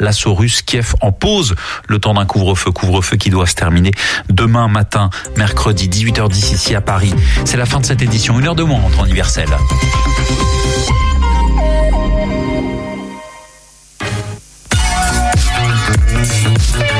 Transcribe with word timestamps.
l'assaut 0.00 0.34
russe. 0.34 0.62
Kiev 0.62 0.94
en 1.00 1.12
pause 1.12 1.54
le 1.88 1.98
temps 1.98 2.14
d'un 2.14 2.26
couvre-feu, 2.26 2.72
couvre-feu 2.72 3.16
qui 3.16 3.30
doit 3.30 3.46
se 3.46 3.54
terminer 3.54 3.92
demain 4.28 4.68
matin, 4.68 5.10
mercredi 5.36 5.88
18h10 5.88 6.54
ici 6.54 6.74
à 6.74 6.80
Paris. 6.80 7.14
C'est 7.44 7.56
la 7.56 7.66
fin 7.66 7.80
de 7.80 7.86
cette 7.86 8.02
édition, 8.02 8.40
une 8.40 8.46
heure 8.46 8.54
de 8.54 8.62
moins 8.62 8.80
entre 8.80 9.04
universel. 9.04 9.48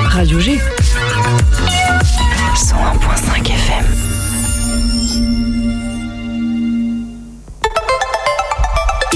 Radio 0.08 0.38
G. 0.38 0.60
101.5 2.54 3.46
FM.« 3.46 3.84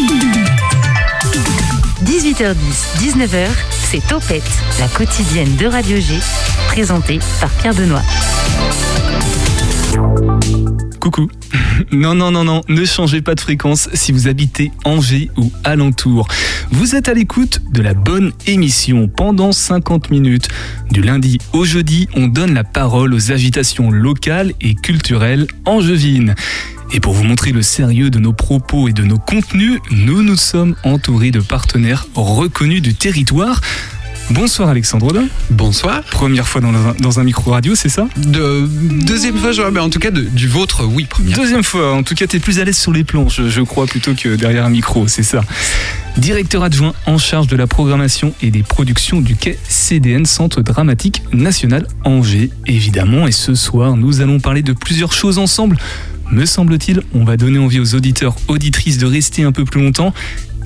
18h10, 2.05 3.01
19h, 3.01 3.49
c'est 3.95 4.09
Topette, 4.09 4.43
la 4.81 4.89
quotidienne 4.89 5.55
de 5.55 5.67
Radio 5.67 5.97
G, 6.01 6.19
présentée 6.67 7.21
par 7.41 7.49
Pierre 7.51 7.75
Benoît. 7.75 8.03
Coucou. 10.99 11.29
Non, 11.93 12.15
non, 12.15 12.31
non, 12.31 12.45
non, 12.45 12.61
ne 12.69 12.85
changez 12.85 13.21
pas 13.21 13.35
de 13.35 13.41
fréquence 13.41 13.89
si 13.95 14.13
vous 14.13 14.29
habitez 14.29 14.71
Angers 14.85 15.31
ou 15.37 15.51
alentour. 15.65 16.29
Vous 16.71 16.95
êtes 16.95 17.09
à 17.09 17.15
l'écoute 17.15 17.61
de 17.73 17.83
la 17.83 17.95
bonne 17.95 18.33
émission 18.47 19.09
pendant 19.09 19.51
50 19.51 20.11
minutes. 20.11 20.49
Du 20.91 21.03
lundi 21.03 21.39
au 21.53 21.65
jeudi, 21.65 22.09
on 22.15 22.29
donne 22.29 22.55
la 22.55 22.65
parole 22.65 23.13
aux 23.13 23.33
agitations 23.33 23.91
locales 23.91 24.53
et 24.61 24.75
culturelles 24.75 25.47
angevines. 25.67 26.35
Et 26.93 27.01
pour 27.01 27.13
vous 27.13 27.25
montrer 27.25 27.53
le 27.53 27.63
sérieux 27.63 28.11
de 28.11 28.19
nos 28.19 28.33
propos 28.33 28.89
et 28.89 28.93
de 28.93 29.03
nos 29.03 29.19
contenus, 29.19 29.81
nous 29.91 30.23
nous 30.23 30.37
sommes 30.37 30.77
entourés 30.85 31.31
de 31.31 31.41
partenaires 31.41 32.07
reconnus 32.15 32.83
du 32.83 32.95
territoire. 32.95 33.61
Bonsoir 34.31 34.71
Alexandre 34.71 35.09
Audin. 35.09 35.25
Bonsoir. 35.51 36.03
Première 36.05 36.49
fois 36.49 36.63
dans 36.63 36.69
un, 36.73 36.95
dans 36.99 37.21
un 37.21 37.25
micro 37.25 37.51
radio, 37.51 37.75
c'est 37.75 37.91
ça? 37.91 38.07
De, 38.17 38.67
Deuxième 39.05 39.37
fois, 39.37 39.53
je 39.53 39.61
mais 39.63 39.81
en 39.81 39.91
tout 39.91 39.99
cas 39.99 40.11
de- 40.11 40.23
du 40.23 40.49
vôtre, 40.49 40.85
oui, 40.87 41.05
première. 41.05 41.37
Deuxième 41.37 41.63
fois, 41.63 41.93
en 41.95 42.03
tout 42.03 42.15
cas, 42.15 42.27
tu 42.27 42.37
es 42.37 42.39
plus 42.41 42.59
à 42.59 42.65
l'aise 42.65 42.79
sur 42.79 42.93
les 42.93 43.05
planches, 43.05 43.43
je 43.47 43.61
crois, 43.61 43.87
plutôt 43.87 44.15
que 44.15 44.35
derrière 44.37 44.65
un 44.65 44.71
micro, 44.71 45.09
c'est 45.09 45.23
ça. 45.25 45.43
Directeur 46.17 46.63
adjoint 46.63 46.95
en 47.07 47.19
charge 47.19 47.49
de 47.49 47.57
la 47.57 47.67
programmation 47.67 48.33
et 48.41 48.51
des 48.51 48.63
productions 48.63 49.21
du 49.21 49.37
quai 49.37 49.59
CDN, 49.69 50.25
Centre 50.25 50.63
Dramatique 50.63 51.23
National 51.35 51.87
Angers, 52.05 52.51
évidemment. 52.67 53.27
Et 53.27 53.33
ce 53.33 53.55
soir, 53.55 53.97
nous 53.97 54.23
allons 54.23 54.41
parler 54.41 54.63
de 54.63 54.73
plusieurs 54.73 55.13
choses 55.13 55.39
ensemble. 55.39 55.77
Me 56.35 56.47
semble-t-il, 56.47 57.01
on 57.15 57.23
va 57.23 57.37
donner 57.37 57.61
envie 57.61 57.79
aux 57.79 57.95
auditeurs, 57.95 58.35
auditrices 58.49 58.99
de 58.99 59.07
rester 59.07 59.45
un 59.45 59.53
peu 59.53 59.65
plus 59.65 59.81
longtemps. 59.81 60.13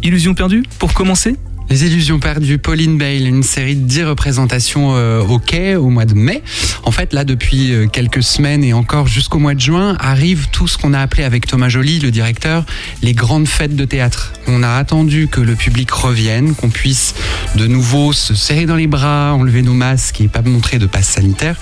Illusion 0.03 0.33
perdue, 0.33 0.63
pour 0.79 0.95
commencer 0.95 1.37
Les 1.69 1.85
Illusions 1.85 2.19
perdues, 2.19 2.57
Pauline 2.57 2.97
Bale, 2.97 3.27
une 3.27 3.43
série 3.43 3.77
de 3.77 3.87
10 3.87 4.05
représentations 4.05 4.97
euh, 4.97 5.21
au 5.21 5.39
quai 5.39 5.77
au 5.77 5.91
mois 5.91 6.07
de 6.07 6.15
mai. 6.15 6.43
En 6.85 6.91
fait, 6.91 7.13
là, 7.13 7.27
depuis 7.27 7.75
euh, 7.75 7.87
quelques 7.87 8.23
semaines 8.23 8.65
et 8.65 8.73
encore 8.73 9.09
jusqu'au 9.09 9.39
mois 9.39 9.53
de 9.53 9.61
juin, 9.61 9.95
arrive 10.01 10.49
tout 10.53 10.67
ce 10.67 10.79
qu'on 10.79 10.95
a 10.95 11.01
appelé 11.01 11.23
avec 11.23 11.47
Thomas 11.47 11.69
Joly, 11.69 11.99
le 11.99 12.11
directeur, 12.11 12.65
les 13.03 13.13
grandes 13.13 13.47
fêtes 13.47 13.77
de 13.77 13.85
théâtre. 13.85 14.33
On 14.47 14.63
a 14.63 14.71
attendu 14.71 15.29
que 15.29 15.43
le 15.43 15.55
public 15.55 15.91
revienne, 15.91 16.55
qu'on 16.55 16.71
puisse 16.71 17.15
de 17.57 17.67
nouveau 17.67 18.13
se 18.13 18.35
serrer 18.35 18.67
dans 18.67 18.77
les 18.77 18.87
bras, 18.87 19.33
enlever 19.35 19.63
nos 19.63 19.75
masques 19.75 20.21
et 20.21 20.29
pas 20.29 20.43
montrer 20.43 20.79
de 20.79 20.87
passe 20.87 21.09
sanitaire, 21.09 21.57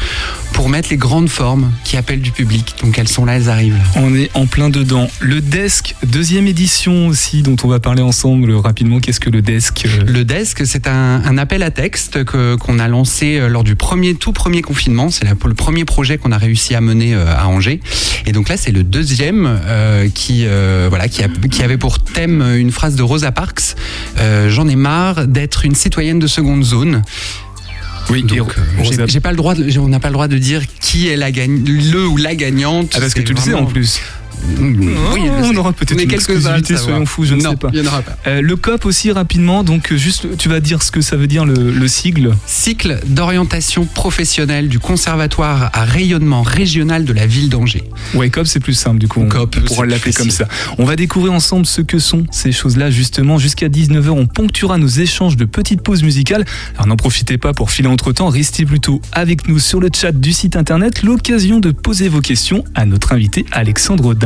pour 0.52 0.68
mettre 0.68 0.88
les 0.90 0.96
grandes 0.96 1.28
formes 1.28 1.70
qui 1.84 1.96
appellent 1.96 2.20
du 2.20 2.30
public. 2.30 2.74
Donc 2.82 2.98
elles 2.98 3.08
sont 3.08 3.24
là, 3.24 3.36
elles 3.36 3.48
arrivent. 3.50 3.76
On 3.96 4.14
est 4.14 4.30
en 4.34 4.46
plein 4.46 4.68
dedans. 4.70 5.08
Le 5.20 5.40
Desk, 5.40 5.94
deuxième 6.06 6.46
édition 6.46 7.08
aussi, 7.08 7.42
dont 7.42 7.56
on 7.62 7.68
va 7.68 7.78
parler 7.80 8.02
ensemble 8.02 8.52
rapidement. 8.52 9.00
Qu'est-ce 9.00 9.20
que 9.20 9.30
le 9.30 9.42
Desk 9.42 9.84
euh, 9.86 10.04
Le 10.06 10.24
desk, 10.24 10.66
c'est 10.66 10.86
un, 10.88 11.22
un 11.24 11.38
appel 11.38 11.62
à 11.62 11.70
texte 11.70 12.24
qu'on 12.24 12.78
a 12.78 12.88
lancé 12.88 13.38
euh, 13.38 13.48
lors 13.48 13.64
du 13.64 13.76
premier 13.76 14.14
tout 14.14 14.32
premier 14.32 14.62
confinement. 14.62 15.10
C'est 15.10 15.26
le 15.28 15.54
premier 15.54 15.84
projet 15.84 16.18
qu'on 16.18 16.32
a 16.32 16.38
réussi 16.38 16.74
à 16.74 16.80
mener 16.80 17.14
euh, 17.14 17.34
à 17.36 17.46
Angers. 17.48 17.80
Et 18.26 18.32
donc 18.32 18.48
là, 18.48 18.56
c'est 18.56 18.72
le 18.72 18.82
deuxième 18.82 19.46
euh, 19.66 20.08
qui 20.12 20.44
euh, 20.46 20.86
voilà 20.88 21.08
qui, 21.08 21.22
a- 21.22 21.28
qui 21.50 21.62
avait 21.62 21.76
pour 21.78 21.98
thème 22.00 22.42
une 22.56 22.72
phrase 22.72 22.96
de 22.96 23.02
Rosa 23.02 23.30
Parks. 23.32 23.76
Euh, 24.19 24.48
J'en 24.50 24.66
ai 24.69 24.76
marre 24.76 25.26
d'être 25.26 25.64
une 25.64 25.75
citoyenne 25.76 26.19
de 26.19 26.26
seconde 26.26 26.64
zone. 26.64 27.03
Oui, 28.09 28.22
Donc, 28.22 28.54
euh, 28.56 28.62
j'ai- 29.09 29.20
pas 29.20 29.31
le 29.32 29.37
droit, 29.37 29.54
de- 29.54 29.78
on 29.81 29.88
n'a 29.88 29.98
pas 29.98 30.09
le 30.09 30.12
droit 30.12 30.28
de 30.28 30.38
dire 30.38 30.62
qui 30.81 31.09
est 31.09 31.16
la 31.16 31.32
gagne, 31.32 31.64
le 31.64 32.06
ou 32.06 32.16
la 32.16 32.37
gagnante. 32.37 32.92
Ah, 32.94 33.00
parce 33.00 33.14
que 33.14 33.20
tu 33.22 33.34
le 33.34 33.41
sais 33.41 33.53
en 33.53 33.64
vraiment- 33.64 33.70
Oui, 34.58 35.22
je 35.24 35.52
on 35.52 35.56
aura 35.56 35.72
peut-être 35.72 36.00
une 36.00 36.12
exclusivité, 36.12 36.76
soyons 36.76 37.06
fous, 37.06 37.24
je 37.24 37.34
ne 37.34 37.42
non, 37.42 37.50
sais 37.50 37.56
pas. 37.56 37.70
Il 37.72 37.80
n'y 37.80 37.86
en 37.86 37.91
aura 37.91 38.02
pas. 38.02 38.16
Euh, 38.26 38.41
le 38.41 38.56
COP 38.56 38.84
aussi 38.84 39.10
rapidement, 39.12 39.64
donc 39.64 39.92
euh, 39.92 39.97
juste 39.97 40.36
tu 40.36 40.48
vas 40.48 40.60
dire 40.60 40.82
ce 40.82 40.91
que 40.91 41.00
ça 41.00 41.16
veut 41.16 41.26
dire 41.26 41.44
le, 41.44 41.70
le 41.70 41.88
sigle. 41.88 42.34
Cycle 42.46 43.00
d'orientation 43.06 43.84
professionnelle 43.86 44.69
du 44.69 44.78
conservatoire 44.78 45.70
à 45.72 45.84
rayonnement 45.84 46.42
régional 46.42 47.04
de 47.04 47.12
la 47.12 47.26
ville 47.26 47.48
d'Angers. 47.48 47.84
Ouais, 48.14 48.30
COP 48.30 48.46
c'est 48.46 48.60
plus 48.60 48.75
simple 48.75 48.98
du 48.98 49.08
coup, 49.08 49.20
on, 49.20 49.28
COP, 49.28 49.58
pourra 49.60 49.86
l'appeler 49.86 50.12
comme 50.12 50.30
ça. 50.30 50.46
On 50.78 50.84
va 50.84 50.96
découvrir 50.96 51.32
ensemble 51.32 51.66
ce 51.66 51.80
que 51.80 51.98
sont 51.98 52.25
ces 52.30 52.52
choses-là 52.52 52.91
justement. 52.91 53.38
Jusqu'à 53.38 53.69
19h, 53.69 54.10
on 54.10 54.26
ponctuera 54.26 54.78
nos 54.78 54.86
échanges 54.86 55.36
de 55.36 55.44
petites 55.44 55.82
pauses 55.82 56.02
musicales. 56.02 56.44
Alors 56.75 56.86
n'en 56.86 56.96
profitez 56.96 57.38
pas 57.38 57.52
pour 57.52 57.70
filer 57.70 57.88
entre 57.88 58.12
temps, 58.12 58.28
restez 58.28 58.64
plutôt 58.64 59.00
avec 59.12 59.48
nous 59.48 59.58
sur 59.58 59.80
le 59.80 59.88
chat 59.94 60.12
du 60.12 60.32
site 60.32 60.56
internet, 60.56 61.02
l'occasion 61.02 61.60
de 61.60 61.70
poser 61.70 62.08
vos 62.08 62.20
questions 62.20 62.64
à 62.75 62.86
notre 62.86 63.12
invité 63.12 63.46
Alexandre 63.52 64.06
Audin. 64.06 64.25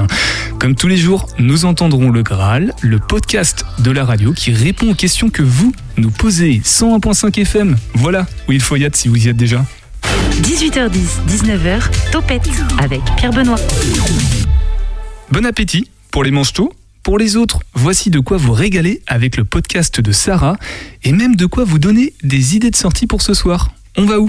Comme 0.58 0.74
tous 0.74 0.88
les 0.88 0.96
jours, 0.96 1.26
nous 1.38 1.64
entendrons 1.64 2.10
le 2.10 2.22
Graal, 2.22 2.74
le 2.82 2.98
podcast 2.98 3.64
de 3.78 3.90
la 3.90 4.04
radio 4.04 4.32
qui 4.32 4.52
répond 4.52 4.90
aux 4.90 4.94
questions 4.94 5.30
que 5.30 5.42
vous 5.42 5.72
nous 5.96 6.10
posez. 6.10 6.60
101.5 6.64 7.40
FM, 7.40 7.76
voilà 7.94 8.26
où 8.48 8.52
il 8.52 8.60
faut 8.60 8.76
y 8.76 8.84
être 8.84 8.96
si 8.96 9.08
vous 9.08 9.26
y 9.26 9.28
êtes 9.28 9.36
déjà. 9.36 9.64
18h10, 10.42 11.20
19h, 11.28 12.10
Topette 12.12 12.48
avec 12.78 13.00
Pierre 13.16 13.32
Benoît. 13.32 13.58
Bon 15.30 15.44
appétit 15.46 15.88
pour 16.10 16.24
les 16.24 16.30
mange-tôt. 16.30 16.72
Pour 17.02 17.18
les 17.18 17.36
autres, 17.36 17.60
voici 17.74 18.10
de 18.10 18.20
quoi 18.20 18.36
vous 18.36 18.52
régaler 18.52 19.00
avec 19.06 19.38
le 19.38 19.44
podcast 19.44 20.00
de 20.00 20.12
Sarah 20.12 20.56
et 21.02 21.12
même 21.12 21.34
de 21.34 21.46
quoi 21.46 21.64
vous 21.64 21.78
donner 21.78 22.12
des 22.22 22.56
idées 22.56 22.70
de 22.70 22.76
sortie 22.76 23.06
pour 23.06 23.22
ce 23.22 23.32
soir. 23.32 23.72
On 23.96 24.04
va 24.04 24.20
où? 24.20 24.28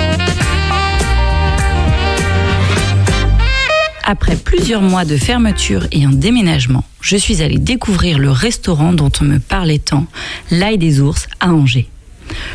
Après 4.11 4.35
plusieurs 4.35 4.81
mois 4.81 5.05
de 5.05 5.15
fermeture 5.15 5.87
et 5.93 6.03
un 6.03 6.09
déménagement, 6.09 6.83
je 6.99 7.15
suis 7.15 7.41
allée 7.41 7.59
découvrir 7.59 8.19
le 8.19 8.29
restaurant 8.29 8.91
dont 8.91 9.09
on 9.21 9.23
me 9.23 9.39
parlait 9.39 9.79
tant, 9.79 10.05
l'Ail 10.51 10.77
des 10.77 10.99
Ours 10.99 11.27
à 11.39 11.53
Angers. 11.53 11.87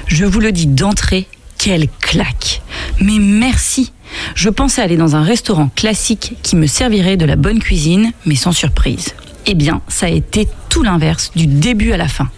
Je 0.07 0.27
vous 0.27 0.41
le 0.41 0.53
dis 0.53 0.67
d'entrée, 0.67 1.27
quelle 1.57 1.89
claque 2.03 2.61
Mais 3.01 3.19
merci 3.19 3.91
Je 4.35 4.51
pensais 4.51 4.83
aller 4.83 4.99
dans 4.99 5.17
un 5.17 5.23
restaurant 5.23 5.71
classique 5.75 6.35
qui 6.43 6.57
me 6.57 6.67
servirait 6.67 7.17
de 7.17 7.25
la 7.25 7.37
bonne 7.37 7.61
cuisine, 7.61 8.13
mais 8.27 8.37
sans 8.37 8.53
surprise. 8.53 9.15
Eh 9.47 9.55
bien, 9.55 9.81
ça 9.89 10.07
a 10.07 10.11
été 10.11 10.47
tout 10.69 10.83
l'inverse 10.83 11.31
du 11.37 11.47
début 11.47 11.93
à 11.93 11.97
la 11.97 12.09
fin. 12.09 12.29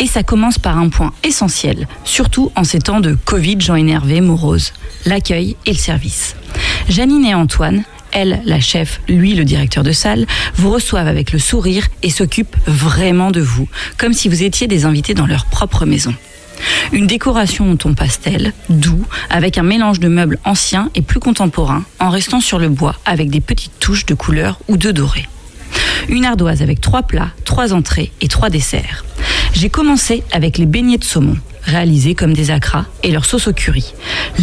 Et 0.00 0.06
ça 0.06 0.22
commence 0.22 0.58
par 0.58 0.76
un 0.76 0.90
point 0.90 1.14
essentiel, 1.22 1.88
surtout 2.04 2.52
en 2.56 2.64
ces 2.64 2.80
temps 2.80 3.00
de 3.00 3.14
Covid, 3.24 3.58
gens 3.58 3.76
énervés, 3.76 4.20
moroses, 4.20 4.74
l'accueil 5.06 5.56
et 5.64 5.72
le 5.72 5.78
service. 5.78 6.36
Janine 6.90 7.24
et 7.24 7.34
Antoine, 7.34 7.84
elle, 8.12 8.42
la 8.44 8.60
chef, 8.60 9.00
lui, 9.08 9.34
le 9.34 9.44
directeur 9.44 9.84
de 9.84 9.92
salle, 9.92 10.26
vous 10.54 10.70
reçoivent 10.70 11.08
avec 11.08 11.32
le 11.32 11.38
sourire 11.38 11.86
et 12.02 12.10
s'occupent 12.10 12.56
vraiment 12.66 13.30
de 13.30 13.40
vous, 13.40 13.68
comme 13.98 14.12
si 14.12 14.28
vous 14.28 14.42
étiez 14.42 14.66
des 14.66 14.84
invités 14.84 15.14
dans 15.14 15.26
leur 15.26 15.46
propre 15.46 15.86
maison. 15.86 16.14
Une 16.92 17.06
décoration 17.06 17.70
au 17.70 17.76
ton 17.76 17.94
pastel, 17.94 18.52
doux, 18.68 19.04
avec 19.30 19.58
un 19.58 19.62
mélange 19.62 20.00
de 20.00 20.08
meubles 20.08 20.38
anciens 20.44 20.90
et 20.94 21.02
plus 21.02 21.20
contemporains, 21.20 21.84
en 21.98 22.10
restant 22.10 22.40
sur 22.40 22.58
le 22.58 22.68
bois 22.68 22.96
avec 23.04 23.30
des 23.30 23.40
petites 23.40 23.78
touches 23.78 24.06
de 24.06 24.14
couleur 24.14 24.58
ou 24.68 24.76
de 24.76 24.90
doré. 24.90 25.28
Une 26.08 26.24
ardoise 26.24 26.62
avec 26.62 26.80
trois 26.80 27.02
plats, 27.02 27.30
trois 27.44 27.72
entrées 27.72 28.12
et 28.20 28.28
trois 28.28 28.50
desserts. 28.50 29.04
J'ai 29.52 29.70
commencé 29.70 30.22
avec 30.32 30.58
les 30.58 30.66
beignets 30.66 30.98
de 30.98 31.04
saumon, 31.04 31.36
réalisés 31.64 32.14
comme 32.14 32.34
des 32.34 32.50
acras, 32.50 32.86
et 33.02 33.10
leur 33.10 33.24
sauce 33.24 33.48
au 33.48 33.52
curry. 33.52 33.94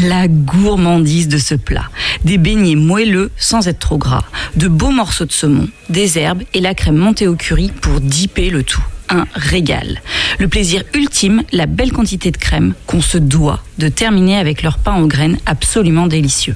La 0.08 0.28
gourmandise 0.28 1.28
de 1.28 1.38
ce 1.38 1.56
plat. 1.56 1.90
Des 2.26 2.38
beignets 2.38 2.76
moelleux 2.76 3.32
sans 3.38 3.68
être 3.68 3.80
trop 3.80 3.98
gras, 3.98 4.26
de 4.56 4.68
beaux 4.68 4.92
morceaux 4.92 5.26
de 5.26 5.32
saumon, 5.32 5.68
des 5.90 6.18
herbes 6.18 6.44
et 6.54 6.62
la 6.62 6.74
crème 6.74 6.98
montée 6.98 7.28
au 7.28 7.36
curry 7.36 7.72
pour 7.82 8.02
dipper 8.02 8.50
le 8.50 8.64
tout. 8.64 8.84
Un 9.10 9.26
régal. 9.36 10.02
Le 10.40 10.48
plaisir 10.48 10.84
ultime, 10.96 11.44
la 11.52 11.66
belle 11.66 11.92
quantité 11.92 12.32
de 12.32 12.38
crème 12.38 12.74
qu'on 12.88 13.02
se 13.02 13.18
doit 13.18 13.62
de 13.78 13.90
terminer 13.90 14.38
avec 14.38 14.64
leur 14.64 14.80
pain 14.80 15.00
aux 15.00 15.08
graines 15.08 15.38
absolument 15.46 16.08
délicieux. 16.08 16.56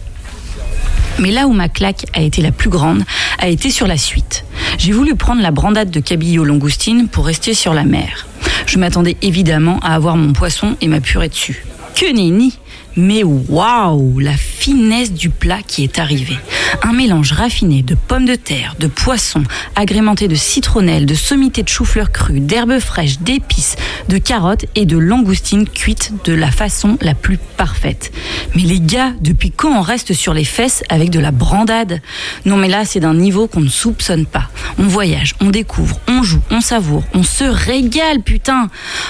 Mais 1.20 1.32
là 1.32 1.48
où 1.48 1.54
ma 1.54 1.70
claque 1.70 2.06
a 2.14 2.22
été 2.22 2.42
la 2.42 2.52
plus 2.52 2.70
grande, 2.70 3.04
a 3.40 3.48
été 3.48 3.70
sur 3.70 3.88
la 3.88 3.98
suite. 3.98 4.46
J'ai 4.78 4.92
voulu 4.92 5.16
prendre 5.16 5.42
la 5.42 5.52
brandade 5.52 5.90
de 5.90 6.00
cabillaud 6.00 6.46
langoustine 6.46 7.08
pour 7.08 7.26
rester 7.26 7.54
sur 7.54 7.74
la 7.74 7.84
mer. 7.84 8.28
Je 8.66 8.78
m'attendais 8.78 9.18
évidemment 9.22 9.80
à 9.82 9.96
avoir 9.96 10.16
mon 10.18 10.34
poisson 10.34 10.76
et 10.82 10.88
ma 10.88 11.00
purée 11.00 11.30
dessus. 11.30 11.66
Que 11.96 12.12
nenni 12.14 12.58
mais 12.98 13.24
waouh, 13.24 14.18
la 14.18 14.36
finesse 14.36 15.14
du 15.14 15.30
plat 15.30 15.60
qui 15.66 15.84
est 15.84 16.00
arrivé. 16.00 16.36
Un 16.84 16.94
mélange 16.94 17.32
raffiné 17.32 17.82
de 17.82 17.96
pommes 17.96 18.26
de 18.26 18.36
terre, 18.36 18.76
de 18.80 18.88
poissons, 18.88 19.44
agrémenté 19.76 20.28
de 20.28 20.36
citronnelle, 20.36 21.06
de 21.06 21.16
sommités 21.16 21.64
de 21.64 21.70
chou-fleur 21.70 22.12
cru, 22.12 22.40
d'herbes 22.40 22.80
fraîches, 22.80 23.20
d'épices, 23.20 23.76
de 24.10 24.18
carottes 24.18 24.66
et 24.76 24.86
de 24.86 24.98
langoustines 24.98 25.68
cuites 25.68 26.14
de 26.24 26.34
la 26.34 26.52
façon 26.52 26.98
la 27.02 27.14
plus 27.14 27.38
parfaite. 27.38 28.12
Mais 28.56 28.64
les 28.64 28.80
gars, 28.80 29.14
depuis 29.22 29.52
quand 29.52 29.72
on 29.78 29.82
reste 29.82 30.14
sur 30.14 30.34
les 30.34 30.44
fesses 30.44 30.84
avec 30.90 31.10
de 31.10 31.20
la 31.20 31.32
brandade? 31.32 32.02
Non 32.46 32.58
mais 32.58 32.68
là, 32.68 32.86
c'est 32.86 33.00
d'un 33.00 33.14
niveau 33.14 33.48
qu'on 33.48 33.62
ne 33.62 33.70
soupçonne 33.70 34.26
pas. 34.26 34.50
On 34.78 34.88
voyage, 34.88 35.36
on 35.42 35.50
découvre, 35.50 36.00
on 36.08 36.24
joue, 36.24 36.42
on 36.52 36.62
savoure, 36.62 37.04
on 37.14 37.24
se 37.24 37.44
régale, 37.44 38.22
putain 38.22 38.70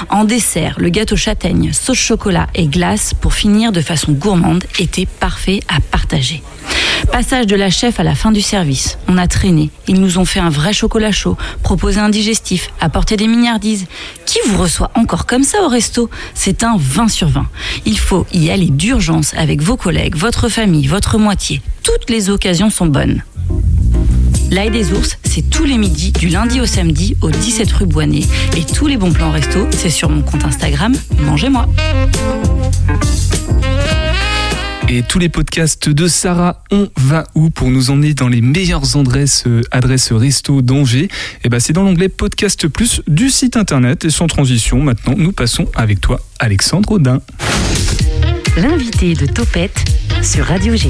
En 0.09 0.23
dessert, 0.23 0.75
le 0.79 0.89
gâteau 0.89 1.15
châtaigne, 1.15 1.71
sauce 1.73 1.97
chocolat 1.97 2.47
et 2.55 2.67
glace 2.67 3.13
pour 3.13 3.33
finir 3.33 3.71
de 3.71 3.81
façon 3.81 4.11
gourmande 4.11 4.63
était 4.79 5.05
parfait 5.05 5.59
à 5.67 5.79
partager. 5.79 6.41
Passage 7.11 7.47
de 7.47 7.55
la 7.55 7.69
chef 7.69 7.99
à 7.99 8.03
la 8.03 8.15
fin 8.15 8.31
du 8.31 8.41
service. 8.41 8.97
On 9.07 9.17
a 9.17 9.27
traîné. 9.27 9.69
Ils 9.87 9.99
nous 9.99 10.17
ont 10.17 10.25
fait 10.25 10.39
un 10.39 10.49
vrai 10.49 10.73
chocolat 10.73 11.11
chaud, 11.11 11.37
proposé 11.63 11.99
un 11.99 12.09
digestif, 12.09 12.69
apporté 12.79 13.17
des 13.17 13.27
mignardises. 13.27 13.85
Qui 14.25 14.39
vous 14.47 14.61
reçoit 14.61 14.91
encore 14.95 15.25
comme 15.25 15.43
ça 15.43 15.63
au 15.63 15.67
resto? 15.67 16.09
C'est 16.33 16.63
un 16.63 16.75
20 16.77 17.07
sur 17.07 17.29
20. 17.29 17.45
Il 17.85 17.97
faut 17.97 18.25
y 18.33 18.49
aller 18.49 18.69
d'urgence 18.69 19.33
avec 19.35 19.61
vos 19.61 19.77
collègues, 19.77 20.15
votre 20.15 20.49
famille, 20.49 20.87
votre 20.87 21.17
moitié. 21.17 21.61
Toutes 21.83 22.09
les 22.09 22.29
occasions 22.29 22.69
sont 22.69 22.87
bonnes. 22.87 23.23
L'ail 24.49 24.71
des 24.71 24.93
ours, 24.93 25.17
c'est 25.23 25.49
tous 25.49 25.65
les 25.65 25.77
midis, 25.77 26.13
du 26.13 26.29
lundi 26.29 26.61
au 26.61 26.65
samedi, 26.65 27.17
au 27.21 27.29
17 27.29 27.71
rue 27.73 27.85
Boinet. 27.85 28.23
Et 28.55 28.63
tous 28.63 28.87
les 28.87 28.95
bons 28.95 29.11
plans 29.11 29.31
resto, 29.31 29.67
c'est 29.71 29.89
sur 29.89 30.09
mon 30.09 30.21
compte 30.21 30.45
Instagram, 30.45 30.93
Mangez-moi. 31.19 31.67
Et 34.89 35.03
tous 35.03 35.19
les 35.19 35.27
podcasts 35.27 35.89
de 35.89 36.07
Sarah, 36.07 36.63
on 36.71 36.89
va 36.95 37.25
où 37.35 37.49
pour 37.49 37.69
nous 37.69 37.91
emmener 37.91 38.13
dans 38.13 38.29
les 38.29 38.39
meilleures 38.39 38.95
adresses, 38.95 39.43
euh, 39.45 39.61
adresses 39.71 40.13
resto 40.13 40.61
d'Angers? 40.61 41.03
Et 41.03 41.09
eh 41.43 41.49
ben 41.49 41.59
c'est 41.59 41.73
dans 41.73 41.83
l'onglet 41.83 42.07
Podcast 42.07 42.69
Plus 42.69 43.01
du 43.05 43.29
site 43.29 43.57
internet. 43.57 44.05
Et 44.05 44.09
sans 44.09 44.27
transition, 44.27 44.81
maintenant, 44.81 45.15
nous 45.17 45.33
passons 45.33 45.65
avec 45.75 45.99
toi, 45.99 46.21
Alexandre 46.39 46.89
Audin. 46.93 47.19
L'invité 48.55 49.13
de 49.13 49.25
Topette 49.25 49.83
sur 50.21 50.45
Radio 50.45 50.75
G. 50.77 50.89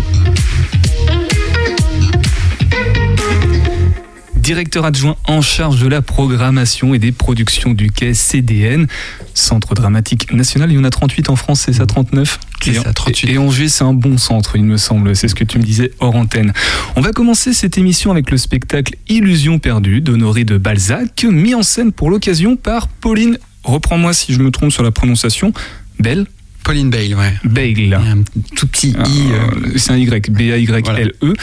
directeur 4.48 4.86
adjoint 4.86 5.18
en 5.26 5.42
charge 5.42 5.82
de 5.82 5.90
la 5.90 6.02
programmation 6.02 6.94
et 6.94 7.00
des 7.00 7.12
productions 7.12 7.74
du 7.74 7.92
Quai 7.92 8.14
CDN, 8.14 8.88
Centre 9.34 9.74
dramatique 9.74 10.32
national. 10.32 10.72
Il 10.72 10.76
y 10.76 10.78
en 10.78 10.86
a 10.86 10.90
38 10.90 11.30
en 11.30 11.36
France, 11.36 11.64
c'est 11.66 11.74
ça 11.74 11.86
39 11.86 12.40
C'est 12.62 12.76
ça, 12.76 12.94
38. 12.94 13.30
Et 13.30 13.38
Angers, 13.40 13.68
c'est 13.68 13.84
un 13.84 13.92
bon 13.92 14.18
centre, 14.18 14.56
il 14.56 14.64
me 14.64 14.78
semble. 14.78 15.18
C'est 15.18 15.28
ce 15.28 15.36
que 15.36 15.44
tu 15.44 15.58
me 15.58 15.64
disais 15.64 15.92
hors 16.00 16.16
antenne. 16.16 16.54
On 16.96 17.02
va 17.02 17.12
commencer 17.12 17.52
cette 17.52 17.78
émission 17.78 18.10
avec 18.10 18.32
le 18.32 18.38
spectacle 18.38 18.96
Illusion 19.10 19.60
perdue 19.60 20.00
d'Honoré 20.00 20.46
de 20.46 20.58
Balzac, 20.58 21.26
mis 21.30 21.54
en 21.54 21.62
scène 21.62 21.92
pour 21.92 22.10
l'occasion 22.10 22.56
par 22.56 22.88
Pauline. 22.88 23.38
Reprends-moi 23.66 24.14
si 24.14 24.34
je 24.34 24.40
me 24.40 24.50
trompe 24.50 24.72
sur 24.72 24.82
la 24.82 24.92
prononciation. 24.92 25.52
Belle 26.00 26.26
Pauline 26.68 26.90
Bale, 26.90 27.16
ouais. 27.16 27.34
Bale. 27.46 27.94
Un 27.94 28.24
tout 28.58 28.68
petit 28.68 28.94
Ah, 29.00 29.04
i. 29.08 29.32
euh, 29.32 29.72
C'est 29.78 29.92
un 29.94 29.98
Y, 29.98 30.30
B-A-Y-L-E. 30.30 31.34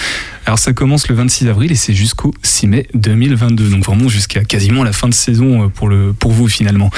Alors 0.44 0.58
ça 0.58 0.74
commence 0.74 1.08
le 1.08 1.14
26 1.14 1.48
avril 1.48 1.72
et 1.72 1.76
c'est 1.76 1.94
jusqu'au 1.94 2.34
6 2.42 2.66
mai 2.66 2.86
2022. 2.92 3.70
Donc 3.70 3.86
vraiment 3.86 4.08
jusqu'à 4.10 4.44
quasiment 4.44 4.84
la 4.84 4.92
fin 4.92 5.08
de 5.08 5.14
saison 5.14 5.64
euh, 5.64 5.68
pour, 5.68 5.88
le, 5.88 6.12
pour 6.12 6.30
vous 6.32 6.46
finalement. 6.46 6.90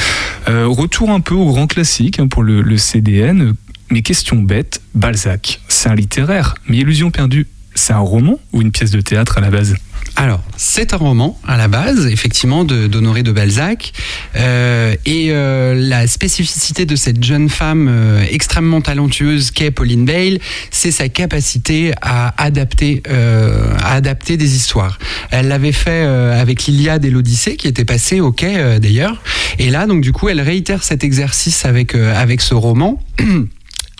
Euh, 0.49 0.67
retour 0.67 1.11
un 1.13 1.21
peu 1.21 1.37
au 1.37 1.47
grand 1.47 1.69
classique 1.69 2.19
hein, 2.19 2.27
pour 2.27 2.43
le, 2.43 2.63
le 2.63 2.77
CDN. 2.79 3.55
Mais 3.93 4.03
question 4.03 4.35
bête, 4.43 4.83
Balzac, 4.97 5.61
c'est 5.69 5.89
un 5.89 5.95
littéraire. 5.95 6.57
Mais 6.69 6.79
Illusion 6.79 7.13
perdue, 7.13 7.47
c'est 7.77 7.93
un 7.93 7.99
roman 7.99 8.41
ou 8.53 8.61
une 8.61 8.73
pièce 8.73 8.91
de 8.91 9.01
théâtre 9.01 9.39
à 9.39 9.41
la 9.41 9.51
base? 9.51 9.77
Alors, 10.19 10.41
c'est 10.57 10.95
un 10.95 10.97
roman 10.97 11.39
à 11.47 11.59
la 11.59 11.69
base, 11.69 12.07
effectivement, 12.07 12.65
de- 12.65 12.87
d'Honoré 12.87 13.23
de, 13.23 13.33
Balzac. 13.33 13.93
Euh, 14.37 14.95
et 15.05 15.27
euh, 15.31 15.75
la 15.77 16.07
spécificité 16.07 16.87
de 16.87 16.97
cette 16.97 17.23
jeune 17.23 17.51
femme 17.51 17.87
euh, 17.91 18.25
extrêmement 18.31 18.81
talentueuse 18.81 19.51
qu'est 19.51 19.71
Pauline 19.71 20.07
Bale, 20.07 20.39
c'est 20.71 20.91
sa 20.91 21.11
capacité 21.11 21.93
à 22.01 22.33
adapter, 22.43 23.03
euh, 23.11 23.75
à 23.83 23.93
adapter 23.97 24.39
des 24.39 24.57
histoires. 24.57 24.99
Elle 25.31 25.49
l'avait 25.49 25.73
fait 25.73 26.05
euh, 26.07 26.41
avec 26.41 26.65
l'Iliade 26.65 27.05
et 27.05 27.11
l'Odyssée, 27.11 27.57
qui 27.57 27.69
était 27.69 27.85
passé 27.85 28.21
au 28.21 28.33
quai 28.33 28.57
euh, 28.57 28.79
d'ailleurs. 28.79 29.21
Et 29.59 29.69
là, 29.69 29.87
donc 29.87 30.01
du 30.01 30.13
coup, 30.13 30.31
elle 30.31 30.41
réitère 30.41 30.83
cet 30.83 31.05
exercice 31.05 31.67
avec, 31.67 31.95
avec 31.95 32.41
ce 32.41 32.55
roman. 32.55 33.03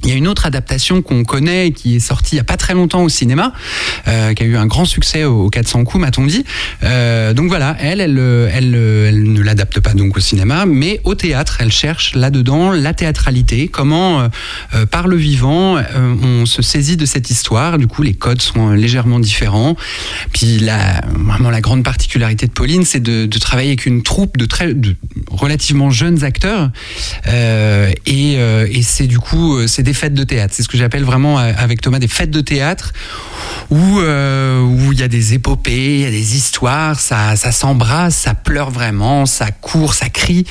Il 0.07 0.13
y 0.13 0.15
a 0.15 0.19
une 0.19 0.29
autre 0.29 0.47
adaptation 0.47 1.03
qu'on 1.03 1.25
connaît 1.25 1.73
qui 1.73 1.97
est 1.97 2.01
sortie 2.01 2.37
il 2.37 2.39
y 2.39 2.41
a 2.41 2.45
pas 2.45 2.57
très 2.57 2.75
longtemps 2.75 3.03
au 3.03 3.09
cinéma, 3.09 3.53
euh, 4.07 4.35
qui 4.35 4.45
a 4.45 4.47
eu 4.47 4.57
un 4.57 4.67
grand 4.67 4.85
succès 4.85 5.25
au 5.25 5.51
400 5.51 5.83
coups, 5.83 6.01
m'a-t-on 6.01 6.25
dit. 6.27 6.45
Euh, 6.85 7.35
donc 7.35 7.49
voilà, 7.49 7.77
elle, 7.81 8.01
elle, 8.01 8.17
euh, 8.17 8.49
elle, 8.53 8.71
ne 8.71 9.43
l'adapte 9.43 9.81
pas 9.81 9.95
donc 9.95 10.17
au 10.17 10.21
cinéma, 10.21 10.65
mais 10.65 11.01
au 11.03 11.17
théâtre, 11.17 11.57
elle 11.59 11.73
cherche 11.73 12.15
là-dedans 12.15 12.71
la 12.71 12.95
théâtralité, 12.95 13.67
comment 13.67 14.29
par 14.91 15.09
le 15.09 15.17
vivant 15.17 15.79
on 16.23 16.47
se 16.47 16.63
saisit 16.63 16.97
de 16.97 17.07
cette 17.07 17.31
histoire. 17.31 17.79
Du 17.79 17.89
coup, 17.89 18.03
les 18.03 18.15
codes 18.15 18.43
sont 18.43 18.71
légèrement 18.71 19.19
différents. 19.19 19.77
Puis 20.33 20.59
la, 20.59 21.01
vraiment 21.07 21.51
la 21.51 21.61
grande 21.61 21.83
particularité 21.83 22.47
de 22.47 22.53
Pauline, 22.53 22.85
c'est 22.85 23.01
de, 23.01 23.27
travailler 23.39 23.71
avec 23.71 23.87
une 23.87 24.03
troupe 24.03 24.37
de 24.37 24.47
très 24.47 24.73
de 24.73 24.95
relativement 25.31 25.91
jeunes 25.91 26.23
acteurs, 26.23 26.71
et, 27.27 28.33
et 28.35 28.83
c'est 28.83 29.07
du 29.07 29.19
coup 29.19 29.67
c'est 29.67 29.83
des 29.83 29.96
fêtes 29.97 30.15
de 30.15 30.25
théâtre. 30.25 30.55
C'est 30.57 30.63
ce 30.63 30.69
que 30.69 30.77
j'appelle 30.79 31.03
vraiment 31.05 31.39
euh, 31.41 31.53
avec 31.57 31.81
Thomas 31.81 31.99
des 31.99 32.09
fêtes 32.09 32.31
de 32.31 32.41
théâtre 32.41 32.93
où 33.71 33.99
euh, 34.01 34.61
où 34.63 34.93
il 34.93 34.99
y 35.01 35.03
a 35.03 35.09
des 35.09 35.35
épopées, 35.35 35.95
il 35.97 36.01
y 36.03 36.07
a 36.07 36.11
des 36.11 36.37
histoires, 36.37 37.01
ça 37.01 37.35
ça 37.37 37.51
s'embrasse, 37.53 38.15
ça 38.17 38.35
pleure 38.35 38.71
vraiment, 38.71 39.27
ça 39.27 39.51
court, 39.51 39.95
ça 39.95 40.09
crie. 40.09 40.45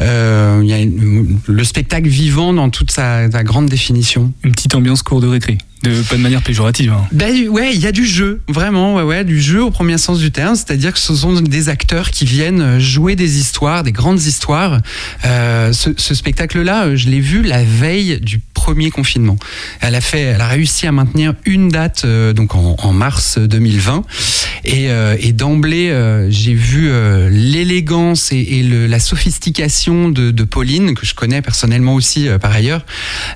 Euh, 0.00 0.60
Il 0.62 0.68
y 0.70 0.72
a 0.72 0.78
une- 0.78 1.38
le 1.46 1.64
spectacle 1.64 2.08
vivant 2.08 2.52
dans 2.52 2.70
toute 2.70 2.90
sa, 2.90 3.30
sa 3.30 3.42
grande 3.42 3.66
définition. 3.66 4.32
Une 4.44 4.52
petite 4.52 4.74
ambiance 4.74 5.02
cour 5.02 5.20
de 5.20 5.26
récré. 5.26 5.58
De, 5.82 6.00
pas 6.02 6.14
de 6.14 6.20
manière 6.20 6.42
péjorative. 6.42 6.92
hein. 6.92 7.04
Ben 7.10 7.48
ouais, 7.48 7.74
il 7.74 7.80
y 7.80 7.88
a 7.88 7.92
du 7.92 8.06
jeu, 8.06 8.40
vraiment, 8.48 8.94
ouais, 8.94 9.02
ouais, 9.02 9.24
du 9.24 9.40
jeu 9.40 9.64
au 9.64 9.72
premier 9.72 9.98
sens 9.98 10.20
du 10.20 10.30
terme, 10.30 10.54
c'est-à-dire 10.54 10.92
que 10.92 10.98
ce 11.00 11.12
sont 11.12 11.32
des 11.40 11.68
acteurs 11.68 12.12
qui 12.12 12.24
viennent 12.24 12.78
jouer 12.78 13.16
des 13.16 13.38
histoires, 13.40 13.82
des 13.82 13.90
grandes 13.90 14.22
histoires. 14.22 14.78
Euh, 15.24 15.72
ce, 15.72 15.90
ce 15.96 16.14
spectacle-là, 16.14 16.94
je 16.94 17.08
l'ai 17.08 17.18
vu 17.18 17.42
la 17.42 17.64
veille 17.64 18.20
du 18.20 18.38
premier 18.62 18.92
confinement. 18.92 19.36
Elle 19.80 19.96
a 19.96 20.00
fait, 20.00 20.20
elle 20.20 20.40
a 20.40 20.46
réussi 20.46 20.86
à 20.86 20.92
maintenir 20.92 21.34
une 21.46 21.68
date, 21.68 22.02
euh, 22.04 22.32
donc 22.32 22.54
en, 22.54 22.76
en 22.78 22.92
mars 22.92 23.38
2020, 23.38 24.04
et, 24.64 24.90
euh, 24.90 25.16
et 25.20 25.32
d'emblée, 25.32 25.90
euh, 25.90 26.30
j'ai 26.30 26.54
vu 26.54 26.88
euh, 26.90 27.28
l'élégance 27.30 28.32
et, 28.32 28.38
et 28.38 28.62
le- 28.62 28.86
la 28.86 28.98
sophistication 28.98 30.08
de, 30.08 30.30
de 30.30 30.44
Pauline, 30.44 30.94
que 30.94 31.06
je 31.06 31.14
connais 31.14 31.42
personnellement 31.42 31.94
aussi 31.94 32.28
euh, 32.28 32.38
par 32.38 32.52
ailleurs, 32.52 32.84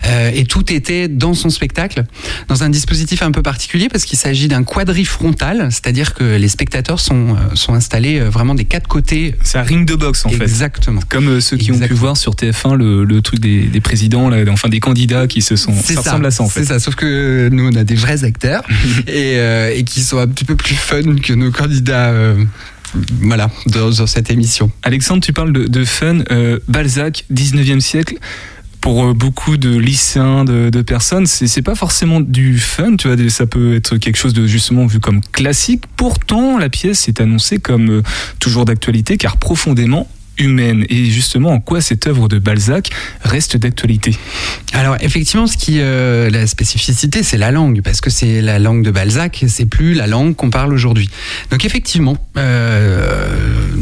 Euh, 0.07 0.31
et 0.35 0.45
tout 0.45 0.73
était 0.73 1.09
dans 1.09 1.35
son 1.35 1.51
spectacle 1.51 2.05
dans 2.49 2.63
un 2.63 2.69
dispositif 2.69 3.23
un 3.23 3.31
peu 3.33 3.43
particulier 3.43 3.89
parce 3.89 4.05
qu'il 4.05 4.19
s'agit 4.19 4.47
d'un 4.49 4.63
quadrifrontal, 4.63 5.69
c'est-à-dire 5.71 6.15
que 6.15 6.37
les 6.37 6.49
spectateurs 6.49 7.01
sont, 7.01 7.31
euh, 7.31 7.55
sont 7.55 7.75
installés 7.75 8.19
euh, 8.21 8.29
vraiment 8.31 8.55
des 8.55 8.65
quatre 8.65 8.89
côtés. 8.89 9.35
C'est 9.43 9.59
un 9.59 9.63
ring 9.63 9.87
de 9.87 9.95
boxe 9.95 10.25
en 10.27 10.31
fait. 10.31 10.43
Exactement. 10.43 11.01
Comme 11.09 11.41
ceux 11.41 11.57
qui 11.57 11.73
ont 11.73 11.79
pu 11.79 11.95
voir 11.95 12.17
sur 12.17 12.35
TF1 12.35 12.75
le, 12.77 13.05
le 13.05 13.23
truc 13.23 13.41
des, 13.41 13.63
des 13.63 13.81
présidents, 13.81 14.29
là, 14.29 14.39
enfin 14.51 14.69
des 14.69 14.81
candidats 14.81 15.27
qui 15.27 15.43
se 15.43 15.57
sont. 15.57 15.75
C'est 15.85 15.95
Ça 15.95 16.01
ressemble 16.03 16.27
à 16.27 16.31
ça 16.31 16.43
en 16.43 16.49
fait. 16.49 16.61
C'est 16.61 16.67
ça, 16.67 16.79
sauf 16.79 16.95
que 16.95 17.49
nous 17.53 17.69
on 17.69 17.75
a 17.77 17.85
des 17.85 17.95
vrais 17.95 18.25
acteurs 18.25 18.63
et, 19.07 19.37
euh, 19.37 19.73
et 19.75 19.85
qui 19.85 20.01
sont 20.03 20.19
un 20.19 20.27
petit 20.29 20.45
peu 20.45 20.57
plus 20.57 20.75
fun 20.75 21.03
que 21.21 21.33
nos 21.33 21.51
candidats. 21.51 22.11
euh, 22.11 22.45
voilà, 23.21 23.51
dans, 23.67 24.07
cette 24.07 24.31
émission. 24.31 24.71
Alexandre, 24.83 25.23
tu 25.23 25.33
parles 25.33 25.53
de, 25.53 25.85
fun. 25.85 26.21
euh, 26.31 26.59
Balzac, 26.69 27.25
19e 27.33 27.81
siècle. 27.81 28.17
Pour 28.81 29.05
euh, 29.05 29.15
beaucoup 29.15 29.57
de 29.57 29.77
lycéens, 29.77 30.45
de, 30.45 30.71
de 30.71 30.83
personnes, 30.83 31.27
c'est 31.27 31.63
pas 31.63 31.75
forcément 31.75 32.21
du 32.21 32.59
fun, 32.59 32.97
tu 32.97 33.09
vois. 33.09 33.31
Ça 33.31 33.47
peut 33.47 33.75
être 33.75 33.97
quelque 33.97 34.17
chose 34.17 34.33
de 34.33 34.47
justement 34.47 34.87
vu 34.87 35.01
comme 35.01 35.21
classique. 35.33 35.85
Pourtant, 35.97 36.57
la 36.59 36.69
pièce 36.69 37.09
est 37.09 37.21
annoncée 37.21 37.59
comme 37.59 38.03
toujours 38.39 38.65
d'actualité, 38.65 39.17
car 39.17 39.39
profondément 39.39 40.09
humaine. 40.39 40.85
Et 40.89 41.07
justement, 41.07 41.51
en 41.51 41.61
quoi 41.61 41.81
cette 41.81 42.07
œuvre 42.07 42.29
de 42.29 42.39
Balzac 42.39 42.91
reste 43.23 43.57
d'actualité? 43.57 44.17
Alors 44.73 44.97
effectivement, 45.01 45.47
ce 45.47 45.57
qui 45.57 45.79
euh, 45.79 46.31
la 46.31 46.47
spécificité, 46.47 47.23
c'est 47.23 47.39
la 47.39 47.51
langue, 47.51 47.81
parce 47.83 48.01
que 48.01 48.11
c'est 48.11 48.43
la 48.43 48.59
langue 48.59 48.83
de 48.83 48.91
Balzac, 48.91 49.45
c'est 49.49 49.67
plus 49.67 49.95
la 49.95 50.07
langue 50.07 50.35
qu'on 50.35 50.51
parle 50.51 50.73
aujourd'hui. 50.73 51.09
Donc 51.51 51.65
effectivement, 51.65 52.17
euh, 52.37 53.37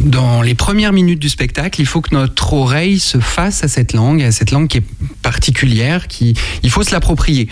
dans 0.05 0.43
les 0.43 0.55
premières 0.55 0.93
minutes 0.93 1.19
du 1.19 1.29
spectacle, 1.29 1.81
il 1.81 1.87
faut 1.87 2.01
que 2.01 2.15
notre 2.15 2.53
oreille 2.53 2.99
se 2.99 3.19
fasse 3.19 3.65
à 3.65 3.69
cette 3.69 3.93
langue, 3.93 4.23
à 4.23 4.33
cette 4.33 4.51
langue 4.51 4.69
qui 4.69 4.79
est 4.79 4.85
particulière, 5.23 6.09
qui 6.09 6.35
il 6.63 6.71
faut 6.71 6.83
se 6.83 6.93
l'approprier. 6.93 7.49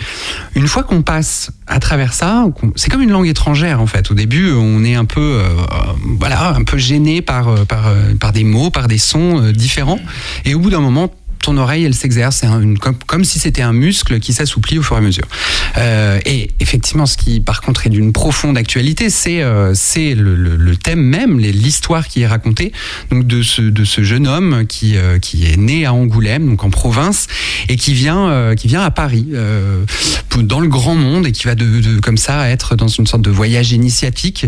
Une 0.55 0.67
fois 0.67 0.83
qu'on 0.83 1.01
passe 1.01 1.51
à 1.67 1.79
travers 1.79 2.13
ça, 2.13 2.45
c'est 2.75 2.89
comme 2.89 3.01
une 3.01 3.11
langue 3.11 3.27
étrangère 3.27 3.81
en 3.81 3.87
fait. 3.87 4.11
Au 4.11 4.13
début, 4.13 4.51
on 4.51 4.83
est 4.83 4.95
un 4.95 5.05
peu, 5.05 5.41
euh, 5.41 5.47
voilà, 6.19 6.53
un 6.55 6.63
peu 6.63 6.77
gêné 6.77 7.21
par, 7.21 7.65
par, 7.65 7.91
par 8.19 8.31
des 8.31 8.43
mots, 8.43 8.69
par 8.69 8.87
des 8.87 8.92
sons 8.97 9.51
différents, 9.51 9.99
et 10.45 10.55
au 10.55 10.59
bout 10.59 10.69
d'un 10.69 10.81
moment, 10.81 11.09
ton 11.43 11.57
oreille, 11.57 11.83
elle 11.83 11.93
s'exerce, 11.93 12.41
comme, 13.05 13.23
si 13.25 13.37
c'était 13.37 13.61
un 13.61 13.73
muscle 13.73 14.19
qui 14.19 14.33
s'assouplit 14.33 14.79
au 14.79 14.81
fur 14.81 14.95
et 14.95 14.99
à 14.99 15.01
mesure. 15.01 15.27
Euh, 15.77 16.19
et 16.25 16.49
effectivement, 16.59 17.05
ce 17.05 17.17
qui, 17.17 17.41
par 17.41 17.61
contre, 17.61 17.85
est 17.85 17.89
d'une 17.89 18.13
profonde 18.13 18.57
actualité, 18.57 19.09
c'est 19.09 19.41
euh, 19.41 19.73
le, 20.15 20.75
thème 20.77 21.01
même, 21.01 21.39
l'histoire 21.39 22.07
qui 22.07 22.21
est 22.21 22.27
racontée, 22.27 22.71
donc 23.11 23.27
de 23.27 23.41
ce, 23.41 24.03
jeune 24.03 24.25
homme 24.25 24.65
qui, 24.67 24.95
euh, 24.95 25.19
qui 25.19 25.45
est 25.45 25.57
né 25.57 25.85
à 25.85 25.93
Angoulême, 25.93 26.47
donc 26.47 26.63
en 26.63 26.69
province, 26.69 27.27
et 27.67 27.75
qui 27.75 27.93
vient, 27.93 28.29
à 28.29 28.91
Paris, 28.91 29.27
dans 30.37 30.59
le 30.61 30.67
grand 30.69 30.95
monde, 30.95 31.27
et 31.27 31.33
qui 31.33 31.43
va 31.43 31.55
comme 32.01 32.17
ça 32.17 32.49
être 32.49 32.75
dans 32.75 32.87
une 32.87 33.05
sorte 33.05 33.21
de 33.21 33.29
voyage 33.29 33.73
initiatique. 33.73 34.45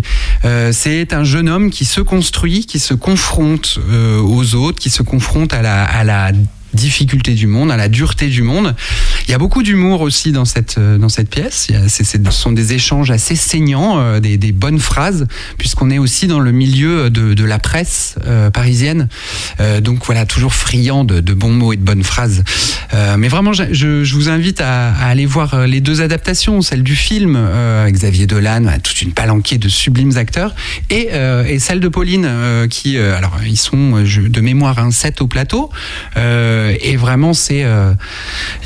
c'est 0.71 1.13
un 1.13 1.23
jeune 1.25 1.49
homme 1.49 1.69
qui 1.69 1.83
se 1.83 1.99
construit, 1.99 2.65
qui 2.65 2.79
se 2.79 2.93
confronte 2.93 3.79
aux 4.23 4.55
autres, 4.55 4.79
qui 4.79 4.89
se 4.89 5.03
confronte 5.03 5.53
à 5.53 5.61
la 5.61 6.31
difficulté 6.75 7.33
du 7.33 7.47
monde, 7.47 7.71
à 7.71 7.77
la 7.77 7.89
dureté 7.89 8.27
du 8.27 8.43
monde. 8.43 8.75
Il 9.27 9.31
y 9.31 9.33
a 9.33 9.37
beaucoup 9.39 9.63
d'humour 9.63 10.01
aussi 10.01 10.31
dans 10.31 10.45
cette, 10.45 10.77
euh, 10.77 10.97
dans 10.97 11.09
cette 11.09 11.29
pièce. 11.29 11.67
ce 11.87 12.31
sont 12.31 12.51
des 12.51 12.73
échanges 12.73 13.09
assez 13.09 13.35
saignants, 13.35 13.97
euh, 13.97 14.19
des, 14.19 14.51
bonnes 14.51 14.79
phrases, 14.79 15.25
puisqu'on 15.57 15.89
est 15.89 15.97
aussi 15.97 16.27
dans 16.27 16.39
le 16.39 16.51
milieu 16.51 17.09
de, 17.09 17.43
la 17.43 17.59
presse 17.59 18.15
euh, 18.25 18.49
parisienne. 18.49 19.07
Donc 19.81 20.05
voilà, 20.05 20.25
toujours 20.25 20.53
friand 20.53 21.03
de, 21.03 21.33
bons 21.33 21.51
mots 21.51 21.73
et 21.73 21.77
de 21.77 21.81
bonnes 21.81 22.03
phrases. 22.03 22.43
Mais 23.17 23.27
vraiment, 23.27 23.53
je, 23.53 24.13
vous 24.13 24.29
invite 24.29 24.61
à, 24.61 24.93
aller 24.93 25.25
voir 25.25 25.65
les 25.67 25.81
deux 25.81 26.01
adaptations, 26.01 26.61
celle 26.61 26.83
du 26.83 26.95
film, 26.95 27.37
Xavier 27.87 28.27
Dolan, 28.27 28.65
toute 28.83 29.01
une 29.01 29.13
palanquée 29.13 29.57
de 29.57 29.69
sublimes 29.69 30.17
acteurs, 30.17 30.55
et, 30.89 31.09
et 31.47 31.59
celle 31.59 31.79
de 31.79 31.87
Pauline, 31.87 32.27
qui, 32.69 32.97
alors 32.97 33.39
ils 33.45 33.57
sont 33.57 34.03
de 34.03 34.41
mémoire 34.41 34.79
un 34.79 34.91
set 34.91 35.21
au 35.21 35.27
plateau. 35.27 35.69
Et 36.79 36.95
vraiment, 36.95 37.33
c'est, 37.33 37.63
euh, 37.63 37.93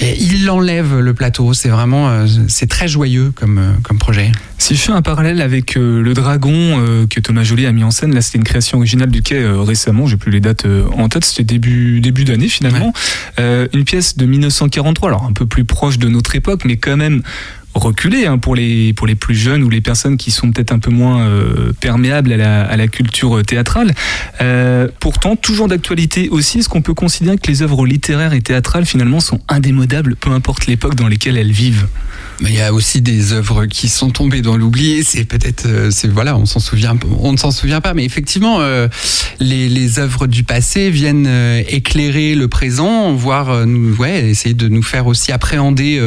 il 0.02 0.50
enlève 0.50 1.00
le 1.00 1.14
plateau. 1.14 1.54
C'est 1.54 1.70
vraiment, 1.70 2.10
euh, 2.10 2.28
c'est 2.48 2.70
très 2.70 2.88
joyeux 2.88 3.32
comme 3.36 3.62
comme 3.84 3.98
projet. 3.98 4.32
Si 4.58 4.76
je 4.76 4.82
fais 4.82 4.92
un 4.92 5.02
parallèle 5.02 5.42
avec 5.42 5.76
le 5.76 6.14
Dragon 6.14 7.06
que 7.10 7.20
Thomas 7.22 7.44
Joly 7.44 7.66
a 7.66 7.72
mis 7.72 7.84
en 7.84 7.92
scène, 7.92 8.14
là 8.14 8.22
c'était 8.22 8.40
une 8.40 8.44
création 8.44 8.78
originale 8.78 9.10
du 9.10 9.22
Quai 9.22 9.46
récemment. 9.46 10.06
J'ai 10.06 10.18
plus 10.18 10.32
les 10.32 10.42
dates 10.42 10.66
en 10.98 11.08
tête. 11.08 11.24
C'était 11.24 11.46
début 11.46 12.02
début 12.02 12.26
d'année 12.26 12.50
finalement. 12.50 12.92
Ouais. 13.38 13.70
une 13.74 13.86
pièce 13.86 14.18
de 14.18 14.26
1943, 14.26 15.10
alors 15.10 15.24
un 15.24 15.32
peu 15.32 15.46
plus 15.46 15.64
proche 15.64 15.98
de 15.98 16.10
notre 16.10 16.36
époque, 16.36 16.66
mais 16.66 16.76
quand 16.76 16.98
même 16.98 17.24
reculé 17.74 18.26
hein, 18.26 18.38
pour, 18.38 18.56
les, 18.56 18.94
pour 18.94 19.08
les 19.08 19.16
plus 19.16 19.36
jeunes 19.36 19.64
ou 19.64 19.70
les 19.70 19.82
personnes 19.82 20.18
qui 20.18 20.32
sont 20.32 20.52
peut-être 20.52 20.72
un 20.72 20.80
peu 20.80 20.92
moins 20.92 21.22
euh, 21.22 21.72
perméables 21.80 22.32
à 22.34 22.38
la, 22.38 22.64
à 22.64 22.78
la, 22.78 22.88
culture 22.88 23.44
théâtrale. 23.44 23.94
Euh, 24.42 24.88
pourtant, 25.00 25.36
toujours 25.36 25.68
d'actualité 25.68 26.30
aussi, 26.30 26.60
est-ce 26.60 26.70
qu'on 26.70 26.82
peut 26.82 26.94
considérer 26.94 27.38
que 27.38 27.48
les 27.48 27.62
œuvres 27.62 27.86
littéraires 27.86 28.34
et 28.34 28.42
théâtrales 28.42 28.86
finalement 28.86 29.20
sont 29.20 29.42
indémodables, 29.48 30.16
peu 30.16 30.32
importe 30.32 30.66
l'époque 30.68 30.96
dans 30.96 31.08
laquelle 31.08 31.38
elles 31.38 31.52
vivent? 31.52 31.88
Il 32.42 32.56
y 32.56 32.62
a 32.62 32.74
aussi 32.74 33.02
des 33.02 33.34
œuvres 33.34 33.66
qui 33.66 33.90
sont 33.90 34.12
tombées 34.12 34.42
dans 34.42 34.56
l'oubli. 34.56 35.04
C'est 35.04 35.26
peut-être, 35.26 35.66
euh, 35.66 35.92
c'est 35.92 36.08
voilà, 36.08 36.38
on 36.38 36.46
s'en 36.46 36.60
souvient, 36.60 36.98
on 37.20 37.34
ne 37.34 37.38
s'en 37.38 37.52
souvient 37.52 37.82
pas, 37.82 37.94
mais 37.94 38.06
effectivement, 38.06 38.62
euh, 38.62 38.88
les, 39.40 39.68
les 39.68 40.00
œuvres 40.00 40.28
du 40.28 40.44
passé 40.44 40.90
viennent 40.90 41.28
euh, 41.28 41.62
éclairer 41.68 42.36
le 42.36 42.48
présent, 42.48 43.14
voire 43.14 43.50
euh, 43.50 43.66
nous, 43.66 43.94
ouais, 43.96 44.30
essayer 44.30 44.56
de 44.56 44.70
nous 44.70 44.84
faire 44.84 45.08
aussi 45.08 45.32
appréhender, 45.32 46.00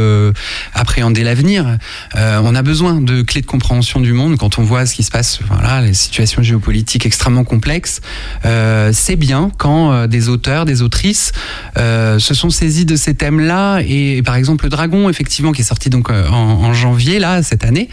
appréhender 0.74 1.22
l'avenir. 1.22 1.78
on 2.14 2.54
a 2.54 2.62
besoin 2.62 3.00
de 3.00 3.22
clés 3.22 3.40
de 3.40 3.46
compréhension 3.46 4.00
du 4.00 4.12
monde 4.12 4.36
quand 4.38 4.58
on 4.58 4.62
voit 4.62 4.86
ce 4.86 4.94
qui 4.94 5.02
se 5.02 5.10
passe, 5.10 5.40
voilà, 5.48 5.80
les 5.80 5.94
situations 5.94 6.42
géopolitiques 6.42 7.06
extrêmement 7.06 7.44
complexes. 7.44 8.00
c'est 8.44 9.16
bien 9.16 9.50
quand 9.58 10.06
des 10.06 10.28
auteurs, 10.28 10.64
des 10.64 10.82
autrices 10.82 11.32
se 11.76 12.34
sont 12.34 12.50
saisis 12.50 12.84
de 12.84 12.96
ces 12.96 13.14
thèmes-là 13.14 13.80
et, 13.80 14.18
et, 14.18 14.22
par 14.22 14.36
exemple 14.36 14.64
le 14.64 14.70
Dragon, 14.70 15.08
effectivement, 15.08 15.52
qui 15.52 15.62
est 15.62 15.64
sorti 15.64 15.90
donc 15.90 16.10
en, 16.31 16.35
en, 16.35 16.75
janvier 16.75 17.19
là 17.19 17.43
cette 17.43 17.64
année 17.64 17.88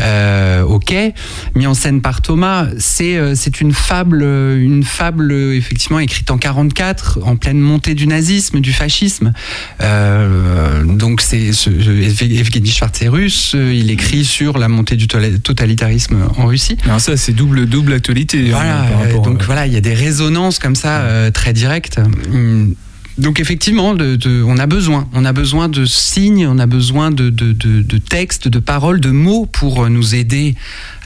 euh, 0.00 0.62
au 0.62 0.78
quai 0.78 1.14
mis 1.54 1.66
en 1.66 1.74
scène 1.74 2.00
par 2.00 2.22
Thomas. 2.22 2.66
C'est 2.78 3.16
euh, 3.16 3.34
c'est 3.34 3.60
une 3.60 3.72
fable 3.72 4.22
une 4.22 4.82
fable 4.82 5.32
effectivement 5.32 5.98
écrite 5.98 6.30
en 6.30 6.38
44 6.38 7.20
en 7.22 7.36
pleine 7.36 7.60
montée 7.60 7.94
du 7.94 8.06
nazisme 8.06 8.60
du 8.60 8.72
fascisme. 8.72 9.32
Euh, 9.80 10.84
donc 10.84 11.20
c'est 11.20 11.50
Evgeny 11.66 12.70
Schwartz 12.70 13.02
russe. 13.06 13.54
Il 13.54 13.90
écrit 13.90 14.24
sur 14.24 14.58
la 14.58 14.68
montée 14.68 14.96
du 14.96 15.08
totalitarisme 15.08 16.28
en 16.36 16.46
Russie. 16.46 16.76
Alors 16.84 17.00
ça 17.00 17.16
c'est 17.16 17.32
double 17.32 17.66
double 17.66 17.92
actualité 17.92 18.50
voilà 18.50 18.82
hein, 18.82 19.22
donc 19.22 19.42
à... 19.42 19.44
voilà 19.44 19.66
il 19.66 19.72
y 19.72 19.76
a 19.76 19.80
des 19.80 19.94
résonances 19.94 20.58
comme 20.58 20.76
ça 20.76 21.00
euh, 21.00 21.30
très 21.30 21.52
directes. 21.52 22.00
Hum, 22.32 22.74
donc 23.18 23.40
effectivement, 23.40 23.94
de, 23.94 24.16
de, 24.16 24.42
on 24.42 24.58
a 24.58 24.66
besoin, 24.66 25.08
on 25.12 25.24
a 25.24 25.32
besoin 25.32 25.68
de 25.68 25.84
signes, 25.84 26.46
on 26.46 26.58
a 26.58 26.66
besoin 26.66 27.10
de, 27.10 27.30
de 27.30 27.98
textes, 27.98 28.48
de 28.48 28.58
paroles, 28.58 29.00
de 29.00 29.10
mots 29.10 29.46
pour 29.46 29.88
nous 29.88 30.14
aider 30.14 30.54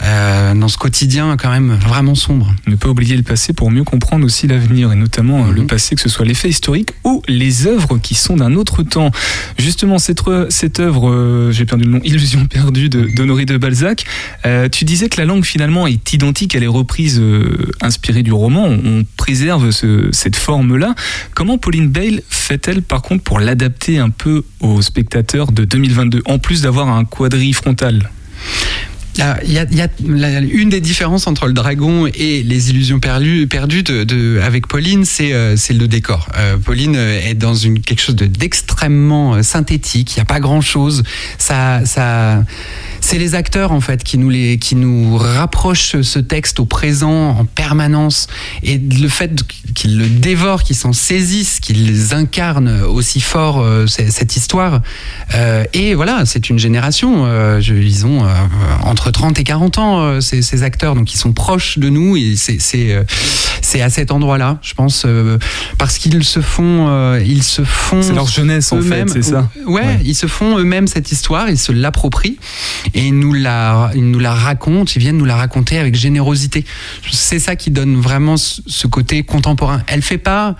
euh, 0.03 0.55
dans 0.55 0.69
ce 0.69 0.79
quotidien 0.79 1.37
quand 1.37 1.51
même 1.51 1.73
vraiment 1.75 2.15
sombre. 2.15 2.55
Ne 2.67 2.77
pas 2.77 2.89
oublier 2.89 3.17
le 3.17 3.23
passé 3.23 3.53
pour 3.53 3.71
mieux 3.71 3.85
comprendre 3.85 4.25
aussi 4.25 4.47
l'avenir 4.47 4.93
et 4.93 4.97
notamment 4.97 5.45
mm 5.45 5.51
-hmm. 5.51 5.55
le 5.55 5.67
passé, 5.67 5.97
que 5.97 6.01
ce 6.01 6.09
soit 6.09 6.25
les 6.25 6.35
faits 6.35 6.51
historiques 6.53 6.93
ou 7.05 7.23
les 7.27 7.67
œuvres 7.67 7.99
qui 7.99 8.15
sont 8.15 8.37
d'un 8.37 8.55
autre 8.55 8.83
temps. 8.85 9.11
Justement, 9.59 9.99
cette, 9.99 10.23
cette 10.51 10.79
œuvre, 10.81 11.11
euh, 11.11 11.53
j'ai 11.53 11.67
perdu 11.67 11.85
le 11.85 11.91
nom, 11.91 12.01
Illusion 12.11 12.47
perdue 12.47 12.89
d'Honoré 12.89 13.45
de, 13.45 13.55
de, 13.55 13.59
Balzac, 13.59 14.05
euh, 14.47 14.69
tu 14.69 14.85
disais 14.85 15.09
que 15.09 15.21
la 15.21 15.27
langue 15.27 15.45
finalement 15.45 15.87
est 15.87 16.13
identique, 16.13 16.55
elle 16.55 16.63
est 16.65 16.77
reprise, 16.83 17.19
euh, 17.19 17.71
inspirée 17.81 18.23
du 18.23 18.33
roman, 18.33 18.65
on, 18.67 18.79
on 18.93 19.05
préserve 19.17 19.71
ce, 19.73 20.09
cette 20.13 20.37
forme-là. 20.37 20.95
Comment 21.35 21.59
Pauline 21.59 21.89
Fait-elle 22.29 22.83
par 22.83 23.03
contre 23.03 23.25
pour 23.25 23.41
l'adapter 23.41 23.99
un 23.99 24.11
peu 24.11 24.45
aux 24.61 24.83
spectateurs 24.83 25.53
de 25.53 25.65
2022, 25.65 26.23
en 26.27 26.39
plus 26.39 26.63
d'avoir 26.63 26.89
un 26.89 27.05
quadrille 27.05 27.53
frontal? 27.53 28.11
Il 29.19 29.53
y 29.53 29.59
a, 29.59 29.89
une 30.41 30.69
des 30.69 30.81
différences 30.81 31.27
entre 31.27 31.47
le 31.47 31.53
dragon 31.53 32.07
et 32.07 32.43
les 32.43 32.71
illusions 32.71 33.01
perdues, 33.01 33.47
de, 33.47 34.05
de, 34.05 34.41
avec 34.43 34.67
Pauline, 34.67 35.05
c'est 35.05 35.33
euh, 35.33 35.57
le 35.71 35.87
décor. 35.87 36.29
Euh, 36.37 36.57
Pauline 36.57 36.97
est 36.97 37.35
dans 37.35 37.55
une, 37.55 37.81
quelque 37.81 38.01
chose 38.01 38.17
d'extrêmement 38.17 39.37
de, 39.37 39.43
synthétique. 39.43 40.17
Il 40.17 40.19
n'y 40.19 40.23
a 40.23 40.27
pas 40.27 40.41
grand 40.41 40.61
chose. 40.61 41.03
Ça, 41.39 41.85
ça, 41.85 42.45
c'est 43.01 43.19
les 43.19 43.35
acteurs 43.35 43.73
en 43.73 43.81
fait 43.81 44.05
qui 44.05 44.19
nous 44.19 44.31
les, 44.31 44.59
qui 44.59 44.77
nous 44.77 45.17
rapprochent 45.17 46.01
ce 46.01 46.19
texte 46.19 46.61
au 46.61 46.65
présent 46.65 47.31
en 47.31 47.45
permanence 47.45 48.27
et 48.63 48.79
le 48.79 49.09
fait 49.09 49.43
qu'ils 49.75 49.99
le 49.99 50.09
dévorent, 50.09 50.63
qu'ils 50.63 50.77
s'en 50.77 50.93
saisissent, 50.93 51.61
qu'ils 51.61 52.15
incarnent 52.15 52.83
aussi 52.83 53.21
fort 53.21 53.61
euh, 53.61 53.87
cette 53.87 54.37
histoire. 54.37 54.81
Euh, 55.35 55.65
et 55.73 55.95
voilà, 55.95 56.25
c'est 56.25 56.51
une 56.51 56.59
génération. 56.59 57.25
Euh, 57.27 57.61
je, 57.61 57.75
ils 57.75 58.05
entre 58.85 59.08
30 59.11 59.39
et 59.39 59.45
40 59.45 59.79
ans, 59.79 60.01
euh, 60.01 60.21
ces, 60.21 60.43
ces, 60.43 60.63
acteurs, 60.63 60.95
donc 60.95 61.13
ils 61.13 61.19
sont 61.19 61.33
proches 61.33 61.79
de 61.79 61.89
nous 61.89 62.17
et 62.17 62.35
c'est 62.37 62.93
euh, 62.93 63.05
à 63.83 63.91
cet 63.91 64.11
endroit-là, 64.11 64.59
je 64.63 64.75
pense, 64.75 65.05
euh, 65.07 65.39
parce 65.79 65.99
qu'ils 65.99 66.25
se 66.25 66.41
font, 66.41 67.19
ils 67.19 67.43
se 67.43 67.63
font. 67.63 68.03
C'est 68.03 68.13
leur 68.13 68.27
jeunesse 68.27 68.73
en 68.73 68.81
fait, 68.81 69.09
c'est 69.09 69.23
ça. 69.23 69.49
Ouais, 69.67 69.83
ouais, 69.83 70.01
ils 70.05 70.15
se 70.15 70.27
font 70.27 70.59
eux-mêmes 70.59 70.87
cette 70.87 71.13
histoire, 71.13 71.49
ils 71.49 71.59
se 71.59 71.73
l'approprient 71.73 72.39
et 72.95 73.07
ils 73.07 73.19
nous 73.19 73.33
la, 73.33 73.91
ils 73.95 74.11
nous 74.11 74.19
la 74.19 74.35
racontent, 74.35 74.91
ils 74.95 75.01
viennent 75.01 75.19
nous 75.19 75.25
la 75.25 75.37
raconter 75.37 75.79
avec 75.79 75.95
générosité. 75.95 76.65
C'est 77.11 77.39
ça 77.39 77.57
qui 77.57 77.71
donne 77.71 77.97
vraiment 78.01 78.37
ce 78.37 78.87
côté 78.87 79.23
contemporain. 79.23 79.83
Elle 79.87 80.03
fait 80.03 80.19
pas 80.19 80.57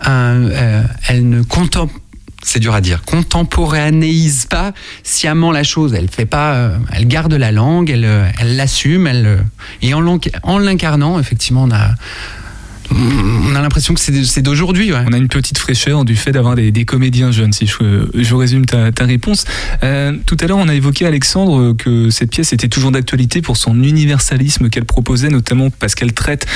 un, 0.00 0.44
euh, 0.50 0.82
elle 1.08 1.28
ne 1.28 1.42
contemple 1.42 1.94
c'est 2.42 2.60
dur 2.60 2.74
à 2.74 2.80
dire, 2.80 3.02
contemporanéise 3.04 4.46
pas 4.46 4.72
sciemment 5.02 5.50
la 5.50 5.64
chose. 5.64 5.94
Elle 5.94 6.08
fait 6.08 6.26
pas, 6.26 6.54
euh, 6.54 6.78
elle 6.92 7.06
garde 7.06 7.34
la 7.34 7.52
langue, 7.52 7.90
elle, 7.90 8.04
euh, 8.04 8.28
l'assume, 8.42 9.06
elle 9.06 9.26
euh, 9.26 9.38
et 9.82 9.94
en 9.94 10.58
l'incarnant, 10.58 11.18
effectivement, 11.18 11.64
on 11.64 11.70
a 11.70 11.90
on 12.94 13.54
a 13.54 13.60
l'impression 13.60 13.94
que 13.94 14.00
c'est 14.00 14.42
d'aujourd'hui. 14.42 14.92
On 14.92 15.12
a 15.12 15.16
une 15.16 15.28
petite 15.28 15.58
fraîcheur 15.58 16.04
du 16.04 16.16
fait 16.16 16.32
d'avoir 16.32 16.54
des, 16.54 16.84
comédiens 16.84 17.30
jeunes, 17.30 17.52
si 17.52 17.66
je, 17.66 18.34
résume 18.34 18.66
ta, 18.66 19.04
réponse. 19.04 19.44
Euh, 19.82 20.12
tout 20.26 20.36
à 20.40 20.46
l'heure, 20.46 20.58
on 20.58 20.68
a 20.68 20.74
évoqué, 20.74 21.06
Alexandre, 21.06 21.74
que 21.74 22.10
cette 22.10 22.30
pièce 22.30 22.52
était 22.52 22.68
toujours 22.68 22.90
d'actualité 22.90 23.42
pour 23.42 23.56
son 23.56 23.82
universalisme 23.82 24.68
qu'elle 24.68 24.84
proposait, 24.84 25.28
notamment 25.28 25.70
parce 25.70 25.94
qu'elle 25.94 26.12
traite 26.12 26.46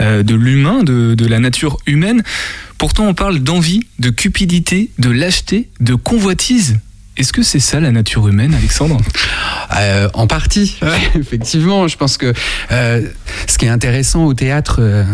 euh, 0.00 0.22
de 0.22 0.34
l'humain, 0.34 0.82
de, 0.82 1.14
de 1.14 1.26
la 1.26 1.38
nature 1.38 1.78
humaine. 1.86 2.22
Pourtant, 2.78 3.06
on 3.06 3.14
parle 3.14 3.38
d'envie, 3.38 3.86
de 3.98 4.10
cupidité, 4.10 4.90
de 4.98 5.10
lâcheté, 5.10 5.68
de 5.80 5.94
convoitise. 5.94 6.78
Est-ce 7.16 7.32
que 7.32 7.42
c'est 7.42 7.60
ça 7.60 7.78
la 7.78 7.90
nature 7.92 8.26
humaine, 8.26 8.54
Alexandre? 8.54 8.98
Euh, 9.76 10.08
En 10.14 10.26
partie, 10.26 10.78
effectivement. 11.14 11.86
Je 11.86 11.96
pense 11.96 12.16
que 12.16 12.32
euh, 12.70 13.06
ce 13.46 13.58
qui 13.58 13.66
est 13.66 13.70
intéressant 13.70 14.24
au 14.24 14.34
théâtre, 14.34 14.76
euh, 14.80 15.04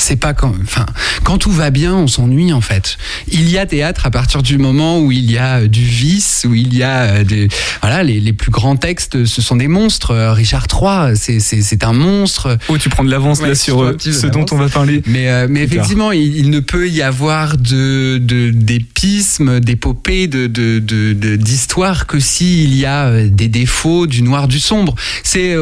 c'est 0.00 0.16
pas 0.16 0.34
quand, 0.34 0.54
enfin, 0.62 0.86
quand 1.24 1.38
tout 1.38 1.50
va 1.50 1.70
bien, 1.70 1.94
on 1.94 2.06
s'ennuie 2.06 2.52
en 2.52 2.60
fait. 2.60 2.96
Il 3.28 3.50
y 3.50 3.58
a 3.58 3.66
théâtre 3.66 4.06
à 4.06 4.10
partir 4.10 4.42
du 4.42 4.58
moment 4.58 4.98
où 5.00 5.12
il 5.12 5.30
y 5.30 5.38
a 5.38 5.60
euh, 5.60 5.68
du 5.68 5.82
vice, 5.82 6.46
où 6.48 6.54
il 6.54 6.74
y 6.74 6.82
a 6.82 7.02
euh, 7.02 7.24
des, 7.24 7.48
voilà, 7.82 8.02
les, 8.02 8.18
les 8.18 8.32
plus 8.32 8.50
grands 8.50 8.76
textes, 8.76 9.24
ce 9.24 9.42
sont 9.42 9.56
des 9.56 9.68
monstres. 9.68 10.12
Euh, 10.12 10.32
Richard 10.32 10.66
III, 10.72 11.16
c'est, 11.16 11.38
c'est, 11.40 11.62
c'est 11.62 11.84
un 11.84 11.92
monstre. 11.92 12.58
Oh, 12.68 12.78
tu 12.78 12.88
prends 12.88 13.04
de 13.04 13.10
l'avance 13.10 13.42
là 13.42 13.54
sur 13.54 13.94
ce 14.00 14.26
dont 14.26 14.46
on 14.50 14.56
va 14.56 14.68
parler. 14.68 15.02
Mais, 15.06 15.46
mais 15.48 15.62
effectivement, 15.62 16.12
il, 16.12 16.50
ne 16.50 16.60
peut 16.60 16.88
y 16.88 17.02
avoir 17.02 17.56
de, 17.56 18.18
de 18.18 18.50
d'épismes, 18.50 19.60
d'épopées, 19.60 20.26
de, 20.26 20.46
de, 20.46 20.78
de, 20.78 21.36
d'histoires 21.36 22.06
que 22.06 22.18
s'il 22.18 22.74
y 22.74 22.86
a 22.86 23.26
des 23.26 23.48
défauts, 23.48 24.06
du 24.06 24.22
noir, 24.22 24.48
du 24.48 24.60
sombre. 24.60 24.94
C'est, 25.22 25.54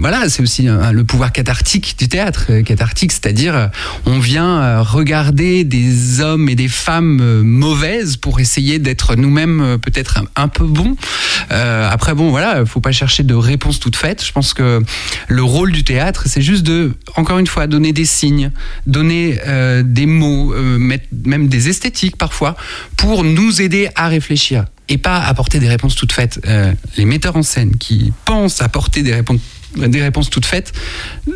voilà, 0.00 0.28
c'est 0.28 0.42
aussi 0.42 0.66
le 0.66 1.04
pouvoir 1.04 1.32
cathartique 1.32 1.96
du 1.98 2.08
théâtre, 2.08 2.50
cathartique, 2.64 3.12
c'est-à-dire 3.12 3.55
euh, 3.56 3.68
on 4.04 4.18
vient 4.18 4.60
euh, 4.60 4.82
regarder 4.82 5.64
des 5.64 6.20
hommes 6.20 6.48
et 6.48 6.54
des 6.54 6.68
femmes 6.68 7.20
euh, 7.20 7.42
mauvaises 7.42 8.16
pour 8.16 8.40
essayer 8.40 8.78
d'être 8.78 9.16
nous-mêmes 9.16 9.78
peut-être 9.82 10.22
un, 10.36 10.48
peu 10.48 10.64
bons. 10.64 10.96
après, 11.50 12.14
bon, 12.14 12.30
voilà, 12.30 12.64
faut 12.66 12.80
pas 12.80 12.92
chercher 12.92 13.22
de 13.22 13.34
réponse 13.34 13.80
toute 13.80 13.96
faite. 13.96 14.24
Je 14.24 14.32
pense 14.32 14.54
que 14.54 14.82
le 15.28 15.42
rôle 15.42 15.72
du 15.72 15.84
théâtre, 15.84 16.24
c'est 16.26 16.40
juste 16.40 16.62
de, 16.62 16.92
encore 17.16 17.38
une 17.38 17.46
fois, 17.46 17.66
donner 17.66 17.92
des 17.92 18.04
signes, 18.04 18.50
donner 18.86 19.38
des 19.84 20.06
mots, 20.06 20.54
même 20.54 21.48
des 21.48 21.68
esthétiques 21.68 22.16
parfois, 22.16 22.56
pour 22.96 23.24
nous 23.24 23.60
aider 23.60 23.88
à 23.94 24.08
réfléchir 24.08 24.64
et 24.88 24.98
pas 24.98 25.18
apporter 25.18 25.58
des 25.58 25.68
réponses 25.68 25.94
toutes 25.94 26.12
faites. 26.12 26.40
les 26.96 27.04
metteurs 27.04 27.36
en 27.36 27.42
scène 27.42 27.76
qui 27.76 28.12
pensent 28.24 28.62
apporter 28.62 29.02
des 29.02 29.14
réponses, 29.14 29.40
des 29.76 30.02
réponses 30.02 30.30
toutes 30.30 30.46
faites 30.46 30.72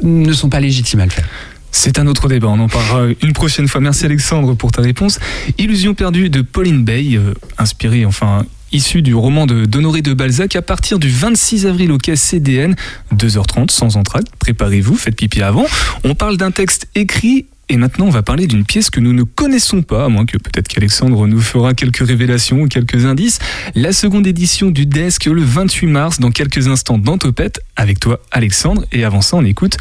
ne 0.03 0.33
sont 0.33 0.49
pas 0.49 0.61
légitimes 0.61 1.01
à 1.01 1.05
le 1.05 1.11
faire. 1.11 1.29
C'est 1.73 1.99
un 1.99 2.07
autre 2.07 2.29
débat, 2.29 2.49
on 2.49 2.59
en 2.59 2.69
parlera 2.69 3.07
une 3.23 3.33
prochaine 3.33 3.69
fois. 3.69 3.81
Merci 3.81 4.05
Alexandre 4.05 4.55
pour 4.55 4.73
ta 4.73 4.83
réponse. 4.83 5.19
Illusion 5.59 5.95
perdue 5.95 6.29
de 6.31 6.43
Pauline 6.43 6.85
Bay, 6.85 7.15
euh, 7.15 7.35
inspirée 7.59 8.05
enfin 8.05 8.45
issu 8.73 9.03
du 9.03 9.15
roman 9.15 9.47
de 9.47 9.65
d'Honoré 9.65 10.01
de 10.03 10.15
Balzac 10.15 10.55
à 10.57 10.63
partir 10.63 10.99
du 10.99 11.09
26 11.09 11.67
avril 11.67 11.93
au 11.93 11.99
CDN, 12.15 12.77
2h30 13.15 13.71
sans 13.71 13.97
entracte. 13.97 14.29
Préparez-vous, 14.39 14.97
faites 14.97 15.17
pipi 15.17 15.43
avant. 15.43 15.67
On 16.05 16.15
parle 16.15 16.37
d'un 16.37 16.51
texte 16.51 16.87
écrit 16.95 17.47
et 17.71 17.77
maintenant, 17.77 18.07
on 18.07 18.11
va 18.11 18.23
parler 18.23 18.49
d'une 18.49 18.65
pièce 18.65 18.91
que 18.91 18.99
nous 18.99 19.13
ne 19.13 19.23
connaissons 19.23 19.83
pas, 19.83 20.07
à 20.07 20.09
moins 20.09 20.27
que 20.27 20.37
peut-être 20.37 20.67
qu'Alexandre 20.67 21.29
nous 21.29 21.41
fera 21.41 21.73
quelques 21.73 22.05
révélations 22.05 22.63
ou 22.63 22.67
quelques 22.67 23.05
indices. 23.05 23.39
La 23.77 23.93
seconde 23.93 24.27
édition 24.27 24.71
du 24.71 24.87
Desk 24.87 25.27
le 25.27 25.41
28 25.41 25.87
mars, 25.87 26.19
dans 26.19 26.33
quelques 26.33 26.67
instants 26.67 26.99
dans 26.99 27.17
Topette, 27.17 27.61
avec 27.77 28.01
toi 28.01 28.21
Alexandre. 28.33 28.85
Et 28.91 29.05
avant 29.05 29.21
ça, 29.21 29.37
on 29.37 29.45
écoute 29.45 29.77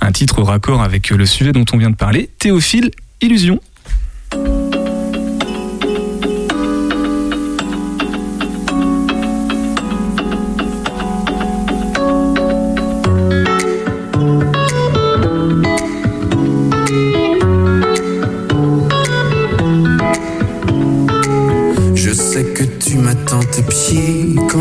un 0.00 0.10
titre 0.10 0.40
raccord 0.40 0.82
avec 0.82 1.10
le 1.10 1.26
sujet 1.26 1.52
dont 1.52 1.66
on 1.74 1.76
vient 1.76 1.90
de 1.90 1.96
parler, 1.96 2.30
Théophile, 2.38 2.90
Illusion. 3.20 3.60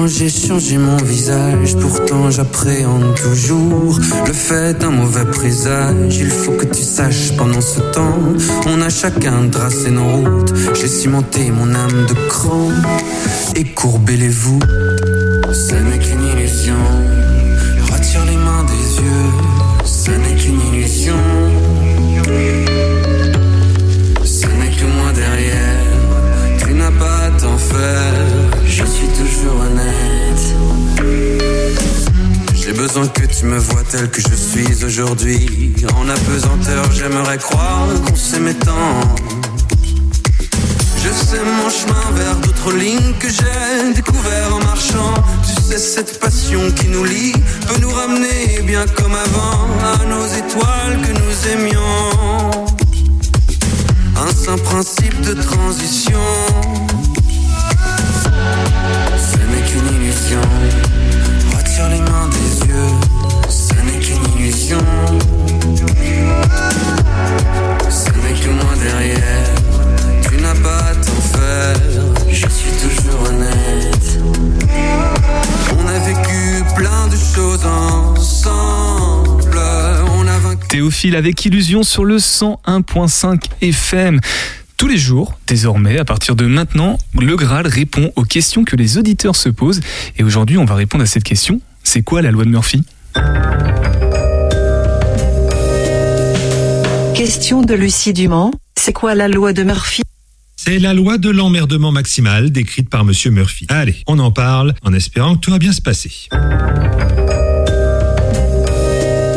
J'ai 0.08 0.30
changé 0.30 0.78
mon 0.78 0.98
visage. 0.98 1.76
Pourtant 1.78 2.30
j'appréhende 2.30 3.16
toujours 3.16 4.00
le 4.26 4.34
fait 4.34 4.78
d'un 4.78 4.92
mauvais 4.92 5.26
présage. 5.26 6.18
Il 6.18 6.30
faut 6.30 6.52
que 6.54 6.66
tu 6.66 6.84
saches 6.84 7.36
pendant 7.38 7.62
ce 7.62 7.80
temps, 7.80 8.20
on 8.68 8.82
a 8.82 8.90
chacun 8.90 9.48
tracé 9.50 9.92
nos 9.92 10.08
routes. 10.08 10.54
J'ai 10.76 10.88
cimenté 10.88 11.52
mon 11.52 11.74
âme 11.74 12.06
de 12.08 12.14
cran 12.28 12.70
et 13.56 13.66
courbé 13.66 14.18
les 14.18 14.30
voûtes. 14.30 14.64
Besoin 32.88 33.08
que 33.08 33.26
tu 33.26 33.46
me 33.46 33.58
vois 33.58 33.84
tel 33.90 34.10
que 34.10 34.20
je 34.20 34.36
suis 34.36 34.84
aujourd'hui. 34.84 35.74
En 35.96 36.10
apesanteur, 36.10 36.84
j'aimerais 36.92 37.38
croire 37.38 37.88
qu'on 38.06 38.16
s'aimait 38.16 38.60
tant. 38.70 39.00
Je 41.02 41.10
sais 41.26 41.44
mon 41.60 41.70
chemin 41.70 42.06
vers 42.14 42.36
d'autres 42.42 42.74
lignes 42.74 43.14
que 43.22 43.30
j'ai 43.30 43.94
découvert 43.94 44.56
en 44.56 44.60
marchant. 44.66 45.14
Tu 45.48 45.62
sais, 45.64 45.78
cette 45.78 46.20
passion 46.20 46.60
qui 46.72 46.88
nous 46.90 47.06
lie 47.06 47.32
peut 47.68 47.80
nous 47.80 47.94
ramener 47.94 48.62
bien 48.64 48.86
comme 48.98 49.16
avant 49.28 49.60
à 49.94 50.06
nos 50.06 50.26
étoiles 50.42 50.98
que 51.06 51.14
nous 51.22 51.36
aimions. 51.54 52.66
Un 54.18 54.32
saint 54.44 54.58
principe 54.58 55.22
de 55.22 55.36
transition. 55.42 56.20
Retire 61.74 61.90
les 61.90 62.02
mains 62.02 62.30
des 62.30 62.68
yeux, 62.68 62.92
ce 63.50 63.74
n'est 63.74 64.00
qu'une 64.00 64.24
illusion. 64.38 64.78
Ce 67.90 68.10
n'est 68.12 68.40
que 68.40 68.50
moi 68.50 68.74
derrière, 68.80 69.56
tu 70.22 70.36
n'as 70.36 70.54
pas 70.54 70.78
à 70.78 70.94
t'en 70.94 71.22
faire. 71.36 71.76
Je 72.28 72.48
suis 72.48 72.72
toujours 72.80 73.28
honnête. 73.28 74.20
On 75.76 75.88
a 75.88 75.98
vécu 75.98 76.64
plein 76.76 77.08
de 77.08 77.16
choses 77.16 77.66
ensemble. 77.66 79.60
On 80.16 80.28
a 80.28 80.38
vaincu. 80.38 80.68
Théophile 80.68 81.16
avec 81.16 81.44
illusion 81.44 81.82
sur 81.82 82.06
le 82.06 82.18
101.5 82.18 83.46
FM. 83.62 84.20
Tous 84.78 84.88
les 84.88 84.98
jours, 84.98 85.38
désormais, 85.48 85.98
à 85.98 86.06
partir 86.06 86.36
de 86.36 86.46
maintenant, 86.46 86.98
le 87.20 87.36
Graal 87.36 87.68
répond 87.68 88.12
aux 88.16 88.24
questions 88.24 88.64
que 88.64 88.76
les 88.76 88.98
auditeurs 88.98 89.36
se 89.36 89.50
posent. 89.50 89.80
Et 90.18 90.24
aujourd'hui, 90.24 90.58
on 90.58 90.66
va 90.66 90.76
répondre 90.76 91.04
à 91.04 91.08
cette 91.08 91.24
question. 91.24 91.62
C'est 91.84 92.02
quoi 92.02 92.22
la 92.22 92.32
loi 92.32 92.44
de 92.44 92.50
Murphy? 92.50 92.84
Question 97.16 97.62
de 97.62 97.74
Lucie 97.74 98.14
Dumont. 98.14 98.52
C'est 98.78 98.94
quoi 98.94 99.16
la 99.16 99.28
loi 99.28 99.54
de 99.54 99.64
Murphy? 99.64 100.02
C'est 100.58 100.80
la 100.80 100.94
loi 100.94 101.18
de 101.18 101.30
l'emmerdement 101.30 101.92
maximal 101.92 102.52
décrite 102.52 102.90
par 102.90 103.06
Monsieur 103.06 103.32
Murphy. 103.32 103.66
Allez, 103.70 103.98
on 104.08 104.18
en 104.20 104.32
parle 104.32 104.74
en 104.84 104.94
espérant 104.94 105.36
que 105.36 105.42
tout 105.42 105.52
va 105.52 105.60
bien 105.60 105.74
se 105.74 105.82
passer. 105.82 106.30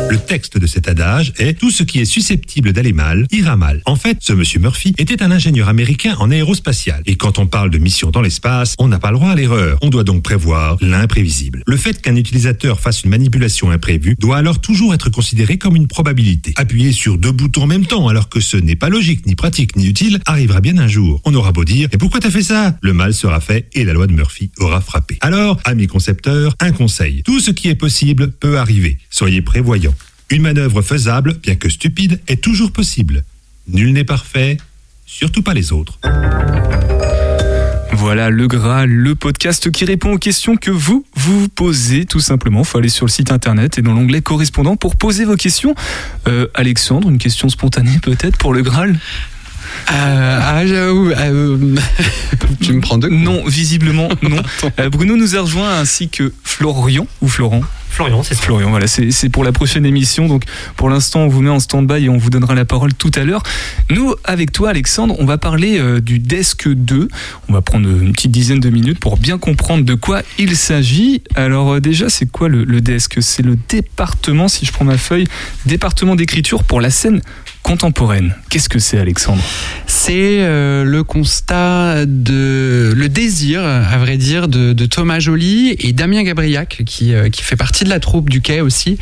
Le 0.09 0.17
texte 0.17 0.57
de 0.57 0.67
cet 0.67 0.87
adage 0.87 1.33
est 1.37 1.59
tout 1.59 1.69
ce 1.69 1.83
qui 1.83 1.99
est 1.99 2.05
susceptible 2.05 2.71
d'aller 2.71 2.93
mal 2.93 3.27
ira 3.31 3.57
mal. 3.57 3.81
En 3.85 3.97
fait, 3.97 4.17
ce 4.21 4.31
monsieur 4.31 4.59
Murphy 4.59 4.93
était 4.97 5.21
un 5.21 5.31
ingénieur 5.31 5.67
américain 5.67 6.15
en 6.19 6.31
aérospatial. 6.31 7.01
Et 7.05 7.17
quand 7.17 7.39
on 7.39 7.47
parle 7.47 7.69
de 7.71 7.77
mission 7.77 8.09
dans 8.09 8.21
l'espace, 8.21 8.75
on 8.79 8.87
n'a 8.87 8.99
pas 8.99 9.11
le 9.11 9.17
droit 9.17 9.31
à 9.31 9.35
l'erreur. 9.35 9.77
On 9.81 9.89
doit 9.89 10.05
donc 10.05 10.23
prévoir 10.23 10.77
l'imprévisible. 10.79 11.61
Le 11.67 11.75
fait 11.75 12.01
qu'un 12.01 12.15
utilisateur 12.15 12.79
fasse 12.79 13.03
une 13.03 13.09
manipulation 13.09 13.69
imprévue 13.69 14.15
doit 14.17 14.37
alors 14.37 14.61
toujours 14.61 14.93
être 14.93 15.09
considéré 15.09 15.57
comme 15.57 15.75
une 15.75 15.87
probabilité. 15.87 16.53
Appuyer 16.55 16.93
sur 16.93 17.17
deux 17.17 17.33
boutons 17.33 17.63
en 17.63 17.67
même 17.67 17.85
temps 17.85 18.07
alors 18.07 18.29
que 18.29 18.39
ce 18.39 18.55
n'est 18.55 18.77
pas 18.77 18.89
logique, 18.89 19.25
ni 19.25 19.35
pratique, 19.35 19.75
ni 19.75 19.87
utile, 19.87 20.19
arrivera 20.25 20.61
bien 20.61 20.77
un 20.77 20.87
jour. 20.87 21.21
On 21.25 21.35
aura 21.35 21.51
beau 21.51 21.65
dire, 21.65 21.89
et 21.91 21.97
pourquoi 21.97 22.21
t'as 22.21 22.31
fait 22.31 22.43
ça? 22.43 22.77
Le 22.81 22.93
mal 22.93 23.13
sera 23.13 23.41
fait 23.41 23.67
et 23.73 23.83
la 23.83 23.91
loi 23.91 24.07
de 24.07 24.13
Murphy 24.13 24.51
aura 24.59 24.79
frappé. 24.79 25.17
Alors, 25.19 25.59
amis 25.65 25.87
concepteurs, 25.87 26.55
un 26.61 26.71
conseil. 26.71 27.23
Tout 27.23 27.41
ce 27.41 27.51
qui 27.51 27.67
est 27.67 27.75
possible 27.75 28.31
peut 28.31 28.57
arriver. 28.57 28.99
Soyez 29.09 29.41
prévoyants. 29.41 29.95
Une 30.29 30.41
manœuvre 30.41 30.81
faisable, 30.81 31.35
bien 31.41 31.55
que 31.55 31.69
stupide, 31.69 32.19
est 32.27 32.41
toujours 32.41 32.71
possible. 32.71 33.23
Nul 33.69 33.93
n'est 33.93 34.03
parfait, 34.03 34.57
surtout 35.05 35.41
pas 35.41 35.53
les 35.53 35.71
autres. 35.71 35.99
Voilà, 37.93 38.29
le 38.29 38.47
Graal, 38.47 38.89
le 38.89 39.15
podcast 39.15 39.71
qui 39.71 39.85
répond 39.85 40.11
aux 40.11 40.17
questions 40.17 40.57
que 40.57 40.69
vous 40.69 41.05
vous 41.15 41.47
posez 41.47 42.05
tout 42.05 42.19
simplement. 42.19 42.65
faut 42.65 42.77
aller 42.77 42.89
sur 42.89 43.05
le 43.05 43.11
site 43.11 43.31
internet 43.31 43.77
et 43.77 43.81
dans 43.81 43.93
l'onglet 43.93 44.21
correspondant 44.21 44.75
pour 44.75 44.97
poser 44.97 45.23
vos 45.23 45.37
questions. 45.37 45.73
Euh, 46.27 46.47
Alexandre, 46.53 47.09
une 47.09 47.17
question 47.17 47.47
spontanée 47.47 47.97
peut-être 48.03 48.37
pour 48.37 48.53
le 48.53 48.61
Graal? 48.61 48.99
Euh, 49.91 50.39
ah, 50.41 50.67
j'avoue, 50.67 51.09
euh, 51.09 51.75
tu 52.61 52.73
me 52.73 52.81
prends 52.81 52.97
deux 52.97 53.09
coups. 53.09 53.21
Non, 53.21 53.45
visiblement 53.45 54.09
non. 54.21 54.41
Bruno 54.91 55.15
nous 55.15 55.35
a 55.37 55.41
rejoint 55.41 55.79
ainsi 55.79 56.09
que 56.09 56.33
Florian 56.43 57.07
ou 57.21 57.29
Florent. 57.29 57.61
Florian, 57.97 58.21
c'est 58.21 58.35
ça. 58.35 58.43
Florian, 58.43 58.69
voilà, 58.69 58.85
c'est 58.85 59.29
pour 59.29 59.43
la 59.43 59.51
prochaine 59.51 59.83
émission. 59.83 60.27
Donc 60.27 60.43
pour 60.75 60.87
l'instant, 60.87 61.21
on 61.21 61.27
vous 61.27 61.41
met 61.41 61.49
en 61.49 61.59
stand-by 61.59 62.05
et 62.05 62.09
on 62.09 62.17
vous 62.17 62.29
donnera 62.29 62.53
la 62.53 62.63
parole 62.63 62.93
tout 62.93 63.09
à 63.15 63.23
l'heure. 63.23 63.41
Nous, 63.89 64.13
avec 64.23 64.51
toi, 64.51 64.69
Alexandre, 64.69 65.15
on 65.17 65.25
va 65.25 65.39
parler 65.39 65.79
euh, 65.79 65.99
du 65.99 66.19
Desk 66.19 66.69
2. 66.69 67.07
On 67.49 67.53
va 67.53 67.63
prendre 67.63 67.89
une 67.89 68.11
petite 68.11 68.29
dizaine 68.29 68.59
de 68.59 68.69
minutes 68.69 68.99
pour 68.99 69.17
bien 69.17 69.39
comprendre 69.39 69.83
de 69.83 69.95
quoi 69.95 70.21
il 70.37 70.55
s'agit. 70.55 71.23
Alors 71.33 71.73
euh, 71.73 71.79
déjà, 71.79 72.07
c'est 72.07 72.29
quoi 72.29 72.49
le, 72.49 72.65
le 72.65 72.81
Desk? 72.81 73.17
C'est 73.19 73.41
le 73.41 73.57
département, 73.67 74.47
si 74.47 74.67
je 74.67 74.71
prends 74.71 74.85
ma 74.85 74.99
feuille, 74.99 75.25
département 75.65 76.15
d'écriture 76.15 76.63
pour 76.63 76.81
la 76.81 76.91
scène 76.91 77.21
contemporaine. 77.67 78.33
Qu'est-ce 78.49 78.69
que 78.69 78.79
c'est, 78.79 78.97
Alexandre? 78.97 79.43
C'est 79.87 80.39
euh, 80.39 80.85
le 80.85 81.03
constat 81.03 82.05
de 82.05 82.93
le 82.95 83.09
désir, 83.09 83.61
à 83.61 83.97
vrai 83.97 84.15
dire, 84.15 84.47
de, 84.47 84.71
de 84.71 84.85
Thomas 84.85 85.19
Joly 85.19 85.75
et 85.79 85.91
Damien 85.91 86.23
Gabriac, 86.23 86.83
qui, 86.85 87.13
euh, 87.13 87.29
qui 87.29 87.41
fait 87.41 87.57
partie 87.57 87.83
la 87.87 87.99
troupe 87.99 88.29
du 88.29 88.41
Quai 88.41 88.61
aussi, 88.61 88.97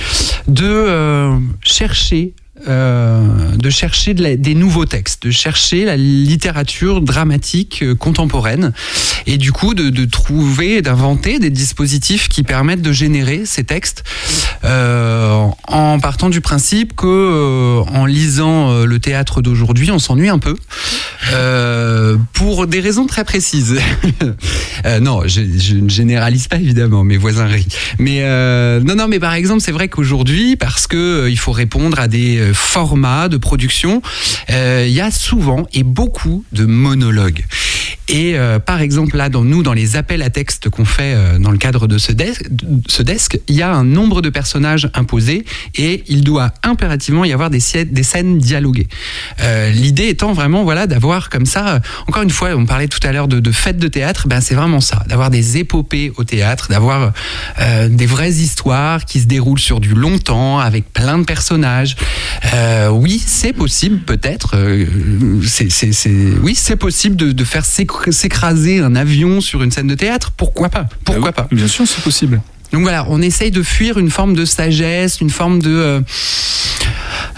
de 0.48 0.66
euh, 0.66 1.38
chercher. 1.62 2.34
Euh, 2.70 3.58
de 3.58 3.70
chercher 3.70 4.14
des 4.14 4.56
nouveaux 4.56 4.86
textes, 4.86 5.24
de 5.24 5.32
chercher 5.32 5.84
la 5.84 5.98
littérature 5.98 7.02
dramatique 7.02 7.82
euh, 7.84 7.96
contemporaine 7.96 8.72
et 9.28 9.38
du 9.38 9.52
coup 9.52 9.74
de, 9.74 10.06
trouver, 10.06 10.82
d'inventer 10.82 11.40
des 11.40 11.50
dispositifs 11.50 12.30
qui 12.30 12.44
permettent 12.44 12.82
de 12.82 12.94
générer 12.94 13.42
ces 13.44 13.66
textes 13.66 14.06
euh, 14.64 15.48
en 15.68 16.00
partant 16.00 16.30
du 16.30 16.40
principe 16.40 16.96
que 16.96 17.82
en 17.94 18.06
lisant 18.06 18.86
le 18.86 19.00
théâtre 19.00 19.42
d'aujourd'hui, 19.42 19.92
on 19.92 20.00
s'ennuie 20.00 20.30
un 20.30 20.40
peu 20.40 20.56
pour 22.32 22.68
des 22.68 22.80
raisons 22.80 23.06
très 23.06 23.26
précises. 23.26 23.80
Non, 25.02 25.22
je, 25.26 25.42
ne 25.74 25.90
généralise 25.90 26.48
pas 26.48 26.58
évidemment, 26.58 27.04
mes 27.04 27.18
voisins 27.18 27.48
rient. 27.48 27.68
Mais 27.98 28.22
non, 28.82 28.96
non, 28.96 29.08
mais 29.08 29.20
par 29.20 29.34
exemple, 29.34 29.62
c'est 29.62 29.72
vrai 29.72 29.88
qu'aujourd'hui, 29.88 30.56
parce 30.56 30.86
que 30.88 31.28
il 31.28 31.38
faut 31.38 31.52
répondre 31.52 32.00
à 32.00 32.08
des 32.08 32.45
euh, 32.46 32.54
formats 32.54 33.30
de 33.30 33.38
production, 33.38 34.02
euh, 34.50 34.86
il 34.88 34.94
y 34.94 35.02
a 35.02 35.12
souvent 35.12 35.66
et 35.74 35.84
beaucoup 35.84 36.44
de 36.52 36.66
monologues. 36.66 37.46
Et 38.08 38.38
euh, 38.38 38.60
par 38.60 38.82
exemple, 38.82 39.18
là, 39.18 39.30
dans 39.30 39.44
nous, 39.44 39.64
dans 39.64 39.74
les 39.74 39.96
appels 39.96 40.22
à 40.22 40.30
texte 40.30 40.70
qu'on 40.70 40.86
fait 40.86 41.14
euh, 41.16 41.40
dans 41.40 41.52
le 41.52 41.58
cadre 41.58 41.88
de 41.88 41.98
ce 41.98 42.12
desk, 42.12 42.48
de 42.52 42.82
ce 42.88 43.02
desk, 43.02 43.40
il 43.48 43.56
y 43.56 43.62
a 43.62 43.74
un 43.74 43.84
nombre 43.84 44.22
de 44.22 44.30
personnages 44.30 44.90
imposés 44.94 45.46
et 45.76 46.04
il 46.08 46.24
doit 46.24 46.52
impérativement 46.64 47.26
y 47.26 47.34
avoir 47.34 47.50
des, 47.50 47.60
scènes 47.60 48.38
dialoguées. 48.38 48.88
Euh, 49.42 49.72
L'idée 49.72 50.08
étant 50.08 50.34
vraiment, 50.34 50.64
voilà, 50.64 50.86
d'avoir 50.86 51.30
comme 51.30 51.46
ça. 51.46 51.80
Encore 52.08 52.24
une 52.24 52.30
fois, 52.30 52.50
on 52.56 52.66
parlait 52.66 52.88
tout 52.88 53.00
à 53.04 53.12
l'heure 53.12 53.28
de, 53.28 53.52
fêtes 53.52 53.80
de 53.80 53.88
théâtre. 53.88 54.28
Ben, 54.28 54.42
c'est 54.42 54.56
vraiment 54.56 54.82
ça, 54.82 55.04
d'avoir 55.08 55.32
des 55.32 55.58
épopées 55.58 56.12
au 56.18 56.24
théâtre, 56.24 56.68
d'avoir 56.70 57.12
des 57.90 58.06
vraies 58.06 58.32
histoires 58.32 59.06
qui 59.06 59.20
se 59.20 59.26
déroulent 59.26 59.60
sur 59.60 59.80
du 59.80 59.94
long 59.94 60.18
temps 60.20 60.60
avec 60.60 60.92
plein 60.94 61.18
de 61.18 61.24
personnages. 61.24 61.96
Oui, 62.92 63.22
c'est 63.26 63.54
possible, 63.54 64.00
peut-être. 64.00 64.56
oui, 66.42 66.56
c'est 66.56 66.76
possible 66.76 67.16
de, 67.16 67.32
de 67.32 67.44
faire 67.44 67.64
s'écr- 67.64 67.95
s'écraser 68.12 68.80
un 68.80 68.96
avion 68.96 69.42
sur 69.42 69.64
une 69.64 69.72
scène 69.72 69.88
de 69.88 69.96
théâtre. 69.96 70.32
Pourquoi 70.36 70.70
pas? 70.70 70.86
Pourquoi 71.04 71.32
pas? 71.32 71.48
Bien 71.52 71.68
sûr, 71.68 71.88
c'est 71.88 72.04
possible. 72.04 72.42
donc 72.72 72.82
voilà, 72.84 73.06
on 73.10 73.22
essaye 73.22 73.52
de 73.52 73.64
fuir 73.64 73.98
une 73.98 74.10
forme 74.10 74.36
de 74.36 74.46
sagesse, 74.46 75.22
une 75.22 75.30
forme 75.30 75.62
de. 75.62 75.70
euh, 75.70 76.02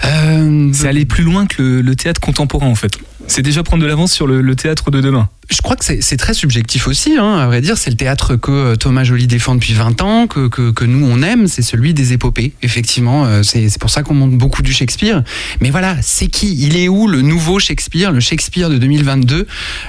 euh, 0.04 0.70
C'est 0.72 0.88
aller 0.88 1.04
plus 1.04 1.24
loin 1.24 1.46
que 1.46 1.62
le, 1.62 1.80
le 1.80 1.96
théâtre 1.96 2.20
contemporain, 2.20 2.66
en 2.66 2.74
fait. 2.74 2.92
C'est 3.26 3.42
déjà 3.42 3.62
prendre 3.62 3.82
de 3.82 3.88
l'avance 3.88 4.12
sur 4.12 4.26
le, 4.26 4.40
le 4.40 4.56
théâtre 4.56 4.90
de 4.90 5.00
demain. 5.00 5.28
Je 5.50 5.62
crois 5.62 5.76
que 5.76 5.84
c'est 5.84 6.16
très 6.18 6.34
subjectif 6.34 6.86
aussi, 6.88 7.16
hein, 7.16 7.38
à 7.38 7.46
vrai 7.46 7.60
dire. 7.62 7.78
C'est 7.78 7.88
le 7.90 7.96
théâtre 7.96 8.36
que 8.36 8.50
euh, 8.50 8.76
Thomas 8.76 9.04
Joly 9.04 9.26
défend 9.26 9.54
depuis 9.54 9.72
20 9.72 10.02
ans, 10.02 10.26
que, 10.26 10.48
que, 10.48 10.70
que 10.70 10.84
nous 10.84 11.06
on 11.06 11.22
aime, 11.22 11.46
c'est 11.48 11.62
celui 11.62 11.94
des 11.94 12.12
épopées. 12.12 12.52
Effectivement, 12.62 13.24
euh, 13.24 13.42
c'est 13.42 13.78
pour 13.78 13.88
ça 13.88 14.02
qu'on 14.02 14.12
monte 14.14 14.32
beaucoup 14.36 14.60
du 14.62 14.72
Shakespeare. 14.72 15.22
Mais 15.60 15.70
voilà, 15.70 15.96
c'est 16.02 16.26
qui? 16.26 16.54
Il 16.60 16.76
est 16.76 16.88
où 16.88 17.06
le 17.08 17.22
nouveau 17.22 17.58
Shakespeare, 17.58 18.12
le 18.12 18.20
Shakespeare 18.20 18.68
de 18.68 18.76
2022 18.78 19.46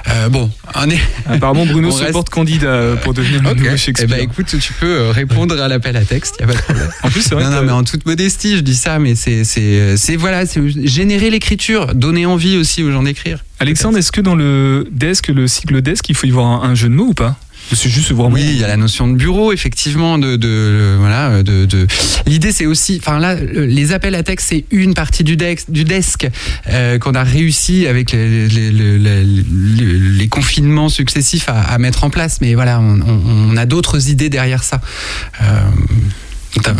Euh, 0.08 0.28
Bon, 0.30 0.50
on 0.74 0.88
est. 0.88 0.98
Apparemment, 1.26 1.66
Bruno 1.66 1.88
On 1.92 1.92
se 1.92 2.00
reste- 2.00 2.12
porte 2.12 2.30
candidat 2.30 2.66
euh, 2.68 2.96
pour 2.96 3.12
devenir 3.12 3.42
le 3.42 3.50
Ok. 3.50 3.56
nouveau 3.58 3.70
Eh 3.74 3.76
Shakespeare. 3.76 4.08
ben 4.08 4.20
écoute, 4.20 4.54
tu 4.58 4.72
peux 4.72 5.10
répondre 5.10 5.60
à 5.60 5.68
l'appel 5.68 5.96
à 5.96 6.04
texte, 6.04 6.36
y 6.40 6.44
a 6.44 6.46
pas 6.46 6.54
de 6.54 6.58
problème. 6.62 6.88
en 7.02 7.10
plus, 7.10 7.20
c'est 7.20 7.34
vrai 7.34 7.44
Non, 7.44 7.50
que- 7.50 7.54
non, 7.56 7.62
mais 7.64 7.72
en 7.72 7.84
toute 7.84 8.06
modestie, 8.06 8.56
je 8.56 8.60
dis 8.60 8.74
ça, 8.74 8.98
mais 8.98 9.14
c'est, 9.14 9.44
c'est, 9.44 9.96
c'est 9.98 10.16
voilà, 10.16 10.46
c'est 10.46 10.60
générer 10.86 11.28
l'écriture, 11.30 11.94
donner 11.94 12.24
envie 12.26 12.56
aussi 12.56 12.82
aux 12.82 12.90
gens 12.92 13.02
d'écrire. 13.02 13.44
Alexandre, 13.60 13.98
est-ce 13.98 14.10
que 14.12 14.20
dans 14.20 14.34
le 14.34 14.88
desk, 14.90 15.28
le 15.28 15.46
cycle 15.46 15.80
desk, 15.82 16.08
il 16.08 16.16
faut 16.16 16.26
y 16.26 16.30
voir 16.30 16.64
un, 16.64 16.70
un 16.70 16.74
jeu 16.74 16.88
de 16.88 16.94
mots 16.94 17.08
ou 17.08 17.14
pas 17.14 17.36
C'est 17.72 17.90
juste 17.90 18.10
vraiment. 18.12 18.34
Oui, 18.34 18.42
il 18.42 18.56
y 18.58 18.64
a 18.64 18.68
la 18.68 18.78
notion 18.78 19.06
de 19.06 19.14
bureau, 19.16 19.52
effectivement, 19.52 20.16
de, 20.18 20.36
de 20.36 20.48
euh, 20.48 20.96
voilà, 20.98 21.42
de, 21.42 21.66
de... 21.66 21.86
l'idée 22.26 22.52
c'est 22.52 22.64
aussi, 22.66 22.98
enfin 23.00 23.18
là, 23.18 23.34
le- 23.34 23.66
les 23.66 23.92
appels 23.92 24.14
à 24.14 24.22
texte 24.22 24.48
c'est 24.48 24.64
une 24.70 24.94
partie 24.94 25.24
du 25.24 25.36
desk, 25.36 25.70
du 25.70 25.84
desk 25.84 26.26
euh, 26.68 26.98
qu'on 26.98 27.12
a 27.14 27.22
réussi 27.22 27.86
avec 27.86 28.12
les, 28.12 28.48
les, 28.48 28.72
les- 28.72 28.98
les- 28.98 29.24
les- 29.24 29.98
les 30.18 30.28
confinements 30.28 30.88
successifs 30.88 31.48
à, 31.50 31.60
à 31.60 31.76
mettre 31.78 32.02
en 32.04 32.10
place, 32.10 32.38
mais 32.40 32.54
voilà, 32.54 32.80
on, 32.80 33.00
on- 33.02 33.50
on 33.52 33.56
a 33.58 33.66
d'autres 33.66 34.08
idées 34.08 34.30
derrière 34.30 34.64
ça. 34.64 34.80
Euh, 35.42 35.60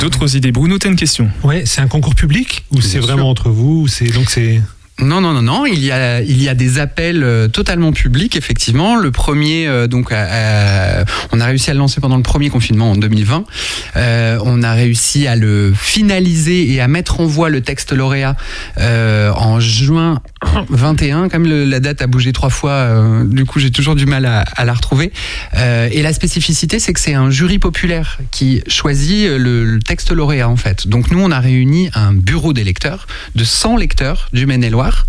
d'autres 0.01 0.35
idées. 0.35 0.51
Bruno, 0.51 0.79
t'as 0.79 0.88
une 0.88 0.97
question? 0.97 1.31
Ouais, 1.45 1.64
c'est 1.66 1.81
un 1.83 1.88
concours 1.88 2.14
public 2.14 2.64
ou 2.73 2.81
c'est 2.81 2.88
sûr. 2.99 3.03
vraiment 3.03 3.29
entre 3.31 3.51
vous 3.51 3.83
ou 3.83 3.87
c'est 3.88 4.07
donc 4.09 4.31
c'est 4.31 4.61
Non, 5.02 5.20
non, 5.20 5.32
non, 5.32 5.42
non. 5.42 5.66
Il 5.66 5.82
y 5.82 5.90
a, 5.90 6.20
il 6.20 6.42
y 6.42 6.48
a 6.48 6.54
des 6.54 6.78
appels 6.78 7.24
euh, 7.24 7.48
totalement 7.48 7.92
publics, 7.92 8.36
effectivement. 8.36 8.96
Le 8.96 9.10
premier, 9.10 9.66
euh, 9.66 9.86
donc, 9.86 10.12
on 10.12 11.40
a 11.40 11.44
réussi 11.46 11.70
à 11.70 11.74
le 11.74 11.78
lancer 11.78 12.00
pendant 12.00 12.16
le 12.16 12.22
premier 12.22 12.50
confinement 12.50 12.90
en 12.92 12.96
2020. 12.96 13.44
Euh, 13.96 14.38
on 14.44 14.62
a 14.62 14.72
réussi 14.72 15.26
à 15.26 15.36
le 15.36 15.72
finaliser 15.74 16.72
et 16.72 16.80
à 16.80 16.88
mettre 16.88 17.20
en 17.20 17.26
voie 17.26 17.48
le 17.48 17.60
texte 17.60 17.92
lauréat 17.92 18.36
euh, 18.78 19.32
en 19.32 19.60
juin 19.60 20.20
21. 20.68 21.29
Comme 21.29 21.44
le- 21.46 21.64
la 21.64 21.81
date 21.81 22.03
a 22.03 22.07
bougé 22.07 22.33
trois 22.33 22.50
fois, 22.50 22.72
euh, 22.72 23.24
du 23.24 23.44
coup, 23.44 23.59
j'ai 23.59 23.70
toujours 23.70 23.94
du 23.94 24.07
mal 24.07 24.24
à, 24.26 24.40
à 24.40 24.64
la 24.64 24.72
retrouver. 24.72 25.12
Euh, 25.57 25.88
et 25.92 26.03
la 26.03 26.12
spécificité, 26.12 26.79
c'est 26.79 26.92
que 26.92 27.00
c'est 27.00 27.14
un 27.14 27.31
jury 27.31 27.59
populaire 27.59 28.18
qui 28.31 28.62
choisit 28.66 29.29
le, 29.29 29.64
le 29.64 29.79
texte 29.81 30.11
lauréat, 30.12 30.48
en 30.48 30.57
fait. 30.57 30.88
Donc, 30.88 31.11
nous, 31.11 31.20
on 31.20 31.31
a 31.31 31.40
réuni 31.40 31.90
un 31.94 32.12
bureau 32.12 32.53
des 32.53 32.64
lecteurs 32.64 33.07
de 33.35 33.44
100 33.44 33.76
lecteurs 33.76 34.29
du 34.33 34.46
Maine-et-Loire 34.46 35.07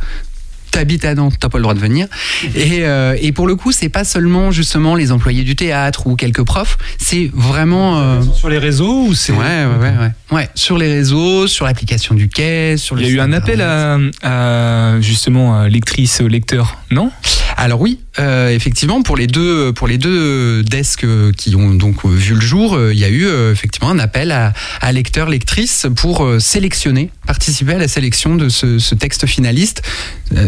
t'habites 0.72 1.06
à 1.06 1.14
Nantes, 1.16 1.36
t'as 1.40 1.50
pas 1.50 1.58
le 1.58 1.64
droit 1.64 1.74
de 1.74 1.80
venir. 1.80 2.08
Et, 2.56 2.86
euh, 2.86 3.16
et 3.22 3.32
pour 3.32 3.48
le 3.48 3.56
coup, 3.56 3.72
c'est 3.72 3.90
pas 3.90 4.04
seulement 4.04 4.52
justement 4.52 4.96
les 4.96 5.12
employés 5.12 5.44
du 5.44 5.56
théâtre 5.56 6.08
ou 6.08 6.16
quelques 6.16 6.44
profs, 6.44 6.78
c'est 6.98 7.30
vraiment 7.34 8.00
euh, 8.00 8.22
sur 8.34 8.50
les 8.50 8.58
réseaux 8.58 9.06
ou 9.08 9.14
c'est 9.14 9.34
ouais, 9.34 9.38
ouais, 9.40 9.78
ouais, 9.80 9.98
ouais, 10.00 10.12
ouais, 10.32 10.50
sur 10.56 10.78
les 10.78 10.88
réseaux, 10.88 11.48
sur 11.48 11.66
l'application 11.66 12.16
du 12.16 12.30
quai, 12.30 12.76
sur 12.78 12.96
le 12.96 13.02
Il 13.02 13.08
y 13.08 13.12
a 13.12 13.14
eu 13.16 13.20
un 13.20 13.34
appel 13.34 13.62
à, 13.62 13.98
à, 14.24 15.00
justement 15.02 15.60
à 15.60 15.68
lectrice, 15.68 16.22
lecteur, 16.22 16.78
non? 16.90 17.12
Alors 17.58 17.82
oui, 17.82 18.00
euh, 18.20 18.50
effectivement, 18.50 19.02
pour 19.04 19.16
les 19.16 19.28
deux, 19.28 19.72
pour 19.74 19.88
les 19.88 19.98
deux 19.98 20.64
desks 20.64 21.04
euh, 21.06 21.32
qui 21.32 21.56
ont 21.56 21.74
donc 21.74 22.04
euh, 22.04 22.10
vu 22.10 22.34
le 22.36 22.42
jour, 22.42 22.78
il 22.92 22.98
y 23.00 23.06
a 23.06 23.10
eu 23.10 23.28
effectivement 23.52 23.90
un 23.90 24.00
appel 24.00 24.32
à, 24.32 24.54
à 24.82 24.92
lecteurs, 24.92 25.30
lectrices 25.30 25.88
pour 25.96 26.28
sélectionner, 26.40 27.10
participer 27.26 27.74
à 27.74 27.78
la 27.78 27.88
sélection 27.88 28.36
de 28.36 28.50
ce, 28.50 28.80
ce 28.80 28.96
texte 28.96 29.26
finaliste. 29.26 29.82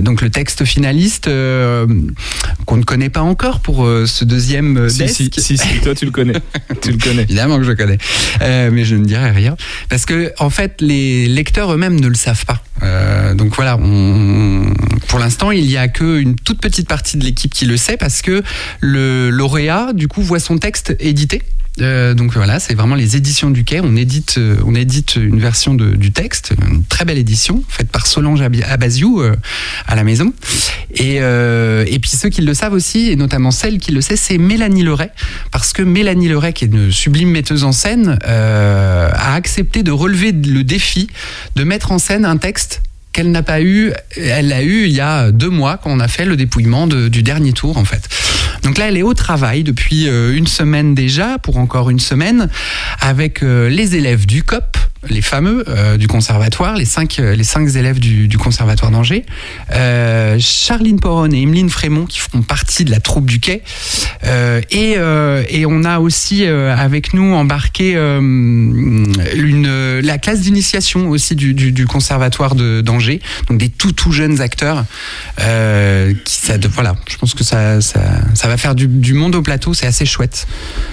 Donc 0.01 0.21
le 0.21 0.29
texte 0.29 0.63
finaliste 0.65 1.27
euh, 1.27 1.85
qu'on 2.65 2.77
ne 2.77 2.83
connaît 2.83 3.09
pas 3.09 3.21
encore 3.21 3.59
pour 3.59 3.85
ce 4.05 4.23
deuxième 4.25 4.89
si, 4.89 4.99
desk. 4.99 5.15
si, 5.15 5.31
si, 5.37 5.57
si, 5.57 5.79
toi 5.81 5.93
tu 5.95 6.05
le 6.05 6.11
connais. 6.11 6.33
tu 6.81 6.91
le 6.91 6.97
connais. 6.97 7.23
Évidemment 7.23 7.57
que 7.57 7.63
je 7.63 7.71
connais, 7.73 7.97
Euh, 8.41 8.69
mais 8.71 8.83
je 8.85 8.95
ne 8.95 9.05
dirai 9.05 9.31
rien 9.31 9.55
parce 9.89 10.05
que 10.05 10.31
en 10.39 10.49
fait 10.49 10.75
les 10.81 11.27
lecteurs 11.27 11.73
eux-mêmes 11.73 11.99
ne 11.99 12.07
le 12.07 12.15
savent 12.15 12.45
pas. 12.45 12.61
Euh, 12.83 13.33
donc 13.33 13.55
voilà, 13.55 13.77
pour 15.07 15.19
l'instant 15.19 15.51
il 15.51 15.69
y 15.69 15.77
a 15.77 15.87
que 15.87 16.19
une 16.19 16.35
toute 16.35 16.59
petite 16.59 16.87
partie 16.87 17.17
de 17.17 17.23
l'équipe 17.23 17.53
qui 17.53 17.65
le 17.65 17.77
sait 17.77 17.97
parce 17.97 18.21
que 18.21 18.43
le 18.79 19.29
lauréat 19.29 19.93
du 19.93 20.07
coup 20.07 20.21
voit 20.21 20.39
son 20.39 20.57
texte 20.57 20.95
édité. 20.99 21.43
Euh, 21.81 22.13
donc 22.13 22.33
voilà, 22.33 22.59
c'est 22.59 22.75
vraiment 22.75 22.95
les 22.95 23.15
éditions 23.15 23.49
du 23.49 23.63
Quai. 23.63 23.79
On 23.81 23.95
édite, 23.95 24.35
euh, 24.37 24.57
on 24.65 24.75
édite 24.75 25.15
une 25.15 25.39
version 25.39 25.73
de- 25.73 25.95
du 25.95 26.11
texte, 26.11 26.53
une 26.69 26.83
très 26.83 27.03
belle 27.03 27.17
édition 27.17 27.63
faite 27.67 27.89
par 27.89 28.05
Solange 28.05 28.41
Abaziou 28.41 29.21
euh, 29.21 29.35
à 29.87 29.95
la 29.95 30.03
maison. 30.03 30.33
Et, 30.95 31.19
puis 31.99 32.11
ceux 32.11 32.29
qui 32.29 32.41
le 32.41 32.53
savent 32.53 32.73
aussi, 32.73 33.09
et 33.09 33.15
notamment 33.15 33.51
celle 33.51 33.79
qui 33.79 33.91
le 33.91 34.01
sait, 34.01 34.17
c'est 34.17 34.37
Mélanie 34.37 34.83
Leray, 34.83 35.09
parce 35.51 35.73
que 35.73 35.81
Mélanie 35.81 36.27
Leray, 36.27 36.53
qui 36.53 36.65
est 36.65 36.67
une 36.67 36.91
sublime 36.91 37.29
metteuse 37.29 37.63
en 37.63 37.71
scène, 37.71 38.19
a 38.23 39.33
accepté 39.33 39.83
de 39.83 39.91
relever 39.91 40.31
le 40.31 40.63
défi 40.63 41.07
de 41.55 41.63
mettre 41.63 41.91
en 41.91 41.99
scène 41.99 42.25
un 42.25 42.37
texte 42.37 42.81
qu'elle 43.13 43.31
n'a 43.31 43.43
pas 43.43 43.61
eu, 43.61 43.93
elle 44.17 44.47
l'a 44.47 44.63
eu 44.63 44.85
il 44.85 44.91
y 44.91 44.99
a 44.99 45.31
deux 45.31 45.49
mois 45.49 45.77
quand 45.77 45.91
on 45.91 45.99
a 45.99 46.07
fait 46.07 46.25
le 46.25 46.35
dépouillement 46.35 46.87
du 46.87 47.21
dernier 47.23 47.53
tour 47.53 47.77
en 47.77 47.85
fait. 47.85 48.09
Donc 48.63 48.77
là, 48.77 48.87
elle 48.87 48.97
est 48.97 49.03
au 49.03 49.13
travail 49.13 49.63
depuis 49.63 50.07
euh, 50.07 50.35
une 50.35 50.47
semaine 50.47 50.95
déjà, 50.95 51.37
pour 51.37 51.57
encore 51.57 51.89
une 51.89 51.99
semaine, 51.99 52.49
avec 53.01 53.43
euh, 53.43 53.67
les 53.69 53.95
élèves 53.95 54.25
du 54.25 54.43
COP, 54.43 54.77
les 55.09 55.21
fameux 55.21 55.63
euh, 55.67 55.97
du 55.97 56.07
conservatoire, 56.07 56.75
les 56.75 56.85
cinq, 56.85 57.19
euh, 57.19 57.35
les 57.35 57.43
cinq 57.43 57.67
élèves 57.75 57.99
du, 57.99 58.27
du 58.27 58.37
conservatoire 58.37 58.91
d'Angers, 58.91 59.25
euh, 59.73 60.37
Charline 60.39 60.99
Poron 60.99 61.29
et 61.31 61.41
Emeline 61.41 61.69
Frémont 61.69 62.05
qui 62.05 62.19
feront 62.19 62.41
partie 62.41 62.85
de 62.85 62.91
la 62.91 62.99
troupe 62.99 63.25
du 63.29 63.39
quai, 63.39 63.61
Euh, 64.25 64.61
et, 64.71 64.93
euh, 64.97 65.43
et 65.49 65.65
on 65.65 65.83
a 65.83 65.99
aussi 65.99 66.45
euh, 66.45 66.73
avec 66.75 67.13
nous 67.13 67.33
embarqué 67.33 67.93
euh, 67.95 68.19
une, 68.21 69.99
la 70.01 70.17
classe 70.17 70.41
d'initiation 70.41 71.09
aussi 71.09 71.35
du, 71.35 71.53
du, 71.53 71.71
du 71.71 71.85
conservatoire 71.85 72.55
de- 72.55 72.81
d'Angers, 72.81 73.19
donc 73.49 73.57
des 73.59 73.69
tout 73.69 73.91
tout 73.91 74.11
jeunes 74.11 74.39
acteurs. 74.41 74.85
Euh, 75.39 76.13
qui, 76.25 76.35
ça, 76.35 76.57
de- 76.57 76.67
voilà, 76.67 76.95
je 77.09 77.17
pense 77.17 77.33
que 77.33 77.43
ça, 77.43 77.81
ça, 77.81 78.01
ça 78.33 78.47
va 78.47 78.57
faire 78.57 78.75
du, 78.75 78.87
du 78.87 79.13
monde 79.13 79.35
au 79.35 79.41
plateau, 79.41 79.73
c'est 79.73 79.87
assez 79.87 80.05
chouette. 80.05 80.47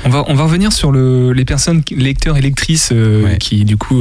On 0.04 0.08
va, 0.08 0.24
on 0.28 0.34
va 0.34 0.44
revenir 0.44 0.72
sur 0.72 0.90
le, 0.92 1.32
les 1.32 1.44
personnes, 1.44 1.82
lecteurs 1.96 2.36
et 2.36 2.40
lectrices, 2.40 2.90
euh, 2.92 3.22
Ouais. 3.24 3.38
qui 3.38 3.64
du 3.64 3.76
coup, 3.76 3.99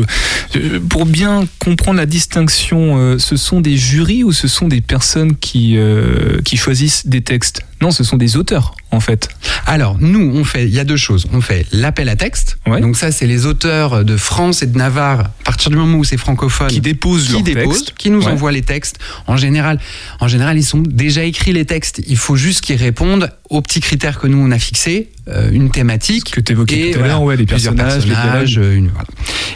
pour 0.90 1.06
bien 1.06 1.48
comprendre 1.60 1.98
la 1.98 2.06
distinction, 2.06 2.98
euh, 2.98 3.18
ce 3.18 3.38
sont 3.38 3.62
des 3.62 3.78
jurys 3.78 4.24
ou 4.24 4.32
ce 4.32 4.48
sont 4.48 4.68
des 4.68 4.82
personnes 4.82 5.36
qui, 5.38 5.78
euh, 5.78 6.42
qui 6.44 6.58
choisissent 6.58 7.08
des 7.08 7.22
textes? 7.22 7.62
Non, 7.82 7.92
ce 7.92 8.04
sont 8.04 8.18
des 8.18 8.36
auteurs 8.38 8.76
en 8.92 9.00
fait. 9.00 9.30
Alors, 9.68 9.98
nous, 10.00 10.32
on 10.36 10.44
fait, 10.44 10.64
il 10.66 10.74
y 10.74 10.80
a 10.80 10.84
deux 10.84 10.98
choses. 10.98 11.28
On 11.32 11.42
fait 11.42 11.66
l'appel 11.72 12.10
à 12.10 12.16
texte. 12.16 12.58
Ouais. 12.66 12.82
Donc 12.82 12.98
ça, 12.98 13.12
c'est 13.12 13.28
les 13.28 13.46
auteurs 13.46 14.04
de 14.04 14.18
France 14.18 14.64
et 14.64 14.68
de 14.68 14.76
Navarre, 14.78 15.20
à 15.20 15.30
partir 15.46 15.70
du 15.70 15.78
moment 15.78 16.00
où 16.00 16.04
c'est 16.04 16.18
francophone. 16.18 16.70
Qui 16.70 16.82
déposent 16.82 17.28
qui 17.28 17.34
leurs 17.34 17.42
déposent, 17.44 17.84
textes. 17.84 17.94
qui 17.98 18.10
nous 18.10 18.22
Ouais. 18.24 18.32
envoient 18.32 18.52
les 18.52 18.64
textes. 18.64 18.98
En 19.28 19.38
général, 19.38 19.80
en 20.20 20.28
général, 20.28 20.58
ils 20.58 20.64
sont 20.64 20.80
déjà 20.82 21.24
écrits 21.24 21.54
les 21.54 21.66
textes. 21.66 22.02
Il 22.08 22.18
faut 22.18 22.36
juste 22.36 22.62
qu'ils 22.62 22.78
répondent 22.78 23.32
aux 23.52 23.62
petits 23.62 23.80
critères 23.80 24.18
que 24.20 24.26
nous 24.28 24.40
on 24.40 24.50
a 24.52 24.58
fixés, 24.60 25.10
euh, 25.28 25.52
une 25.52 25.70
thématique. 25.70 26.32
Que 26.32 26.42
tu 26.42 26.54
évoquais 26.54 26.90
et 26.90 26.92
tout 26.94 27.00
à 27.04 27.08
l'heure, 27.08 27.22
ouais, 27.22 27.36
les 27.38 27.46
plusieurs 27.46 27.76
personnages, 27.76 28.06
les 28.08 28.14
personnages, 28.16 28.56
une- 28.58 28.90
voilà. 28.90 29.08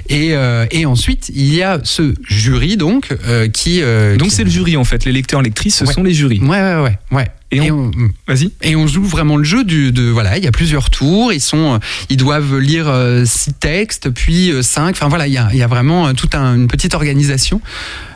Et, 0.10 0.34
euh, 0.36 0.66
et 0.70 0.86
ensuite, 0.86 1.32
il 1.34 1.54
y 1.54 1.64
a 1.64 1.80
ce 1.84 2.14
jury 2.30 2.78
donc 2.78 3.10
euh, 3.28 3.48
qui. 3.50 3.82
Donc 4.20 4.32
c'est 4.32 4.44
le 4.44 4.50
jury 4.52 4.78
en 4.78 4.84
fait. 4.84 5.06
Les 5.06 5.12
lecteurs, 5.12 5.42
lectrices, 5.42 5.78
ce 5.78 5.86
sont 5.88 6.04
les 6.04 6.14
jurys. 6.14 6.40
Ouais, 6.40 6.50
ouais, 6.50 6.82
ouais, 6.84 6.98
ouais. 7.12 7.28
Et 7.56 7.72
on- 7.72 7.92
on- 7.96 8.10
Vas-y. 8.28 8.52
et 8.62 8.76
on 8.76 8.88
joue 8.88 9.04
vraiment 9.04 9.38
le 9.38 9.44
jeu 9.44 9.64
du, 9.64 9.92
de 9.92 10.04
voilà, 10.10 10.38
il 10.38 10.44
y 10.44 10.48
a 10.48 10.52
plusieurs 10.52 10.90
tours, 10.90 11.32
ils 11.34 11.42
sont, 11.42 11.80
ils 12.10 12.18
doivent 12.18 12.58
lire 12.58 12.86
euh, 12.88 13.24
six 13.26 13.54
textes, 13.54 14.10
puis 14.10 14.52
euh, 14.52 14.62
cinq. 14.62 14.92
Enfin 14.96 15.08
voilà, 15.08 15.28
il 15.28 15.34
y 15.34 15.38
a, 15.38 15.50
il 15.52 15.58
y 15.60 15.64
a 15.64 15.68
vraiment 15.68 16.08
euh, 16.08 16.14
toute 16.14 16.36
un- 16.36 16.56
une 16.56 16.68
petite 16.68 16.94
organisation 16.96 17.62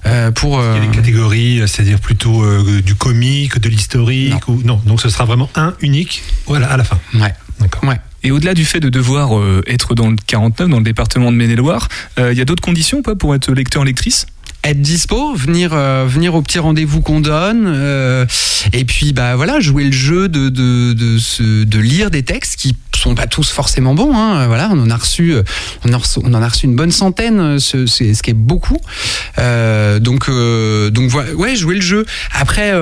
euh, 0.06 0.32
pour. 0.32 0.60
Il 0.60 0.64
y 0.64 0.68
a 0.68 0.84
euh, 0.84 0.88
des 0.90 0.96
catégories, 0.96 1.62
euh, 1.62 1.68
c'est-à-dire 1.68 2.00
plutôt 2.00 2.44
euh, 2.44 2.82
du 2.82 2.96
comique, 2.96 3.60
de 3.60 3.70
l'historique 3.70 4.48
ou 4.48 4.62
non. 4.64 4.82
Donc 4.86 5.02
ce 5.02 5.10
sera 5.10 5.26
vraiment 5.26 5.50
un 5.56 5.74
unique, 5.82 6.24
voilà, 6.46 6.72
à 6.72 6.78
la 6.78 6.84
fin. 6.84 7.00
ouais, 7.14 7.34
D'accord. 7.60 7.84
ouais. 7.90 7.98
Et 8.24 8.32
au-delà 8.32 8.54
du 8.56 8.66
fait 8.66 8.80
de 8.80 8.90
devoir 8.90 9.38
euh, 9.38 9.62
être 9.68 9.94
dans 9.96 10.10
le 10.10 10.16
49, 10.26 10.68
dans 10.70 10.78
le 10.80 10.84
département 10.84 11.32
de 11.32 11.38
Maine-et-Loire, 11.38 11.88
euh, 12.20 12.34
il 12.34 12.38
y 12.38 12.42
a 12.42 12.46
d'autres 12.46 12.64
conditions 12.64 13.02
pas 13.02 13.16
pour 13.16 13.36
être 13.36 13.54
lecteur, 13.54 13.86
lectrice? 13.86 14.26
Être 14.70 14.82
dispo, 14.82 15.34
venir 15.36 15.72
euh, 15.74 16.06
venir 16.08 16.36
au 16.36 16.42
petit 16.42 16.60
rendez-vous 16.60 17.02
qu'on 17.02 17.20
donne, 17.20 17.66
euh, 17.68 18.26
et 18.74 18.86
puis 18.86 19.14
bah 19.14 19.36
voilà, 19.36 19.60
jouer 19.60 19.86
le 19.86 19.92
jeu 19.92 20.28
de 20.30 20.50
de 20.50 20.94
de, 20.94 21.64
de 21.64 21.80
lire 21.80 22.12
des 22.12 22.24
textes 22.24 22.58
qui 22.60 22.76
sont 22.98 23.16
pas 23.16 23.28
tous 23.28 23.50
forcément 23.50 23.94
bons. 23.94 24.16
Hein, 24.16 24.48
voilà, 24.48 24.70
on 24.72 24.80
en 24.80 24.90
a 24.90 24.98
reçu, 24.98 25.34
euh, 25.34 25.44
a 25.92 25.98
reçu 25.98 26.20
on 26.24 26.34
en 26.34 26.42
a 26.42 26.48
reçu 26.48 26.66
une 26.66 26.76
bonne 26.76 26.92
centaine, 26.92 27.40
euh, 27.40 27.60
ce, 27.60 27.86
ce 27.86 28.22
qui 28.22 28.32
est 28.32 28.34
beaucoup. 28.34 28.80
Euh, 29.38 30.00
donc 30.00 30.30
euh, 30.30 30.92
ouais, 31.36 31.56
jouer 31.56 31.76
le 31.76 31.82
jeu. 31.82 32.06
Après, 32.34 32.74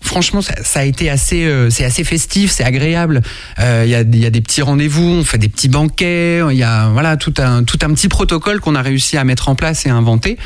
franchement, 0.00 0.40
ça, 0.42 0.80
a 0.80 0.84
été 0.84 1.10
assez, 1.10 1.50
c'est 1.70 1.84
assez 1.84 2.04
festif, 2.04 2.50
c'est 2.50 2.64
agréable. 2.64 3.22
Il 3.58 3.88
y 3.88 3.94
a 3.94 4.02
y 4.02 4.26
a 4.26 4.30
des 4.30 4.40
petits 4.40 4.62
rendez-vous, 4.62 5.08
on 5.20 5.24
fait 5.24 5.38
des 5.38 5.48
petits 5.48 5.68
banquets, 5.68 6.42
il 6.50 6.56
y 6.56 6.62
a 6.62 6.88
voilà 6.88 7.16
tout 7.16 7.34
un 7.38 7.64
tout 7.64 7.78
un 7.82 7.92
petit 7.94 8.08
protocole 8.08 8.60
qu'on 8.60 8.74
a 8.74 8.82
réussi 8.82 9.16
à 9.16 9.24
mettre 9.24 9.48
en 9.48 9.54
place 9.54 9.86
et 9.86 9.90
à 9.90 9.94
inventer. 9.94 10.38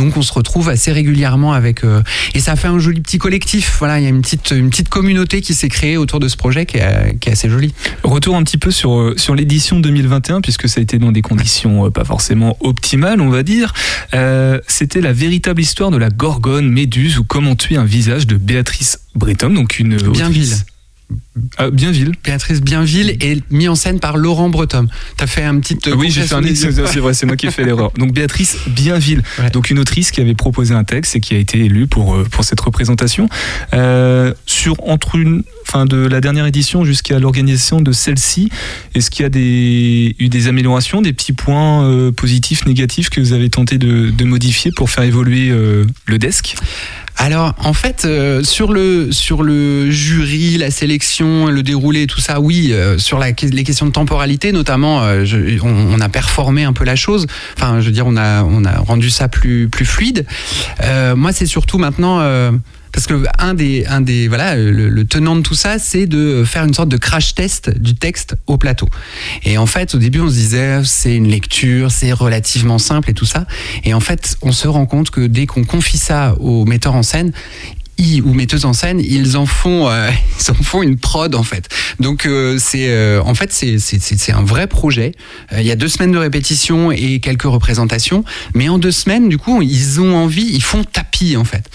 Donc 0.00 0.16
on 0.16 0.22
se 0.22 0.32
retrouve 0.32 0.68
assez 0.70 0.90
régulièrement 0.92 1.52
avec 1.52 1.84
euh, 1.84 2.02
et 2.34 2.40
ça 2.40 2.56
fait 2.56 2.68
un 2.68 2.78
joli 2.78 3.00
petit 3.00 3.18
collectif. 3.18 3.76
Voilà, 3.78 4.00
il 4.00 4.02
y 4.02 4.06
a 4.06 4.08
une 4.08 4.22
petite 4.22 4.50
une 4.50 4.70
petite 4.70 4.88
communauté 4.88 5.40
qui 5.42 5.54
s'est 5.54 5.68
créée 5.68 5.96
autour 5.96 6.20
de 6.20 6.28
ce 6.28 6.36
projet 6.36 6.66
qui 6.66 6.78
est, 6.78 7.18
qui 7.20 7.28
est 7.28 7.32
assez 7.32 7.48
jolie. 7.50 7.74
Retour 8.02 8.36
un 8.36 8.42
petit 8.42 8.58
peu 8.58 8.70
sur, 8.70 8.92
euh, 8.98 9.14
sur 9.16 9.34
l'édition 9.34 9.78
2021, 9.80 10.40
puisque 10.40 10.68
ça 10.68 10.80
a 10.80 10.82
été 10.82 10.98
dans 10.98 11.12
des 11.12 11.22
conditions 11.22 11.86
euh, 11.86 11.90
pas 11.90 12.04
forcément 12.04 12.56
optimales, 12.60 13.20
on 13.20 13.28
va 13.30 13.42
dire. 13.42 13.72
Euh, 14.14 14.58
C'était 14.66 15.00
la 15.00 15.12
véritable 15.12 15.60
histoire 15.60 15.90
de 15.90 15.96
la 15.98 16.08
Gorgone, 16.08 16.68
Méduse 16.70 17.18
ou 17.18 17.24
comment 17.24 17.54
tuer 17.56 17.76
un 17.76 17.84
visage 17.84 18.26
de 18.26 18.36
Béatrice 18.36 18.98
Breton, 19.14 19.50
donc 19.50 19.78
une 19.78 19.96
Bienville. 19.96 20.42
autrice- 20.44 20.64
Ah, 21.56 21.70
Bienville. 21.70 22.12
Béatrice 22.24 22.60
Bienville 22.60 23.16
est 23.20 23.42
mis 23.50 23.68
en 23.68 23.74
scène 23.74 23.98
par 24.00 24.16
Laurent 24.16 24.48
Breton. 24.48 24.86
T'as 25.16 25.26
fait 25.26 25.42
un 25.42 25.58
petit 25.58 25.78
euh, 25.88 25.94
oui, 25.94 26.10
j'ai 26.10 26.22
fait 26.22 26.34
un 26.34 26.42
c'est 26.54 26.98
vrai, 27.00 27.14
c'est 27.14 27.26
moi 27.26 27.36
qui 27.36 27.46
ai 27.46 27.50
fait 27.50 27.64
l'erreur. 27.64 27.90
Donc 27.98 28.12
Béatrice 28.12 28.56
Bienville, 28.68 29.22
Ouais. 29.38 29.50
donc 29.50 29.70
une 29.70 29.78
autrice 29.78 30.10
qui 30.10 30.20
avait 30.20 30.34
proposé 30.34 30.74
un 30.74 30.84
texte 30.84 31.16
et 31.16 31.20
qui 31.20 31.34
a 31.34 31.38
été 31.38 31.58
élue 31.64 31.86
pour 31.86 32.14
euh, 32.14 32.24
pour 32.30 32.44
cette 32.44 32.60
représentation. 32.60 33.28
Euh, 33.74 34.32
sur 34.46 34.76
entre 34.88 35.16
une, 35.16 35.42
enfin 35.66 35.86
de 35.86 35.96
la 35.96 36.20
dernière 36.20 36.46
édition 36.46 36.84
jusqu'à 36.84 37.18
l'organisation 37.18 37.80
de 37.80 37.92
celle-ci, 37.92 38.50
est-ce 38.94 39.10
qu'il 39.10 39.22
y 39.22 39.26
a 39.26 39.30
des 39.30 40.14
eu 40.18 40.28
des 40.28 40.46
améliorations, 40.48 41.02
des 41.02 41.12
petits 41.12 41.32
points 41.32 41.84
euh, 41.84 42.12
positifs, 42.12 42.66
négatifs 42.66 43.10
que 43.10 43.20
vous 43.20 43.32
avez 43.32 43.50
tenté 43.50 43.78
de, 43.78 44.10
de 44.10 44.24
modifier 44.24 44.70
pour 44.72 44.90
faire 44.90 45.04
évoluer 45.04 45.50
euh, 45.50 45.84
le 46.06 46.18
desk? 46.18 46.54
Alors, 47.22 47.52
en 47.62 47.74
fait, 47.74 48.06
euh, 48.06 48.42
sur 48.42 48.72
le 48.72 49.12
sur 49.12 49.42
le 49.42 49.90
jury, 49.90 50.56
la 50.56 50.70
sélection, 50.70 51.48
le 51.48 51.62
déroulé, 51.62 52.06
tout 52.06 52.18
ça, 52.20 52.40
oui. 52.40 52.70
euh, 52.72 52.96
sur 52.96 53.18
la, 53.18 53.32
les 53.42 53.62
questions 53.62 53.84
de 53.84 53.90
temporalité, 53.92 54.52
notamment, 54.52 55.02
euh, 55.02 55.26
je- 55.26 55.60
on, 55.62 55.68
on 55.68 56.00
a 56.00 56.08
performé 56.08 56.64
un 56.64 56.72
peu 56.72 56.84
la 56.84 56.96
chose. 56.96 57.26
Enfin, 57.58 57.78
je 57.80 57.84
veux 57.86 57.92
dire, 57.92 58.06
on 58.06 58.16
a 58.16 58.42
on 58.44 58.64
a 58.64 58.78
rendu 58.78 59.10
ça 59.10 59.28
plus 59.28 59.68
plus 59.68 59.84
fluide. 59.84 60.24
Euh, 60.82 61.14
moi, 61.14 61.32
c'est 61.32 61.44
surtout 61.44 61.76
maintenant. 61.76 62.20
Parce 62.92 63.06
que 63.06 63.24
un 63.38 63.54
des, 63.54 63.86
un 63.86 64.00
des, 64.00 64.28
voilà, 64.28 64.56
le, 64.56 64.88
le 64.88 65.04
tenant 65.04 65.36
de 65.36 65.42
tout 65.42 65.54
ça, 65.54 65.78
c'est 65.78 66.06
de 66.06 66.44
faire 66.44 66.64
une 66.64 66.74
sorte 66.74 66.88
de 66.88 66.96
crash 66.96 67.34
test 67.34 67.70
du 67.78 67.94
texte 67.94 68.36
au 68.46 68.56
plateau. 68.56 68.88
Et 69.44 69.58
en 69.58 69.66
fait, 69.66 69.94
au 69.94 69.98
début, 69.98 70.20
on 70.20 70.28
se 70.28 70.34
disait, 70.34 70.80
c'est 70.84 71.14
une 71.14 71.28
lecture, 71.28 71.90
c'est 71.90 72.12
relativement 72.12 72.78
simple 72.78 73.10
et 73.10 73.14
tout 73.14 73.26
ça. 73.26 73.46
Et 73.84 73.94
en 73.94 74.00
fait, 74.00 74.36
on 74.42 74.52
se 74.52 74.68
rend 74.68 74.86
compte 74.86 75.10
que 75.10 75.26
dès 75.26 75.46
qu'on 75.46 75.64
confie 75.64 75.98
ça 75.98 76.34
aux 76.40 76.64
metteurs 76.64 76.94
en 76.94 77.02
scène, 77.02 77.32
ou 78.24 78.32
metteuses 78.34 78.64
en 78.64 78.72
scène, 78.72 79.00
ils 79.00 79.36
en 79.36 79.46
font, 79.46 79.88
euh, 79.88 80.10
ils 80.40 80.50
en 80.50 80.54
font 80.54 80.82
une 80.82 80.96
prod 80.96 81.34
en 81.34 81.42
fait. 81.42 81.68
Donc 81.98 82.26
euh, 82.26 82.56
c'est, 82.58 82.88
euh, 82.88 83.22
en 83.22 83.34
fait, 83.34 83.52
c'est 83.52 84.32
un 84.32 84.42
vrai 84.42 84.66
projet. 84.66 85.12
Il 85.56 85.62
y 85.62 85.70
a 85.70 85.76
deux 85.76 85.88
semaines 85.88 86.12
de 86.12 86.18
répétition 86.18 86.90
et 86.92 87.20
quelques 87.20 87.42
représentations, 87.42 88.24
mais 88.54 88.68
en 88.68 88.78
deux 88.78 88.90
semaines, 88.90 89.28
du 89.28 89.38
coup, 89.38 89.62
ils 89.62 90.00
ont 90.00 90.16
envie, 90.16 90.48
ils 90.52 90.62
font 90.62 90.84
tapis 90.84 91.36
en 91.36 91.44
fait. 91.44 91.70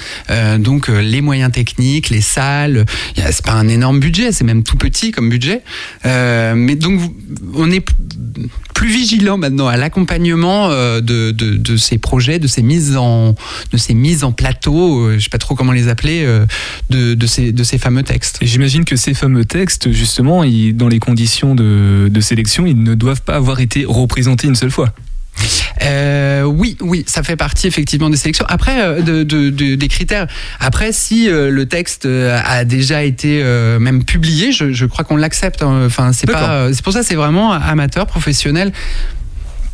Donc 0.60 0.88
les 0.88 1.22
moyens 1.22 1.52
techniques, 1.52 2.10
les 2.10 2.22
salles, 2.22 2.86
c'est 3.16 3.44
pas 3.44 3.54
un 3.54 3.68
énorme 3.68 4.00
budget, 4.00 4.32
c'est 4.32 4.44
même 4.44 4.64
tout 4.64 4.78
petit 4.78 5.12
comme 5.12 5.30
budget. 5.30 5.62
Mais 6.04 6.76
donc 6.76 7.02
on 7.54 7.70
est 7.72 7.86
plus 8.74 8.90
vigilant 8.90 9.38
maintenant 9.38 9.68
à 9.68 9.78
l'accompagnement 9.78 10.70
de, 10.70 11.02
de, 11.02 11.32
de 11.32 11.78
ces 11.78 11.98
projets, 11.98 12.40
de 12.40 12.48
ces 12.48 12.62
mises 12.62 12.98
en, 12.98 13.36
de 13.72 13.78
ces 13.78 13.94
mises 13.94 14.24
en 14.24 14.32
plateau, 14.32 15.12
je 15.14 15.20
sais 15.20 15.30
pas 15.30 15.38
trop 15.38 15.56
comment 15.56 15.72
les 15.72 15.88
appeler, 15.88 16.14
euh, 16.23 16.45
de, 16.89 17.13
de, 17.15 17.28
ces, 17.28 17.51
de 17.51 17.63
ces 17.63 17.78
fameux 17.78 18.04
textes. 18.04 18.38
Et 18.41 18.45
j'imagine 18.47 18.86
que 18.86 18.95
ces 18.95 19.13
fameux 19.13 19.43
textes, 19.45 19.91
justement, 19.91 20.43
ils- 20.43 20.75
dans 20.75 20.88
les 20.88 20.99
conditions 20.99 21.56
de, 21.56 22.08
de 22.10 22.21
sélection, 22.21 22.65
ils 22.65 22.82
ne 22.82 22.93
doivent 22.95 23.21
pas 23.23 23.36
avoir 23.36 23.60
été 23.60 23.84
représentés 23.86 24.47
une 24.47 24.56
seule 24.56 24.71
fois. 24.71 24.93
Euh, 25.82 26.43
oui, 26.43 26.78
oui, 26.80 27.04
ça 27.08 27.21
fait 27.23 27.36
partie 27.36 27.67
effectivement 27.67 28.10
des 28.10 28.15
sélections. 28.17 28.45
Après, 28.47 28.82
euh, 28.82 29.01
de, 29.01 29.23
de- 29.23 29.49
de- 29.49 29.75
des 29.75 29.88
critères. 29.89 30.28
Après, 30.62 30.93
si 30.93 31.28
euh, 31.30 31.49
le 31.51 31.65
texte 31.65 32.06
a 32.06 32.63
déjà 32.63 33.04
été 33.04 33.41
euh, 33.43 33.78
même 33.80 34.06
publié, 34.06 34.51
je, 34.54 34.71
je 34.71 34.86
crois 34.86 35.04
qu'on 35.04 35.17
l'accepte. 35.17 35.62
hein. 35.62 35.84
Enfin, 35.86 36.13
c'est 36.13 36.28
pas. 36.28 36.51
euh, 36.51 36.71
C'est 36.73 36.84
pour 36.84 36.93
ça, 36.93 37.04
c'est 37.04 37.15
vraiment 37.15 37.51
amateur, 37.51 38.08
professionnel. 38.08 38.71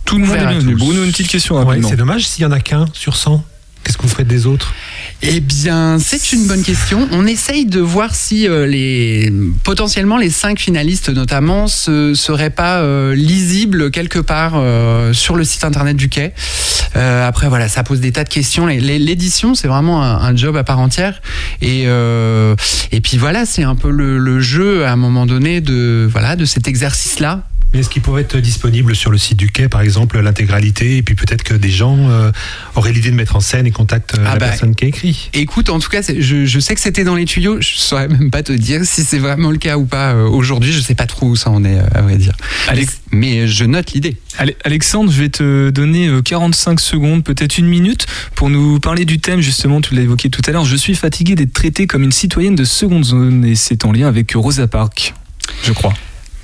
Tout 0.05 0.17
le 0.17 0.25
monde 0.25 0.35
est 0.35 0.39
bienvenu. 0.47 0.75
Bruno, 0.75 1.03
une 1.05 1.11
petite 1.11 1.27
question 1.27 1.55
Ouais, 1.57 1.63
rapidement. 1.63 1.89
c'est 1.89 1.95
dommage 1.95 2.27
s'il 2.27 2.41
y 2.41 2.45
en 2.45 2.51
a 2.51 2.59
qu'un 2.59 2.85
sur 2.93 3.15
100. 3.15 3.45
Qu'est-ce 3.83 3.97
que 3.97 4.03
vous 4.03 4.09
ferez 4.09 4.23
des 4.25 4.45
autres? 4.47 4.73
Eh 5.23 5.39
bien, 5.39 5.99
c'est 5.99 6.31
une 6.31 6.47
bonne 6.47 6.63
question. 6.63 7.07
On 7.11 7.27
essaye 7.27 7.65
de 7.67 7.79
voir 7.79 8.15
si 8.15 8.47
euh, 8.47 8.65
les 8.65 9.31
potentiellement 9.63 10.17
les 10.17 10.31
cinq 10.31 10.59
finalistes 10.59 11.09
notamment 11.09 11.67
se, 11.67 12.15
seraient 12.15 12.49
pas 12.49 12.79
euh, 12.79 13.13
lisibles 13.13 13.91
quelque 13.91 14.17
part 14.17 14.53
euh, 14.55 15.13
sur 15.13 15.35
le 15.35 15.43
site 15.43 15.63
internet 15.63 15.95
du 15.95 16.09
Quai. 16.09 16.33
Après 16.95 17.47
voilà, 17.47 17.69
ça 17.69 17.83
pose 17.83 18.01
des 18.01 18.11
tas 18.11 18.23
de 18.23 18.29
questions. 18.29 18.65
L'édition, 18.67 19.55
c'est 19.55 19.67
vraiment 19.67 20.03
un, 20.03 20.35
job 20.35 20.57
à 20.57 20.63
part 20.63 20.79
entière. 20.79 21.21
Et 21.61 21.83
et 21.83 23.01
puis 23.01 23.17
voilà, 23.17 23.45
c'est 23.45 23.63
un 23.63 23.75
peu 23.75 23.89
le, 23.89 24.17
le 24.17 24.41
jeu 24.41 24.85
à 24.85 24.91
un 24.91 24.97
moment 24.97 25.25
donné 25.25 25.61
de 25.61 26.07
voilà 26.11 26.35
de 26.35 26.43
cet 26.43 26.67
exercice 26.67 27.19
là 27.19 27.47
Mais 27.73 27.79
est-ce 27.79 27.89
qu'il 27.89 28.01
pourrait 28.01 28.23
être 28.23 28.37
disponible 28.37 28.95
sur 28.95 29.11
le 29.11 29.17
site 29.17 29.37
du 29.37 29.49
quai, 29.49 29.69
par 29.69 29.81
exemple, 29.81 30.19
l'intégralité, 30.19 30.97
et 30.97 31.03
puis 31.03 31.15
peut-être 31.15 31.43
que 31.43 31.53
des 31.53 31.69
gens 31.69 32.09
euh, 32.09 32.31
auraient 32.75 32.91
l'idée 32.91 33.11
de 33.11 33.15
mettre 33.15 33.35
en 33.35 33.39
scène 33.39 33.65
et 33.65 33.71
contactent 33.71 34.15
euh, 34.15 34.23
Ah 34.25 34.33
la 34.33 34.39
bah, 34.39 34.47
personne 34.47 34.75
qui 34.75 34.85
a 34.85 34.87
écrit? 34.89 35.29
Écoute, 35.33 35.69
en 35.69 35.79
tout 35.79 35.89
cas, 35.89 36.01
je, 36.01 36.45
je 36.45 36.59
sais 36.59 36.75
que 36.75 36.81
c'était 36.81 37.03
dans 37.05 37.15
les 37.15 37.25
tuyaux. 37.25 37.61
Je 37.61 37.69
saurais 37.75 38.07
même 38.09 38.29
pas 38.29 38.43
te 38.43 38.51
dire 38.51 38.81
si 38.83 39.03
c'est 39.03 39.19
vraiment 39.19 39.51
le 39.51 39.57
cas 39.57 39.77
ou 39.77 39.85
pas 39.85 40.11
euh, 40.13 40.27
aujourd'hui. 40.27 40.73
Je 40.73 40.81
sais 40.81 40.95
pas 40.95 41.05
trop 41.07 41.27
où 41.27 41.35
ça 41.37 41.49
en 41.49 41.63
est, 41.63 41.77
euh, 41.79 41.83
à 41.95 42.01
vrai 42.01 42.17
dire. 42.17 42.33
Alex- 42.67 42.99
Mais 43.11 43.47
je 43.47 43.63
note 43.63 43.93
l'idée. 43.93 44.17
Ale- 44.37 44.55
Alexandre, 44.65 45.11
je 45.11 45.21
vais 45.21 45.29
te 45.29 45.69
donner 45.69 46.07
euh, 46.07 46.21
45 46.21 46.79
secondes, 46.79 47.23
peut-être 47.23 47.57
une 47.57 47.67
minute, 47.67 48.05
pour 48.35 48.49
nous 48.49 48.79
parler 48.81 49.05
du 49.05 49.19
thème, 49.19 49.39
justement, 49.39 49.79
tu 49.79 49.95
l'as 49.95 50.01
évoqué 50.01 50.29
tout 50.29 50.41
à 50.45 50.51
l'heure. 50.51 50.65
Je 50.65 50.75
suis 50.75 50.95
fatigué 50.95 51.35
d'être 51.35 51.53
traitée 51.53 51.87
comme 51.87 52.03
une 52.03 52.11
citoyenne 52.11 52.55
de 52.55 52.65
seconde 52.65 53.05
zone, 53.05 53.45
et 53.45 53.55
c'est 53.55 53.85
en 53.85 53.91
lien 53.93 54.07
avec 54.09 54.33
Rosa 54.35 54.67
Parks, 54.67 55.13
je 55.63 55.71
crois. 55.71 55.93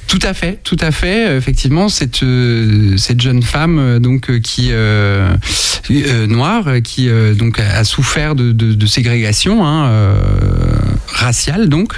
Tout 0.07 0.19
à 0.23 0.33
fait, 0.33 0.59
tout 0.63 0.77
à 0.79 0.91
fait. 0.91 1.27
Euh, 1.27 1.37
Effectivement, 1.37 1.89
cette 1.89 2.23
euh, 2.23 2.97
cette 2.97 3.21
jeune 3.21 3.43
femme 3.43 3.77
euh, 3.79 3.99
donc 3.99 4.39
qui 4.41 4.69
euh, 4.71 5.35
noire 6.27 6.65
qui 6.83 7.09
donc 7.37 7.59
a 7.59 7.83
souffert 7.83 8.35
de, 8.35 8.51
de, 8.51 8.73
de 8.73 8.85
ségrégation 8.85 9.65
hein, 9.65 9.89
raciale 11.07 11.69
donc. 11.69 11.93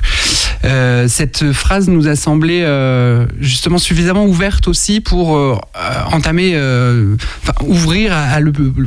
Euh, 0.65 1.08
cette 1.08 1.54
phrase 1.54 1.88
nous 1.88 2.08
a 2.08 2.15
semblé 2.17 2.62
euh, 2.63 3.26
justement 3.39 3.78
suffisamment 3.78 4.26
ouverte 4.26 4.67
aussi 4.67 5.00
pour 5.00 5.38
euh, 5.38 5.56
entamer, 6.12 6.58
ouvrir 7.62 8.12
à, 8.13 8.39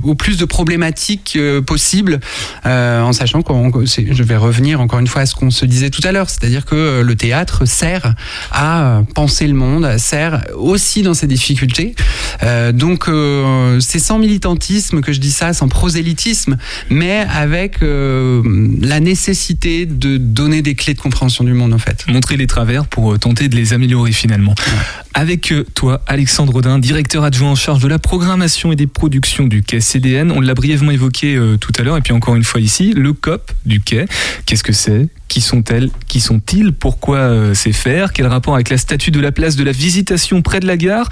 au 0.02 0.14
plus 0.14 0.36
de 0.36 0.44
problématiques 0.44 1.38
possibles, 1.66 2.20
en 2.64 3.12
sachant 3.12 3.42
c'est- 3.86 4.12
je 4.12 4.22
vais 4.22 4.36
revenir 4.36 4.80
encore 4.80 4.98
une 4.98 5.06
fois 5.06 5.22
à 5.22 5.26
ce 5.26 5.34
qu'on 5.34 5.50
se 5.50 5.64
disait 5.64 5.90
tout 5.90 6.02
à 6.06 6.12
l'heure, 6.12 6.28
c'est-à-dire 6.30 6.64
que 6.66 7.00
le 7.02 7.14
théâtre 7.16 7.64
sert 7.64 8.14
à 8.50 9.02
penser 9.14 9.46
le 9.46 9.54
monde, 9.54 9.96
sert 9.98 10.44
aussi 10.56 11.02
dans 11.02 11.14
ses 11.14 11.26
difficultés. 11.26 11.94
Donc 12.74 13.08
c'est 13.80 13.98
sans 13.98 14.18
militantisme 14.18 15.00
que 15.00 15.12
je 15.12 15.20
dis 15.20 15.32
ça, 15.32 15.52
sans 15.54 15.68
prosélytisme, 15.68 16.56
mais 16.90 17.26
avec 17.34 17.78
la 17.80 19.00
nécessité 19.00 19.86
de 19.86 20.11
donner 20.18 20.62
des 20.62 20.74
clés 20.74 20.94
de 20.94 21.00
compréhension 21.00 21.44
du 21.44 21.52
monde 21.52 21.74
en 21.74 21.78
fait. 21.78 22.04
Montrer 22.08 22.36
les 22.36 22.46
travers 22.46 22.86
pour 22.86 23.12
euh, 23.12 23.18
tenter 23.18 23.48
de 23.48 23.56
les 23.56 23.72
améliorer 23.72 24.12
finalement. 24.12 24.54
Avec 25.14 25.52
euh, 25.52 25.64
toi, 25.74 26.00
Alexandre 26.06 26.54
Audin, 26.54 26.78
directeur 26.78 27.22
adjoint 27.24 27.50
en 27.50 27.54
charge 27.54 27.82
de 27.82 27.88
la 27.88 27.98
programmation 27.98 28.72
et 28.72 28.76
des 28.76 28.86
productions 28.86 29.46
du 29.46 29.62
quai 29.62 29.80
CDN. 29.80 30.30
On 30.30 30.40
l'a 30.40 30.54
brièvement 30.54 30.90
évoqué 30.90 31.36
euh, 31.36 31.58
tout 31.58 31.72
à 31.78 31.82
l'heure 31.82 31.96
et 31.96 32.00
puis 32.00 32.12
encore 32.12 32.34
une 32.34 32.44
fois 32.44 32.60
ici, 32.60 32.92
le 32.94 33.12
COP 33.12 33.52
du 33.66 33.80
quai. 33.80 34.06
Qu'est-ce 34.46 34.64
que 34.64 34.72
c'est? 34.72 35.08
Qui 35.28 35.40
sont-elles? 35.40 35.90
Qui 36.08 36.20
sont-ils? 36.20 36.72
Pourquoi 36.72 37.18
euh, 37.18 37.54
c'est 37.54 37.72
faire? 37.72 38.12
Quel 38.12 38.26
rapport 38.26 38.54
avec 38.54 38.70
la 38.70 38.78
statue 38.78 39.10
de 39.10 39.20
la 39.20 39.32
place 39.32 39.56
de 39.56 39.64
la 39.64 39.72
visitation 39.72 40.40
près 40.40 40.60
de 40.60 40.66
la 40.66 40.76
gare? 40.76 41.08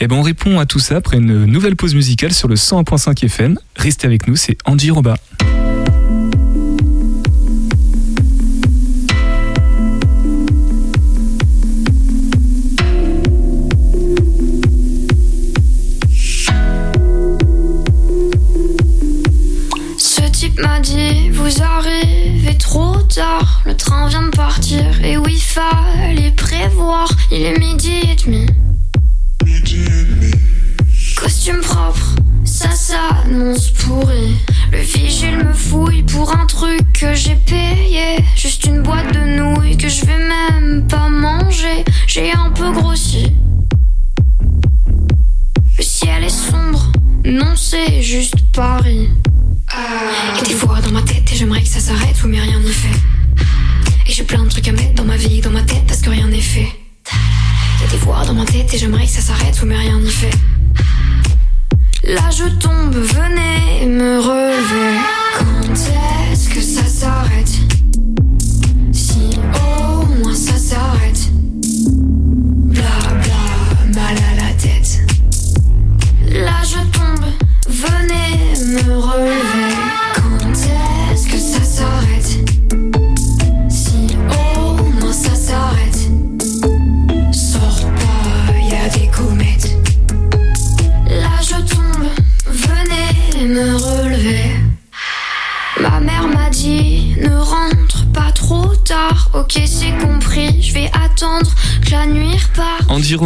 Eh 0.00 0.06
ben 0.06 0.16
on 0.16 0.22
répond 0.22 0.60
à 0.60 0.66
tout 0.66 0.78
ça 0.78 0.96
après 0.96 1.16
une 1.16 1.44
nouvelle 1.44 1.76
pause 1.76 1.94
musicale 1.94 2.32
sur 2.32 2.46
le 2.46 2.54
101.5 2.54 3.24
FM. 3.24 3.58
Restez 3.76 4.06
avec 4.06 4.28
nous, 4.28 4.36
c'est 4.36 4.58
Andy 4.64 4.90
Roba. 4.90 5.16
Tard, 23.10 23.62
le 23.66 23.76
train 23.76 24.08
vient 24.08 24.22
de 24.22 24.36
partir. 24.36 25.04
Et 25.04 25.16
oui, 25.16 25.38
fallait 25.38 26.30
prévoir, 26.30 27.08
il 27.32 27.42
est 27.42 27.58
midi 27.58 27.92
et 28.10 28.16
demi. 28.24 28.46
Costume 31.16 31.60
propre, 31.60 32.14
ça 32.44 32.70
s'annonce 32.70 33.70
pourri. 33.70 34.36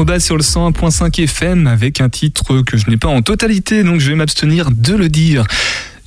Roba 0.05 0.21
sur 0.21 0.37
le 0.37 0.43
101.5 0.43 1.23
FM 1.23 1.67
avec 1.67 2.03
un 2.03 2.11
titre 2.11 2.61
que 2.61 2.77
je 2.77 2.91
n'ai 2.91 2.99
pas 2.99 3.09
en 3.09 3.23
totalité, 3.23 3.83
donc 3.85 4.01
je 4.01 4.11
vais 4.11 4.15
m'abstenir 4.15 4.71
de 4.71 4.95
le 4.95 5.09
dire. 5.09 5.47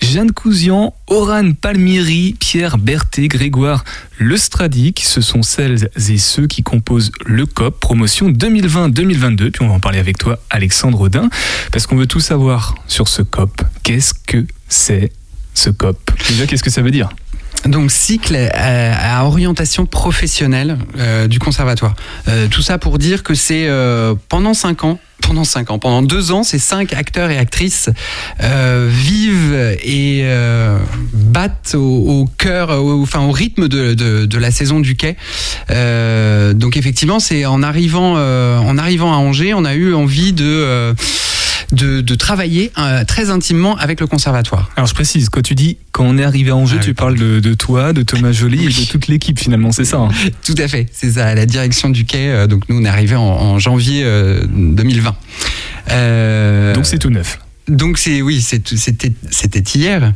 Jeanne 0.03 0.33
Cousian, 0.33 0.93
Oran 1.07 1.53
Palmieri, 1.53 2.36
Pierre 2.39 2.77
Berthet, 2.77 3.27
Grégoire 3.27 3.83
Lestradic, 4.19 5.01
ce 5.03 5.19
sont 5.21 5.41
celles 5.41 5.89
et 5.95 6.19
ceux 6.19 6.45
qui 6.45 6.62
composent 6.62 7.12
le 7.25 7.47
COP, 7.47 7.79
promotion 7.79 8.29
2020-2022. 8.29 9.49
Puis 9.49 9.63
on 9.63 9.67
va 9.67 9.73
en 9.73 9.79
parler 9.79 9.97
avec 9.97 10.19
toi, 10.19 10.38
Alexandre 10.51 11.01
Audin, 11.01 11.27
parce 11.71 11.88
qu'on 11.88 11.95
veut 11.95 12.05
tout 12.05 12.19
savoir 12.19 12.75
sur 12.86 13.07
ce 13.07 13.23
COP. 13.23 13.63
Qu'est-ce 13.81 14.13
que 14.13 14.45
c'est 14.69 15.12
ce 15.55 15.71
COP? 15.71 16.12
Déjà, 16.29 16.45
qu'est-ce 16.45 16.62
que 16.62 16.69
ça 16.69 16.83
veut 16.83 16.91
dire? 16.91 17.10
Donc 17.65 17.91
cycle 17.91 18.36
à, 18.54 19.20
à 19.20 19.26
orientation 19.26 19.86
professionnelle 19.86 20.78
euh, 20.98 21.28
du 21.28 21.39
conservatoire. 21.39 21.96
Euh, 22.28 22.48
tout 22.48 22.62
ça 22.62 22.78
pour 22.78 22.98
dire 22.98 23.24
que 23.24 23.34
c'est 23.34 23.67
euh, 23.67 24.15
pendant 24.30 24.54
cinq 24.54 24.84
ans. 24.84 25.00
Pendant 25.20 25.43
cinq 25.43 25.72
ans, 25.72 25.80
pendant 25.80 26.04
deux 26.04 26.32
ans, 26.32 26.43
ces 26.43 26.60
cinq 26.60 26.93
acteurs 26.93 27.32
et 27.32 27.38
actrices 27.38 27.89
euh, 28.41 28.88
vivent 28.89 29.76
et 29.84 30.22
euh, 30.24 30.78
battent 31.12 31.76
au, 31.76 31.80
au 32.22 32.30
cœur, 32.38 32.70
au, 32.70 33.02
enfin 33.02 33.20
au 33.20 33.32
rythme 33.32 33.67
de, 33.67 33.93
de, 33.93 34.26
de 34.26 34.38
la 34.38 34.52
saison 34.52 34.80
du 34.80 34.96
quai. 34.96 35.17
Euh, 35.70 36.54
donc 36.54 36.78
effectivement, 36.78 37.20
c'est 37.20 37.46
en 37.46 37.62
arrivant, 37.62 38.13
euh, 38.15 38.58
en 38.60 38.78
arrivant 38.78 39.12
à 39.12 39.17
Angers, 39.17 39.54
on 39.54 39.65
a 39.65 39.74
eu 39.74 39.93
envie 39.93 40.32
de 40.32 40.46
euh, 40.46 40.93
de, 41.71 42.01
de 42.01 42.15
travailler 42.15 42.71
euh, 42.77 43.03
très 43.03 43.30
intimement 43.30 43.75
avec 43.77 43.99
le 43.99 44.08
conservatoire. 44.08 44.69
Alors 44.75 44.88
je 44.88 44.93
précise, 44.93 45.30
quand 45.30 45.41
tu 45.41 45.53
dis 45.56 45.77
quand 45.91 46.06
on 46.06 46.17
est 46.17 46.23
arrivé 46.23 46.51
à 46.51 46.56
Angers, 46.56 46.75
Ah 46.77 46.82
oui, 46.82 46.86
tu 46.86 46.93
parles 46.93 47.15
de, 47.17 47.39
de 47.39 47.53
toi, 47.53 47.91
de 47.93 48.03
Thomas 48.03 48.32
Joly 48.32 48.65
et 48.65 48.69
de 48.69 48.86
toute 48.89 49.08
l'équipe 49.08 49.39
finalement, 49.39 49.71
c'est 49.71 49.86
ça 49.86 49.97
hein 49.97 50.10
Tout 50.45 50.56
à 50.58 50.67
fait, 50.67 50.88
c'est 50.91 51.12
ça, 51.12 51.34
la 51.36 51.45
direction 51.45 51.89
du 51.89 52.06
quai. 52.06 52.30
euh, 52.30 52.47
Donc 52.47 52.63
nous, 52.69 52.77
on 52.80 52.86
est 52.86 52.89
arrivé 52.89 53.15
en, 53.15 53.21
en 53.23 53.60
janvier 53.60 54.03
euh, 54.03 54.43
2020. 54.49 55.15
Euh, 55.91 56.73
Donc 56.73 56.86
c'est 56.86 56.99
tout 56.99 57.10
neuf. 57.10 57.39
Donc 57.67 57.97
c'est 57.97 58.21
oui, 58.21 58.41
c'était 58.41 59.60
hier. 59.75 60.13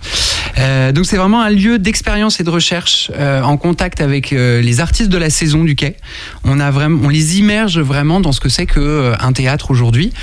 Euh, 0.57 0.91
donc 0.91 1.05
c'est 1.05 1.17
vraiment 1.17 1.41
un 1.41 1.49
lieu 1.49 1.79
d'expérience 1.79 2.39
et 2.39 2.43
de 2.43 2.49
recherche 2.49 3.11
euh, 3.15 3.41
en 3.41 3.57
contact 3.57 4.01
avec 4.01 4.31
euh, 4.31 4.61
les 4.61 4.79
artistes 4.79 5.09
de 5.09 5.17
la 5.17 5.29
saison 5.29 5.63
du 5.63 5.75
quai. 5.75 5.97
On 6.43 6.59
a 6.59 6.71
vraiment, 6.71 7.01
on 7.03 7.09
les 7.09 7.39
immerge 7.39 7.79
vraiment 7.79 8.21
dans 8.21 8.31
ce 8.31 8.39
que 8.39 8.49
c'est 8.49 8.65
que 8.65 9.13
un 9.19 9.33
théâtre 9.33 9.71
aujourd'hui. 9.71 10.13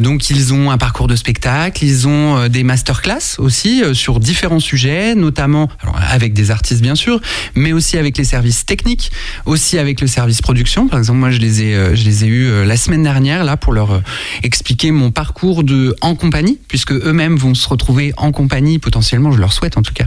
Donc 0.00 0.30
ils 0.30 0.52
ont 0.52 0.70
un 0.70 0.78
parcours 0.78 1.08
de 1.08 1.16
spectacle, 1.16 1.84
ils 1.84 2.06
ont 2.08 2.48
des 2.48 2.62
masterclass 2.62 3.38
aussi 3.38 3.82
sur 3.92 4.20
différents 4.20 4.60
sujets, 4.60 5.14
notamment 5.14 5.68
avec 6.10 6.32
des 6.32 6.50
artistes 6.50 6.82
bien 6.82 6.94
sûr, 6.94 7.20
mais 7.54 7.72
aussi 7.72 7.98
avec 7.98 8.16
les 8.18 8.24
services 8.24 8.66
techniques, 8.66 9.10
aussi 9.46 9.78
avec 9.78 10.00
le 10.00 10.06
service 10.06 10.42
production. 10.42 10.88
Par 10.88 10.98
exemple, 10.98 11.18
moi 11.18 11.30
je 11.30 11.38
les 11.38 11.62
ai 11.62 11.96
je 11.96 12.04
les 12.04 12.24
ai 12.24 12.28
eu 12.28 12.64
la 12.64 12.76
semaine 12.76 13.02
dernière 13.02 13.44
là 13.44 13.56
pour 13.56 13.72
leur 13.72 14.02
expliquer 14.42 14.90
mon 14.90 15.10
parcours 15.10 15.64
de 15.64 15.94
en 16.00 16.14
compagnie 16.14 16.47
puisque 16.68 16.92
eux-mêmes 16.92 17.36
vont 17.36 17.54
se 17.54 17.68
retrouver 17.68 18.12
en 18.16 18.32
compagnie, 18.32 18.78
potentiellement, 18.78 19.32
je 19.32 19.38
leur 19.38 19.52
souhaite 19.52 19.76
en 19.76 19.82
tout 19.82 19.92
cas, 19.92 20.06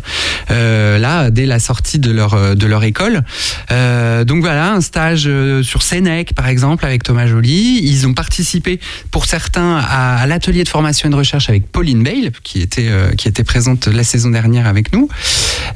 euh, 0.49 0.97
là, 0.97 1.29
dès 1.29 1.45
la 1.45 1.59
sortie 1.59 1.99
de 1.99 2.11
leur, 2.11 2.55
de 2.55 2.65
leur 2.65 2.83
école. 2.83 3.23
Euh, 3.71 4.23
donc 4.23 4.41
voilà, 4.41 4.73
un 4.73 4.81
stage 4.81 5.23
euh, 5.27 5.63
sur 5.63 5.83
Sénèque, 5.83 6.33
par 6.33 6.47
exemple, 6.47 6.85
avec 6.85 7.03
Thomas 7.03 7.27
Joly. 7.27 7.81
Ils 7.83 8.07
ont 8.07 8.13
participé, 8.13 8.79
pour 9.11 9.25
certains, 9.25 9.77
à, 9.77 10.25
l'atelier 10.27 10.63
de 10.63 10.69
formation 10.69 11.07
et 11.09 11.11
de 11.11 11.15
recherche 11.15 11.49
avec 11.49 11.71
Pauline 11.71 12.03
Bale, 12.03 12.31
qui 12.43 12.61
était, 12.61 12.87
euh, 12.89 13.11
qui 13.13 13.27
était 13.27 13.43
présente 13.43 13.87
la 13.87 14.03
saison 14.03 14.29
dernière 14.29 14.67
avec 14.67 14.93
nous. 14.93 15.09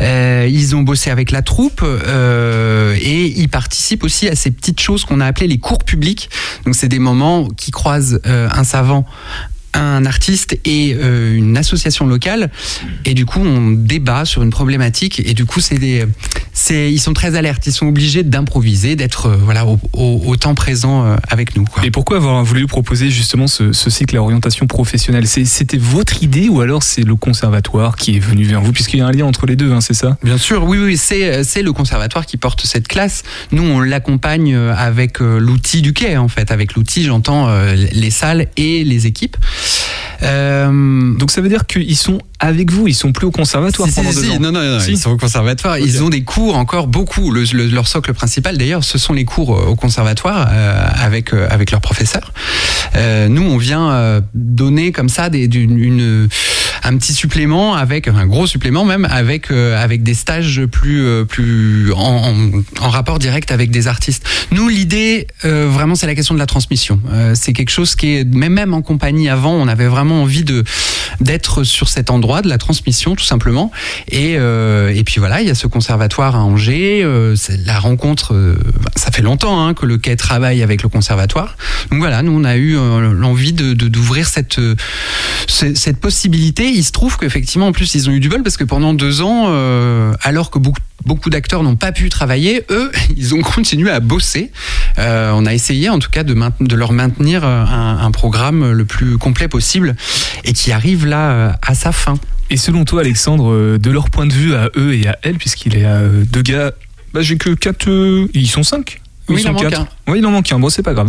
Euh, 0.01 0.47
ils 0.49 0.75
ont 0.75 0.81
bossé 0.81 1.09
avec 1.09 1.31
la 1.31 1.41
troupe 1.41 1.81
euh, 1.83 2.95
et 2.99 3.25
ils 3.25 3.49
participent 3.49 4.03
aussi 4.03 4.27
à 4.27 4.35
ces 4.35 4.51
petites 4.51 4.79
choses 4.79 5.05
qu'on 5.05 5.19
a 5.21 5.25
appelées 5.25 5.47
les 5.47 5.57
cours 5.57 5.83
publics. 5.83 6.29
Donc 6.65 6.75
c'est 6.75 6.87
des 6.87 6.99
moments 6.99 7.47
qui 7.49 7.71
croisent 7.71 8.19
euh, 8.25 8.47
un 8.51 8.63
savant 8.63 9.05
un 9.75 10.05
artiste 10.05 10.57
et 10.65 10.95
euh, 10.95 11.35
une 11.35 11.57
association 11.57 12.07
locale 12.07 12.49
et 13.05 13.13
du 13.13 13.25
coup 13.25 13.39
on 13.41 13.71
débat 13.71 14.25
sur 14.25 14.41
une 14.43 14.49
problématique 14.49 15.21
et 15.25 15.33
du 15.33 15.45
coup 15.45 15.59
c'est 15.59 15.77
des 15.77 16.05
c'est 16.53 16.91
ils 16.91 16.99
sont 16.99 17.13
très 17.13 17.35
alertes 17.35 17.67
ils 17.67 17.73
sont 17.73 17.87
obligés 17.87 18.23
d'improviser 18.23 18.95
d'être 18.95 19.27
euh, 19.27 19.35
voilà 19.37 19.65
au, 19.65 19.79
au- 19.93 20.21
au 20.25 20.35
temps 20.37 20.55
présent 20.55 21.05
euh, 21.05 21.15
avec 21.29 21.55
nous 21.55 21.65
quoi. 21.65 21.85
Et 21.85 21.91
pourquoi 21.91 22.17
avoir 22.17 22.43
voulu 22.43 22.65
proposer 22.67 23.09
justement 23.09 23.47
ce, 23.47 23.73
ce 23.73 23.89
cycle 23.89 24.15
à 24.17 24.21
orientation 24.21 24.65
professionnelle? 24.67 25.27
C'était 25.27 25.77
votre 25.77 26.23
idée 26.23 26.47
ou 26.49 26.61
alors 26.61 26.81
c'est 26.83 27.03
le 27.03 27.15
conservatoire 27.15 27.95
qui 27.97 28.15
est 28.15 28.19
venu 28.19 28.43
vers 28.45 28.61
vous? 28.61 28.71
Puisqu'il 28.71 28.99
y 28.99 29.01
a 29.01 29.07
un 29.07 29.11
lien 29.11 29.25
entre 29.25 29.45
les 29.45 29.55
deux, 29.55 29.71
hein, 29.73 29.81
c'est 29.81 29.93
ça? 29.93 30.17
Bien 30.23 30.37
sûr, 30.37 30.63
oui, 30.63 30.77
oui, 30.77 30.97
c'est 30.97 31.43
c'est 31.43 31.61
le 31.61 31.73
conservatoire 31.73 32.25
qui 32.25 32.37
porte 32.37 32.65
cette 32.65 32.87
classe. 32.87 33.23
Nous, 33.51 33.63
on 33.63 33.79
l'accompagne 33.81 34.53
euh, 34.55 34.73
avec 34.75 35.21
euh, 35.21 35.37
l'outil 35.39 35.81
du 35.81 35.93
quai, 35.93 36.17
en 36.17 36.27
fait. 36.27 36.51
Avec 36.51 36.75
l'outil, 36.75 37.03
j'entends 37.03 37.47
euh, 37.49 37.75
les 37.75 38.09
salles 38.11 38.47
et 38.57 38.83
les 38.83 39.07
équipes. 39.07 39.37
Euh, 40.23 41.13
Donc 41.17 41.31
ça 41.31 41.41
veut 41.41 41.49
dire 41.49 41.65
qu'ils 41.65 41.95
sont 41.97 42.19
avec 42.39 42.71
vous, 42.71 42.87
ils 42.87 42.93
sont 42.95 43.11
plus 43.11 43.25
au 43.27 43.31
conservatoire 43.31 43.87
si, 43.89 43.95
pendant 43.95 44.09
si, 44.11 44.15
deux 44.15 44.23
si. 44.23 44.31
ans 44.31 44.39
Non, 44.39 44.51
non, 44.51 44.61
non, 44.61 44.79
ils 44.87 44.97
sont 44.97 45.11
au 45.11 45.17
conservatoire. 45.17 45.77
Ils 45.77 46.03
ont 46.03 46.09
des 46.09 46.23
cours 46.23 46.55
encore 46.57 46.87
beaucoup. 46.87 47.31
Le- 47.31 47.43
le- 47.53 47.67
leur 47.67 47.87
socle 47.87 48.13
principal, 48.13 48.57
d'ailleurs, 48.57 48.83
ce 48.83 48.97
sont 48.97 49.13
les 49.13 49.25
cours 49.25 49.55
euh, 49.57 49.65
au 49.67 49.75
conservatoire 49.75 50.47
euh, 50.51 50.87
avec 51.01 51.33
euh, 51.33 51.47
avec 51.49 51.71
leurs 51.71 51.81
professeurs. 51.81 52.31
Euh, 52.95 53.27
nous, 53.27 53.41
on 53.43 53.57
vient 53.57 53.91
euh, 53.91 54.21
donner 54.33 54.91
comme 54.91 55.09
ça 55.09 55.29
des, 55.29 55.47
d'une- 55.47 55.77
une, 55.79 56.29
un 56.85 56.97
petit 56.97 57.13
supplément 57.13 57.73
avec 57.75 58.07
un 58.07 58.27
gros 58.27 58.45
supplément 58.45 58.85
même 58.85 59.05
avec 59.09 59.49
euh, 59.49 59.81
avec 59.81 60.03
des 60.03 60.13
stages 60.13 60.65
plus 60.65 61.03
euh, 61.03 61.25
plus 61.25 61.91
en, 61.93 62.33
rapport 62.79 63.17
direct 63.17 63.51
avec 63.51 63.71
des 63.71 63.87
artistes. 63.87 64.27
Nous, 64.51 64.69
l'idée 64.69 65.27
euh, 65.45 65.67
vraiment, 65.67 65.95
c'est 65.95 66.05
la 66.05 66.13
question 66.15 66.35
de 66.35 66.39
la 66.39 66.45
transmission. 66.45 66.99
C'est 67.33 67.53
quelque 67.53 67.71
chose 67.71 67.95
qui 67.95 68.17
est 68.17 68.23
même 68.23 68.53
même 68.53 68.73
en 68.73 68.81
compagnie 68.81 69.29
avant, 69.29 69.53
on 69.53 69.67
avait 69.67 69.87
vraiment 69.87 70.21
envie 70.21 70.43
de 70.43 70.63
d'être 71.19 71.63
sur 71.63 71.89
cet 71.89 72.09
endroit 72.09 72.41
de 72.41 72.49
la 72.49 72.57
transmission 72.57 73.15
tout 73.15 73.23
simplement. 73.23 73.71
Et 74.11 74.33
et 74.33 75.03
puis 75.03 75.19
voilà, 75.19 75.41
il 75.41 75.47
y 75.47 75.51
a 75.51 75.55
ce 75.55 75.67
conservatoire 75.67 76.35
à 76.35 76.43
Angers. 76.43 77.05
la 77.65 77.79
rencontre, 77.79 78.33
bah, 78.81 78.91
ça 78.95 79.11
fait 79.11 79.21
longtemps 79.21 79.65
hein, 79.65 79.73
que 79.73 79.85
le 79.85 79.97
quai 79.97 80.15
travaille 80.15 80.61
avec 80.61 80.83
le 80.83 80.89
conservatoire. 80.89 81.57
Donc 81.89 81.99
voilà, 81.99 82.21
nous 82.21 82.31
on 82.31 82.43
a 82.43 82.57
eu 82.57 82.75
l'envie 82.75 83.53
de 83.53 83.73
d'ouvrir 83.73 84.27
cette 84.27 84.59
ce- 85.47 85.75
cette 85.75 85.99
possibilité. 85.99 86.74
Il 86.75 86.83
se 86.83 86.91
trouve 86.91 87.17
qu'effectivement 87.17 87.67
en 87.67 87.71
plus 87.71 87.95
ils 87.95 88.09
ont 88.09 88.11
eu 88.11 88.19
du 88.19 88.27
bol 88.27 88.43
parce 88.43 88.57
que 88.57 88.65
pendant 88.65 88.93
deux 88.93 89.21
ans, 89.21 89.45
euh, 89.47 90.13
alors 90.21 90.51
que 90.51 90.59
beaucoup 90.59 91.29
d'acteurs 91.29 91.63
n'ont 91.63 91.77
pas 91.77 91.93
pu 91.93 92.09
travailler, 92.09 92.65
eux, 92.69 92.91
ils 93.17 93.33
ont 93.33 93.41
continué 93.41 93.89
à 93.89 94.01
bosser. 94.01 94.51
Euh, 94.97 95.31
on 95.33 95.45
a 95.45 95.53
essayé 95.53 95.87
en 95.87 95.99
tout 95.99 96.09
cas 96.09 96.23
de, 96.23 96.35
leur 96.75 96.91
maintenir 96.91 97.45
euh, 97.45 97.63
un, 97.65 98.11
programme 98.11 98.73
le 98.73 98.83
plus 98.83 99.17
complet 99.17 99.47
possible 99.47 99.95
et 100.43 100.51
qui 100.51 100.73
arrive 100.73 101.05
là 101.05 101.57
à 101.61 101.75
sa 101.75 101.93
fin. 101.93 102.15
Et 102.49 102.57
selon 102.57 102.83
toi, 102.83 103.01
Alexandre, 103.01 103.77
de 103.77 103.91
leur 103.91 104.09
point 104.09 104.25
de 104.25 104.33
vue 104.33 104.53
à 104.53 104.69
eux 104.75 104.93
et 104.93 105.07
à 105.07 105.17
elle, 105.23 105.37
puisqu'il 105.37 105.77
est 105.77 105.85
à 105.85 105.95
euh, 105.95 106.25
deux 106.29 106.41
gars, 106.41 106.73
bah, 107.13 107.21
j'ai 107.21 107.37
que 107.37 107.51
quatre. 107.51 107.87
ils 108.33 108.47
sont 108.47 108.63
cinq 108.63 109.01
Oui, 109.27 109.41
il 109.41 109.47
en 109.47 109.53
manque 109.53 109.73
un. 109.73 109.87
Oui, 110.07 110.19
il 110.19 110.25
en 110.25 110.31
manque 110.31 110.51
un. 110.51 110.59
Bon, 110.59 110.69
c'est 110.69 110.83
pas 110.83 110.93
grave. 110.93 111.07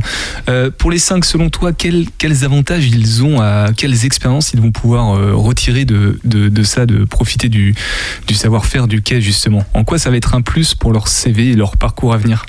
Euh, 0.48 0.70
pour 0.70 0.90
les 0.90 0.98
cinq, 0.98 1.24
selon 1.24 1.50
toi, 1.50 1.72
quels, 1.72 2.06
quels 2.18 2.44
avantages 2.44 2.86
ils 2.86 3.22
ont, 3.22 3.40
à, 3.40 3.68
quelles 3.76 4.04
expériences 4.04 4.52
ils 4.54 4.60
vont 4.60 4.72
pouvoir 4.72 5.16
euh, 5.16 5.34
retirer 5.34 5.84
de, 5.84 6.18
de, 6.24 6.48
de 6.48 6.62
ça, 6.62 6.86
de 6.86 7.04
profiter 7.04 7.48
du, 7.48 7.74
du 8.26 8.34
savoir-faire 8.34 8.88
du 8.88 9.02
quai, 9.02 9.20
justement? 9.20 9.64
En 9.74 9.84
quoi 9.84 9.98
ça 9.98 10.10
va 10.10 10.16
être 10.16 10.34
un 10.34 10.40
plus 10.40 10.74
pour 10.74 10.92
leur 10.92 11.08
CV 11.08 11.50
et 11.50 11.54
leur 11.54 11.76
parcours 11.76 12.14
à 12.14 12.16
venir? 12.16 12.46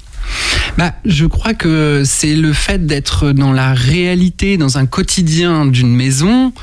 Bah, 0.77 0.93
je 1.05 1.25
crois 1.25 1.53
que 1.53 2.03
c'est 2.05 2.35
le 2.35 2.53
fait 2.53 2.85
d'être 2.85 3.31
dans 3.31 3.53
la 3.53 3.73
réalité, 3.73 4.57
dans 4.57 4.77
un 4.77 4.85
quotidien 4.85 5.65
d'une 5.65 5.95
maison, 5.95 6.53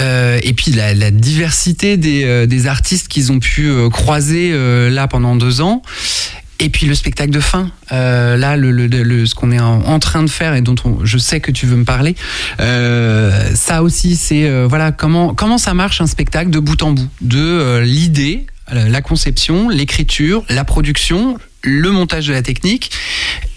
euh, 0.00 0.38
et 0.42 0.52
puis 0.52 0.72
la, 0.72 0.92
la 0.94 1.10
diversité 1.10 1.96
des, 1.96 2.24
euh, 2.24 2.46
des 2.46 2.66
artistes 2.66 3.08
qu'ils 3.08 3.32
ont 3.32 3.38
pu 3.38 3.68
euh, 3.68 3.88
croiser 3.88 4.52
là 4.90 5.08
pendant 5.08 5.36
deux 5.36 5.60
ans. 5.60 5.82
Et 6.60 6.68
puis 6.68 6.86
le 6.86 6.94
spectacle 6.94 7.30
de 7.32 7.40
fin, 7.40 7.70
euh, 7.90 8.36
là, 8.36 8.54
ce 8.56 9.34
qu'on 9.34 9.50
est 9.50 9.58
en, 9.58 9.98
train 9.98 10.22
de 10.22 10.30
faire 10.30 10.54
et 10.54 10.60
dont 10.60 10.76
on- 10.84 11.04
je 11.04 11.18
sais 11.18 11.40
que 11.40 11.50
tu 11.50 11.66
veux 11.66 11.76
me 11.76 11.84
parler, 11.84 12.14
euh, 12.60 13.50
ça 13.54 13.82
aussi, 13.82 14.14
c'est 14.14 14.44
euh, 14.48 14.66
voilà 14.68 14.92
comment 14.92 15.34
comment 15.34 15.58
ça 15.58 15.74
marche 15.74 16.00
un 16.00 16.06
spectacle 16.06 16.50
de 16.50 16.60
bout 16.60 16.80
en 16.82 16.92
bout, 16.92 17.08
de 17.20 17.80
l'idée, 17.82 18.46
la 18.70 19.02
conception, 19.02 19.68
l'écriture, 19.68 20.44
la 20.48 20.64
production, 20.64 21.36
le 21.62 21.90
montage 21.90 22.28
de 22.28 22.32
la 22.32 22.42
technique 22.42 22.90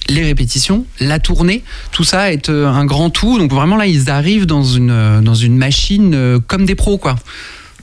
les 0.08 0.24
répétitions, 0.24 0.86
la 1.00 1.18
tournée, 1.18 1.64
tout 1.92 2.04
ça 2.04 2.32
est 2.32 2.50
un 2.50 2.86
grand 2.86 3.10
tout. 3.10 3.40
Donc 3.40 3.52
vraiment 3.52 3.76
là, 3.76 3.88
ils 3.88 4.12
arrivent 4.12 4.46
dans 4.46 4.64
une 4.64 5.20
dans 5.22 5.34
une 5.34 5.58
machine 5.58 6.40
comme 6.48 6.66
des 6.66 6.76
pros 6.76 7.00
quoi. 7.00 7.16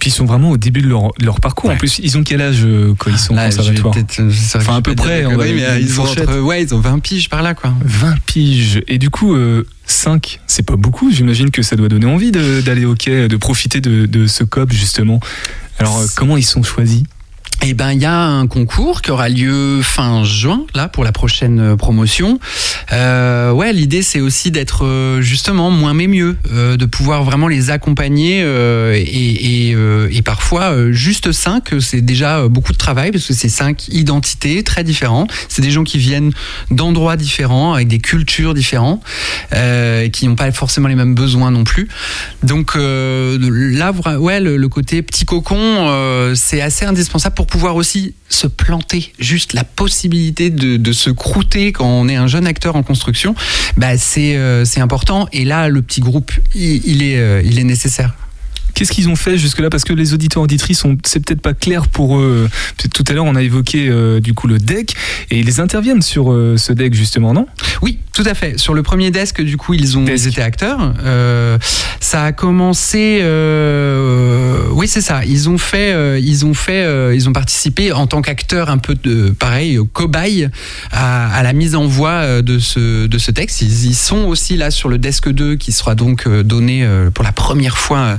Puis 0.03 0.11
ils 0.11 0.15
sont 0.15 0.25
vraiment 0.25 0.51
au 0.51 0.57
début 0.57 0.83
de 0.83 0.89
leur, 0.89 1.13
de 1.17 1.25
leur 1.25 1.39
parcours. 1.39 1.71
En 1.71 1.77
plus, 1.77 2.01
ils 2.03 2.19
ont 2.19 2.25
quel 2.25 2.41
âge 2.41 2.65
euh, 2.65 2.93
quand 2.99 3.09
ils 3.09 3.19
sont 3.19 3.35
au 3.35 3.37
conservatoire 3.37 3.95
euh, 4.19 4.33
Enfin, 4.57 4.79
à 4.79 4.83
peu 4.83 4.97
près, 4.97 5.25
on 5.27 5.37
conneries, 5.37 5.53
mais 5.55 5.65
euh, 5.65 5.79
ils 5.79 6.01
ont 6.01 6.03
entre, 6.03 6.41
ouais, 6.41 6.65
ils 6.65 6.75
ont 6.75 6.81
20 6.81 6.99
piges 6.99 7.29
par 7.29 7.41
là 7.41 7.55
quoi. 7.55 7.73
20 7.85 8.17
piges. 8.27 8.83
Et 8.89 8.99
du 8.99 9.11
coup, 9.11 9.37
5, 9.87 10.41
c'est 10.49 10.67
pas 10.67 10.75
beaucoup. 10.75 11.13
J'imagine 11.13 11.53
que 11.53 11.63
ça 11.63 11.77
doit 11.77 11.89
donner 11.89 12.07
envie 12.07 12.33
d'aller 12.33 12.85
au 12.85 12.97
quai, 12.97 13.29
de 13.29 13.37
profiter 13.37 13.81
de, 13.81 14.07
de 14.07 14.27
ce 14.27 14.43
COP, 14.43 14.73
justement. 14.73 15.21
Alors, 15.79 15.99
euh, 15.99 16.07
comment 16.17 16.37
ils 16.37 16.43
sont 16.43 16.65
choisis? 16.65 17.05
Eh 17.65 17.75
ben, 17.75 17.93
il 17.93 18.03
y 18.03 18.07
a 18.07 18.19
un 18.19 18.49
concours 18.49 19.03
qui 19.03 19.13
aura 19.13 19.29
lieu 19.29 19.83
fin 19.83 20.25
juin, 20.25 20.67
là, 20.75 20.89
pour 20.89 21.05
la 21.05 21.13
prochaine 21.13 21.61
euh, 21.61 21.77
promotion. 21.77 22.41
Euh, 22.91 23.53
ouais, 23.53 23.73
l'idée, 23.73 24.03
c'est 24.03 24.21
aussi 24.21 24.51
d'être 24.51 24.85
euh, 24.85 25.21
justement 25.21 25.71
moins 25.71 25.95
mais 25.95 26.09
mieux, 26.09 26.37
euh, 26.53 26.77
de 26.77 26.87
pouvoir 26.87 27.23
vraiment 27.23 27.47
les 27.47 27.71
accompagner 27.71 28.43
euh, 28.43 28.95
et, 28.97 29.69
et, 29.69 29.75
euh, 29.77 30.09
et 30.11 30.23
parfois 30.23 30.91
juste 30.91 31.31
cinq, 31.31 31.69
c'est 31.79 32.01
déjà 32.01 32.49
beaucoup 32.49 32.73
de 32.73 32.79
travail 32.79 33.13
parce 33.13 33.29
que 33.29 33.33
c'est 33.33 33.49
cinq 33.49 33.87
identités 33.87 34.65
très 34.65 34.83
différentes. 34.83 35.33
C'est 35.49 35.63
des 35.63 35.71
gens 35.71 35.85
qui 35.85 35.99
viennent 35.99 36.33
d'endroits 36.73 37.17
différents, 37.17 37.75
avec 37.75 37.87
des 37.87 38.01
cultures 38.01 38.55
différentes, 38.55 39.05
qui 40.13 40.27
n'ont 40.27 40.35
pas 40.35 40.51
forcément 40.51 40.89
les 40.89 40.97
mêmes 40.97 41.15
besoins 41.15 41.53
non 41.53 41.63
plus. 41.63 41.87
Donc 42.43 42.75
là, 42.75 43.93
ouais, 44.19 44.41
le, 44.41 44.57
le 44.57 44.69
côté 44.69 45.01
petit 45.03 45.25
cocon, 45.25 46.33
c'est 46.35 46.61
assez 46.61 46.85
indispensable 46.85 47.37
pour 47.37 47.47
pouvoir 47.53 47.77
aussi 47.77 48.15
se 48.31 48.47
planter. 48.47 49.13
Juste 49.19 49.53
la 49.53 49.63
possibilité 49.63 50.49
de, 50.49 50.93
se 50.93 51.11
croûter 51.11 51.71
quand 51.71 51.87
on 51.87 52.09
est 52.09 52.17
un 52.17 52.27
jeune 52.27 52.47
acteur 52.47 52.77
en 52.77 52.83
construction, 52.83 53.35
bah 53.77 53.99
c'est 53.99 54.37
euh, 54.37 54.65
c'est 54.65 54.81
important. 54.81 55.29
Et 55.33 55.45
là, 55.45 55.69
le 55.69 55.83
petit 55.83 56.01
groupe, 56.01 56.33
il, 56.55 57.03
euh, 57.03 57.43
il 57.45 57.59
est 57.59 57.65
nécessaire. 57.65 58.15
Qu'est-ce 58.75 58.93
qu'ils 58.93 59.09
ont 59.09 59.17
fait 59.17 59.39
jusque-là 59.39 59.71
Parce 59.71 59.85
que 59.85 59.93
les 59.93 60.15
auditeurs 60.15 60.43
auditrices, 60.43 60.83
c'est 61.05 61.21
peut-être 61.21 61.41
pas 61.41 61.55
clair 61.55 61.89
pour 61.89 62.19
eux. 62.19 62.49
Tout 62.77 63.05
à 63.09 63.13
l'heure, 63.13 63.25
on 63.25 63.35
a 63.35 63.43
évoqué 63.43 63.89
euh, 63.89 64.21
du 64.21 64.35
coup 64.35 64.47
le 64.47 64.59
deck 64.59 64.95
et 65.31 65.39
ils 65.39 65.61
interviennent 65.61 66.03
sur 66.03 66.33
euh, 66.33 66.57
ce 66.57 66.73
deck 66.73 66.95
justement, 66.95 67.33
non? 67.33 67.47
Oui, 67.83 67.99
tout 68.13 68.25
à 68.27 68.35
fait. 68.35 68.59
Sur 68.59 68.75
le 68.75 68.83
premier 68.83 69.11
desk, 69.11 69.41
du 69.41 69.57
coup, 69.57 69.75
ils 69.75 69.99
ont 69.99 70.05
ils 70.07 70.29
étaient 70.29 70.43
acteurs. 70.43 70.95
Euh, 71.05 71.59
ça 72.01 72.25
a 72.25 72.33
commencé. 72.33 73.21
oui, 74.73 74.89
c'est 74.89 75.01
ça. 75.01 75.25
Ils 75.25 75.49
ont 75.49 75.59
fait. 75.59 76.21
ils 76.21 76.45
ont 76.47 76.55
fait. 76.55 77.15
ils 77.15 77.29
ont 77.29 77.33
participé 77.33 77.93
en 77.93 78.07
tant 78.07 78.23
qu'acteurs 78.23 78.71
un 78.71 78.79
peu 78.79 78.95
de 78.95 79.31
pareil 79.31 79.79
cobaye 79.93 80.49
à, 80.91 81.33
à 81.35 81.43
la 81.43 81.53
mise 81.53 81.75
en 81.75 81.87
voix 81.87 82.11
euh, 82.11 82.43
de 82.43 82.59
ce 82.59 83.07
de 83.07 83.19
ce 83.19 83.31
texte. 83.31 83.63
Ils, 83.63 83.87
ils 83.87 83.95
sont 83.95 84.25
aussi 84.25 84.57
là 84.57 84.71
sur 84.71 84.89
le 84.89 84.99
desk 84.99 85.29
2 85.29 85.57
qui 85.57 85.73
sera 85.73 85.95
donc 85.95 86.29
donné 86.29 86.87
pour 87.15 87.25
la 87.25 87.33
première 87.33 87.79
fois 87.79 88.19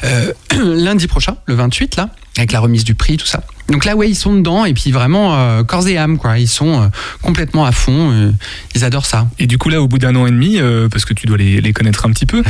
lundi 0.58 1.06
prochain, 1.06 1.36
le 1.46 1.54
28 1.54 1.96
là, 1.96 2.08
avec 2.36 2.52
la 2.52 2.60
remise 2.60 2.84
du 2.84 2.94
prix, 2.94 3.16
tout 3.16 3.26
ça. 3.26 3.42
Donc 3.68 3.84
là, 3.84 3.94
ouais, 3.96 4.08
ils 4.10 4.14
sont 4.16 4.34
dedans 4.34 4.64
et 4.64 4.74
puis 4.74 4.90
vraiment 4.90 5.34
euh, 5.36 5.62
corps 5.62 5.86
et 5.88 5.96
âme, 5.96 6.18
quoi. 6.18 6.38
Ils 6.38 6.48
sont 6.48 6.82
euh, 6.82 6.86
complètement 7.22 7.64
à 7.64 7.72
fond. 7.72 8.10
euh, 8.10 8.30
ils 8.74 8.84
adorent 8.84 9.06
ça. 9.06 9.28
Et 9.38 9.46
du 9.46 9.56
coup 9.56 9.68
là, 9.68 9.80
au 9.80 9.88
bout 9.88 9.98
d'un 9.98 10.14
an 10.16 10.26
et 10.26 10.30
demi, 10.30 10.58
parce 10.90 11.04
que 11.04 11.14
tu 11.14 11.26
dois 11.26 11.36
les, 11.38 11.60
les 11.60 11.72
connaître 11.72 12.04
un 12.06 12.10
petit 12.10 12.26
peu, 12.26 12.42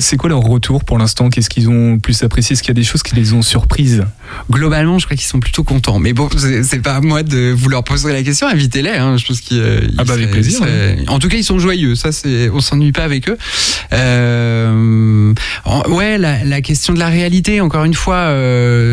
c'est 0.00 0.16
quoi 0.16 0.28
leur 0.28 0.40
retour 0.40 0.84
pour 0.84 0.98
l'instant? 0.98 1.30
Qu'est-ce 1.30 1.48
qu'ils 1.50 1.68
ont 1.68 1.98
plus 1.98 2.22
apprécié? 2.22 2.52
Est-ce 2.54 2.62
qu'il 2.62 2.70
y 2.70 2.78
a 2.78 2.80
des 2.80 2.84
choses 2.84 3.02
qui 3.02 3.14
les 3.14 3.32
ont 3.32 3.42
surprises? 3.42 4.04
Globalement, 4.50 4.98
je 4.98 5.06
crois 5.06 5.16
qu'ils 5.16 5.26
sont 5.26 5.40
plutôt 5.40 5.64
contents. 5.64 5.98
Mais 5.98 6.12
bon, 6.12 6.28
c'est 6.36 6.82
pas 6.82 6.96
à 6.96 7.00
moi 7.00 7.22
de 7.22 7.52
vous 7.56 7.68
leur 7.68 7.82
poser 7.84 8.12
la 8.12 8.22
question. 8.22 8.46
Invitez-les. 8.48 8.90
Hein. 8.90 9.16
Je 9.16 9.26
pense 9.26 9.40
qu'ils. 9.40 9.62
Ah 9.98 10.04
bah, 10.04 10.12
avec 10.14 10.26
seraient- 10.26 10.32
plaisir, 10.32 10.58
seraient- 10.58 10.98
En 11.08 11.18
tout 11.18 11.28
cas, 11.28 11.36
ils 11.38 11.44
sont 11.44 11.58
joyeux. 11.58 11.94
Ça, 11.94 12.12
c'est. 12.12 12.50
On 12.50 12.60
s'ennuie 12.60 12.92
pas 12.92 13.04
avec 13.04 13.28
eux. 13.28 13.38
Ouais, 15.88 16.18
la, 16.18 16.44
la, 16.44 16.60
question 16.60 16.92
de 16.92 16.98
la 16.98 17.08
réalité. 17.08 17.60
Encore 17.60 17.84
une 17.84 17.94
fois, 17.94 18.26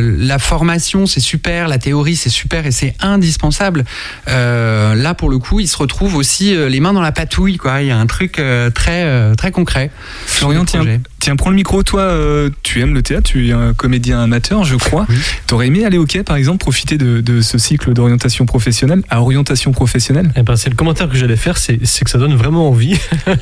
euh, 0.04 0.16
la 0.20 0.40
formation 0.40 1.06
c'est 1.06 1.20
super, 1.20 1.68
la 1.68 1.78
théorie 1.78 2.16
c'est 2.16 2.30
super 2.30 2.66
et 2.66 2.72
c'est 2.72 2.96
indispensable. 3.00 3.86
Euh, 4.28 4.96
là, 4.96 5.14
pour 5.14 5.30
le 5.30 5.38
coup, 5.38 5.60
il 5.60 5.68
se 5.68 5.78
retrouve 5.78 6.16
aussi 6.16 6.56
euh, 6.56 6.70
les 6.70 6.80
mains 6.80 6.94
dans 6.94 7.02
la 7.02 7.12
patouille. 7.12 7.58
Quoi. 7.58 7.82
Il 7.82 7.88
y 7.88 7.92
a 7.92 7.98
un 7.98 8.06
truc 8.06 8.40
euh, 8.40 8.70
très 8.70 9.36
très 9.36 9.52
concret. 9.52 9.92
Florian, 10.26 10.66
tiens, 10.66 10.84
tiens, 11.20 11.36
prends 11.36 11.50
le 11.50 11.56
micro. 11.56 11.84
Toi, 11.84 12.18
tu 12.64 12.82
aimes 12.82 12.94
le 12.94 13.02
théâtre, 13.02 13.30
tu 13.30 13.50
es 13.50 13.52
un 13.52 13.74
comédien 13.74 14.22
amateur, 14.22 14.64
je 14.64 14.76
crois. 14.76 15.06
Oui. 15.10 15.16
T'aurais 15.48 15.68
aimé 15.68 15.86
aller 15.86 15.98
au 15.98 16.06
quai, 16.06 16.24
par 16.24 16.36
exemple, 16.36 16.60
profiter 16.60 16.98
de, 16.98 17.22
de 17.22 17.42
ce 17.42 17.58
cycle 17.58 17.94
d'orientation 17.94 18.46
professionnelle 18.46 19.04
à 19.10 19.22
orientation 19.22 19.72
professionnelle? 19.72 20.32
Eh 20.36 20.44
ben, 20.44 20.56
c'est 20.56 20.70
le 20.70 20.76
commentaire 20.76 21.10
que 21.10 21.16
j'allais 21.16 21.36
faire, 21.36 21.58
c'est 21.58 21.78
que 21.78 22.10
ça 22.10 22.18
donne 22.18 22.36
vraiment 22.36 22.70
envie. 22.70 22.98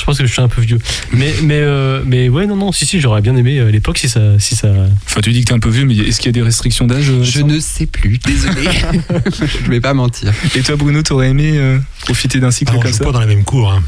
je 0.00 0.04
pense 0.06 0.18
que 0.18 0.26
je 0.26 0.32
suis 0.32 0.40
un 0.40 0.48
peu 0.48 0.62
vieux. 0.62 0.78
Mais, 1.12 1.34
mais, 1.42 1.60
euh, 1.60 2.02
mais 2.06 2.28
ouais, 2.28 2.46
non, 2.46 2.56
non, 2.56 2.72
si, 2.72 2.86
si, 2.86 3.00
j'aurais 3.00 3.20
bien 3.20 3.36
aimé 3.36 3.60
à 3.60 3.70
l'époque 3.70 3.98
si 3.98 4.08
ça, 4.08 4.38
si 4.38 4.56
ça. 4.56 4.68
Enfin, 5.04 5.20
tu 5.20 5.30
dis 5.30 5.42
que 5.42 5.48
t'es 5.48 5.54
un 5.54 5.58
peu 5.58 5.68
vieux, 5.68 5.84
mais 5.84 5.94
est-ce 5.96 6.18
qu'il 6.18 6.26
y 6.26 6.30
a 6.30 6.32
des 6.32 6.42
restrictions 6.42 6.86
d'âge 6.86 7.12
Je 7.22 7.42
ne 7.42 7.60
sais 7.60 7.86
plus, 7.86 8.18
désolé. 8.18 8.70
je 9.64 9.70
vais 9.70 9.80
pas 9.80 9.92
mentir. 9.92 10.32
Et 10.54 10.62
toi, 10.62 10.76
Bruno, 10.76 11.02
t'aurais 11.02 11.28
aimé 11.28 11.52
euh, 11.56 11.78
profiter 12.00 12.40
d'un 12.40 12.50
cycle 12.50 12.70
Alors, 12.70 12.82
comme 12.82 12.92
je 12.92 12.96
ça 12.96 13.04
pas 13.04 13.12
dans 13.12 13.20
la 13.20 13.26
même 13.26 13.44
cour. 13.44 13.70
Hein. 13.70 13.82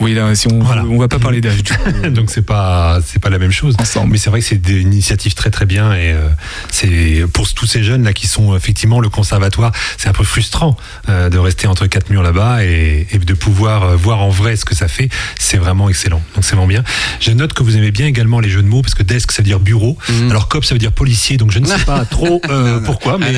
Oui, 0.00 0.12
là, 0.14 0.34
si 0.34 0.48
on, 0.52 0.58
Voilà. 0.62 0.84
on 0.84 0.98
va 0.98 1.06
pas 1.08 1.18
parler 1.18 1.40
d'âge. 1.40 1.62
Donc 2.10 2.30
c'est 2.30 2.42
pas 2.44 2.98
c'est 3.06 3.20
pas 3.20 3.30
la 3.30 3.38
même 3.38 3.52
chose. 3.52 3.74
Ensemble. 3.78 4.12
Mais 4.12 4.18
c'est 4.18 4.28
vrai 4.30 4.40
que 4.40 4.46
c'est 4.46 4.56
des 4.60 4.80
initiatives 4.80 5.34
très 5.34 5.50
très 5.50 5.66
bien 5.66 5.92
et 5.94 6.12
euh, 6.12 6.28
c'est 6.70 7.24
pour 7.32 7.52
tous 7.54 7.66
ces 7.66 7.82
jeunes 7.84 8.02
là 8.04 8.12
qui 8.12 8.26
sont 8.26 8.56
effectivement 8.56 9.00
le 9.00 9.08
conservatoire, 9.08 9.72
c'est 9.96 10.08
un 10.08 10.12
peu 10.12 10.24
frustrant 10.24 10.76
euh, 11.08 11.28
de 11.30 11.38
rester 11.38 11.66
entre 11.68 11.86
quatre 11.86 12.10
murs 12.10 12.22
là-bas 12.22 12.64
et, 12.64 13.06
et 13.12 13.18
de 13.18 13.34
pouvoir 13.34 13.82
euh, 13.84 13.96
voir 13.96 14.20
en 14.20 14.30
vrai 14.30 14.56
ce 14.56 14.64
que 14.64 14.74
ça 14.74 14.88
fait. 14.88 15.08
C'est 15.38 15.58
vraiment 15.58 15.88
excellent. 15.88 16.22
Donc 16.34 16.44
c'est 16.44 16.56
vraiment 16.56 16.66
bien. 16.66 16.82
Je 17.20 17.30
note 17.30 17.52
que 17.52 17.62
vous 17.62 17.76
aimez 17.76 17.90
bien 17.92 18.06
également 18.06 18.40
les 18.40 18.48
jeux 18.48 18.62
de 18.62 18.68
mots 18.68 18.82
parce 18.82 18.94
que 18.94 19.02
desk 19.04 19.30
ça 19.32 19.42
veut 19.42 19.46
dire 19.46 19.60
bureau, 19.60 19.96
Mhm. 20.08 20.30
alors 20.30 20.48
cop 20.48 20.64
ça 20.64 20.74
veut 20.74 20.78
dire 20.80 20.92
policier. 20.92 21.36
Donc 21.36 21.50
je 21.52 21.58
ne 21.60 21.66
sais 21.66 21.78
pas 21.86 22.04
trop 22.04 22.40
euh, 22.50 22.80
pourquoi, 22.80 23.16
mais 23.18 23.30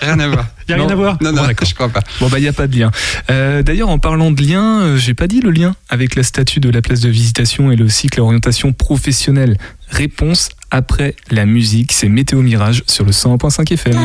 Rien 0.00 0.18
à 0.18 0.24
euh, 0.24 0.30
voir. 0.30 0.46
Rien 0.76 0.88
à 0.88 0.94
voir. 0.94 1.16
rien 1.20 1.30
Non. 1.30 1.30
à 1.30 1.32
voir. 1.32 1.32
Non, 1.32 1.32
non, 1.32 1.42
Bon, 1.42 1.46
d'accord. 1.48 1.68
je 1.68 1.74
crois 1.74 1.88
pas. 1.88 2.00
Bon 2.20 2.28
bah 2.28 2.38
il 2.38 2.44
y 2.44 2.48
a 2.48 2.52
pas 2.52 2.66
de 2.66 2.76
lien. 2.78 2.90
Euh, 3.30 3.62
D'ailleurs 3.62 3.88
en 3.88 3.98
parlant 3.98 4.30
de 4.30 4.42
lien, 4.42 4.80
euh, 4.82 4.96
j'ai 4.96 5.14
pas 5.14 5.26
dit 5.26 5.40
le 5.40 5.50
lien 5.50 5.74
avec 5.88 6.14
la 6.16 6.22
statue 6.22 6.60
de 6.60 6.70
la 6.70 6.82
place 6.82 7.00
de 7.00 7.08
visitation 7.08 7.70
et 7.72 7.76
le 7.76 7.88
cycle 7.88 8.20
orientation 8.20 8.72
professionnelle. 8.72 9.56
Réponse 9.90 10.48
après 10.70 11.14
la 11.30 11.44
musique, 11.46 11.92
c'est 11.92 12.08
Météo 12.08 12.40
Mirage 12.42 12.82
sur 12.86 13.04
le 13.04 13.12
101.5 13.12 13.72
FM. 13.74 13.96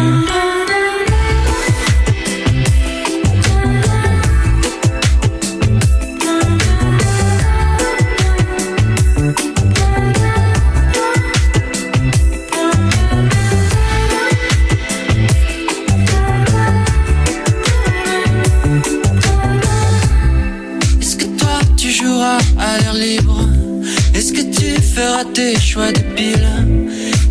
Choix 25.60 25.92
de 25.92 26.00
pile 26.16 26.48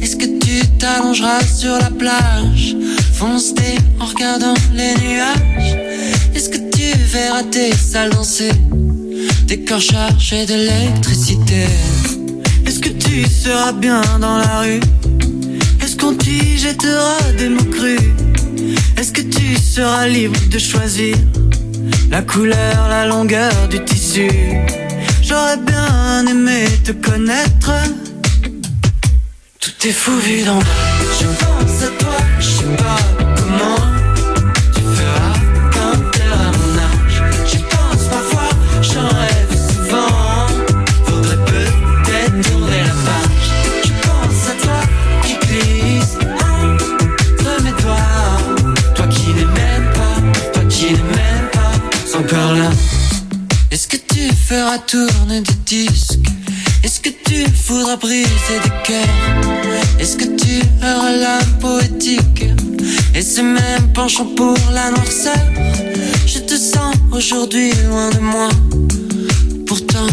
Est-ce 0.02 0.16
que 0.16 0.26
tu 0.38 0.66
t'allongeras 0.78 1.42
sur 1.44 1.72
la 1.78 1.90
plage? 1.90 2.76
Foncer 3.12 3.78
en 4.00 4.06
regardant 4.06 4.54
les 4.74 4.94
nuages. 5.02 5.76
Est-ce 6.34 6.48
que 6.48 6.58
tu 6.70 6.96
verras 6.98 7.42
tes 7.44 7.72
salles 7.72 8.10
danser? 8.10 8.52
Des 9.46 9.60
corps 9.60 9.80
chargés 9.80 10.44
d'électricité. 10.46 11.66
Est-ce 12.66 12.80
que 12.80 12.90
tu 12.90 13.24
seras 13.24 13.72
bien 13.72 14.02
dans 14.20 14.38
la 14.38 14.60
rue? 14.60 14.80
Est-ce 15.82 15.96
qu'on 15.96 16.14
t'y 16.14 16.58
jettera 16.58 17.16
des 17.38 17.48
mots 17.48 17.70
crus? 17.72 18.00
Est-ce 18.96 19.12
que 19.12 19.22
tu 19.22 19.56
seras 19.56 20.06
libre 20.08 20.38
de 20.50 20.58
choisir 20.58 21.16
la 22.10 22.22
couleur, 22.22 22.88
la 22.88 23.06
longueur 23.06 23.68
du 23.70 23.82
tissu? 23.84 24.28
J'aurais 25.22 25.56
bien 25.56 26.26
aimé 26.26 26.66
te 26.84 26.92
connaître. 26.92 27.72
Tout 29.66 29.88
est 29.88 29.92
fou 29.92 30.16
vu 30.20 30.44
d'en 30.44 30.58
bas. 30.58 30.64
Je 31.20 31.26
pense 31.26 31.82
à 31.82 31.88
toi, 31.98 32.16
je 32.38 32.46
sais 32.46 32.76
pas 32.76 33.00
comment. 33.36 33.82
Tu 34.72 34.80
feras 34.94 35.34
quand 35.72 35.98
t'auras 36.12 36.52
mon 36.56 36.72
âge. 36.78 37.18
J'y 37.50 37.58
pense 37.58 38.04
parfois, 38.08 38.50
j'en 38.80 39.08
rêve 39.08 39.52
souvent. 39.68 40.46
Faudrait 41.06 41.44
peut-être 41.46 42.48
tourner 42.48 42.78
la 42.78 42.94
page. 43.06 43.48
Je 43.82 43.92
pense 44.06 44.40
à 44.50 44.54
toi 44.62 44.80
qui 45.24 45.34
glisse 45.48 46.14
entre 46.22 47.62
mes 47.64 47.74
doigts. 47.82 48.84
Toi 48.94 49.06
qui 49.08 49.30
n'es 49.30 49.46
même 49.46 49.92
pas, 49.94 50.16
toi 50.52 50.62
qui 50.68 50.92
n'es 50.92 50.92
même 50.92 51.48
pas 51.52 52.18
encore 52.18 52.54
là. 52.54 52.70
Est-ce 53.72 53.88
que 53.88 53.96
tu 53.96 54.32
feras 54.32 54.78
tourner 54.78 55.40
des 55.40 55.54
disques? 55.66 56.35
Tu 57.44 57.50
voudras 57.66 57.96
briser 57.96 58.58
des 58.62 58.70
cœurs. 58.84 59.98
Est-ce 59.98 60.16
que 60.16 60.24
tu 60.24 60.62
auras 60.82 61.12
l'âme 61.12 61.58
poétique? 61.60 62.46
Et 63.14 63.22
ce 63.22 63.40
même 63.40 63.92
penchant 63.92 64.26
pour 64.36 64.56
la 64.72 64.90
noirceur. 64.90 65.44
Je 66.26 66.38
te 66.38 66.54
sens 66.54 66.94
aujourd'hui 67.12 67.72
loin 67.88 68.10
de 68.10 68.20
moi. 68.20 68.48
Pourtant 69.66 70.06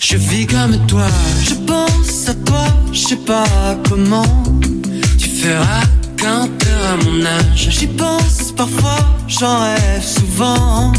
je 0.00 0.16
vis 0.16 0.46
comme 0.46 0.86
toi. 0.86 1.06
Je 1.42 1.54
pense 1.54 2.28
à 2.28 2.34
toi, 2.34 2.66
je 2.92 2.98
sais 3.08 3.16
pas 3.16 3.44
comment. 3.88 4.44
Tu 5.18 5.28
feras 5.28 5.82
quand 6.20 6.48
t'auras 6.58 6.96
mon 7.04 7.26
âge. 7.26 7.68
J'y 7.70 7.86
pense 7.86 8.52
parfois, 8.56 8.98
j'en 9.26 9.60
rêve 9.64 10.02
souvent. 10.02 10.92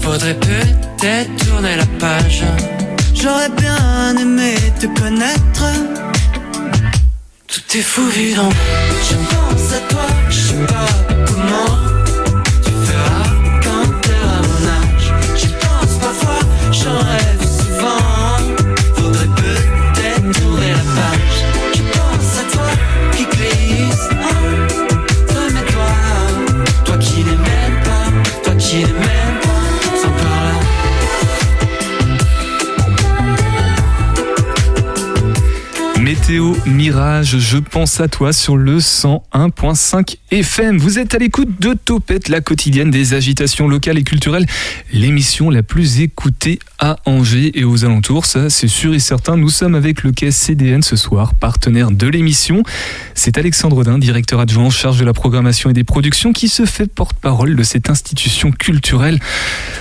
Faudrait 0.00 0.38
peut-être 0.38 1.36
tourner 1.44 1.76
la 1.76 1.86
page. 1.98 2.44
J'aurais 3.20 3.48
bien 3.48 4.16
aimé 4.18 4.54
te 4.78 4.86
connaître. 4.86 5.64
Tout 7.46 7.76
est 7.78 7.82
fou 7.82 8.02
vu. 8.10 8.34
Je 8.34 9.14
pense 9.14 9.72
à 9.72 9.80
toi, 9.88 10.06
je 10.28 10.38
sais 10.38 10.66
pas 10.66 10.88
comment. 11.26 11.85
Météo 36.28 36.56
Mirage, 36.66 37.38
je 37.38 37.56
pense 37.56 38.00
à 38.00 38.08
toi 38.08 38.32
sur 38.32 38.56
le 38.56 38.78
101.5 38.78 40.16
FM. 40.32 40.76
Vous 40.76 40.98
êtes 40.98 41.14
à 41.14 41.18
l'écoute 41.18 41.60
de 41.60 41.72
Topette, 41.72 42.28
la 42.28 42.40
quotidienne 42.40 42.90
des 42.90 43.14
agitations 43.14 43.68
locales 43.68 43.96
et 43.96 44.02
culturelles, 44.02 44.44
l'émission 44.92 45.50
la 45.50 45.62
plus 45.62 46.00
écoutée 46.00 46.58
à 46.80 46.96
Angers 47.04 47.52
et 47.54 47.62
aux 47.62 47.84
alentours. 47.84 48.26
Ça, 48.26 48.50
c'est 48.50 48.66
sûr 48.66 48.92
et 48.92 48.98
certain. 48.98 49.36
Nous 49.36 49.50
sommes 49.50 49.76
avec 49.76 50.02
le 50.02 50.10
quai 50.10 50.32
CDN 50.32 50.82
ce 50.82 50.96
soir, 50.96 51.32
partenaire 51.32 51.92
de 51.92 52.08
l'émission. 52.08 52.64
C'est 53.14 53.38
Alexandre 53.38 53.84
Dain, 53.84 53.98
directeur 53.98 54.40
adjoint 54.40 54.64
en 54.64 54.70
charge 54.70 54.98
de 54.98 55.04
la 55.04 55.12
programmation 55.12 55.70
et 55.70 55.74
des 55.74 55.84
productions, 55.84 56.32
qui 56.32 56.48
se 56.48 56.66
fait 56.66 56.92
porte-parole 56.92 57.54
de 57.54 57.62
cette 57.62 57.88
institution 57.88 58.50
culturelle. 58.50 59.20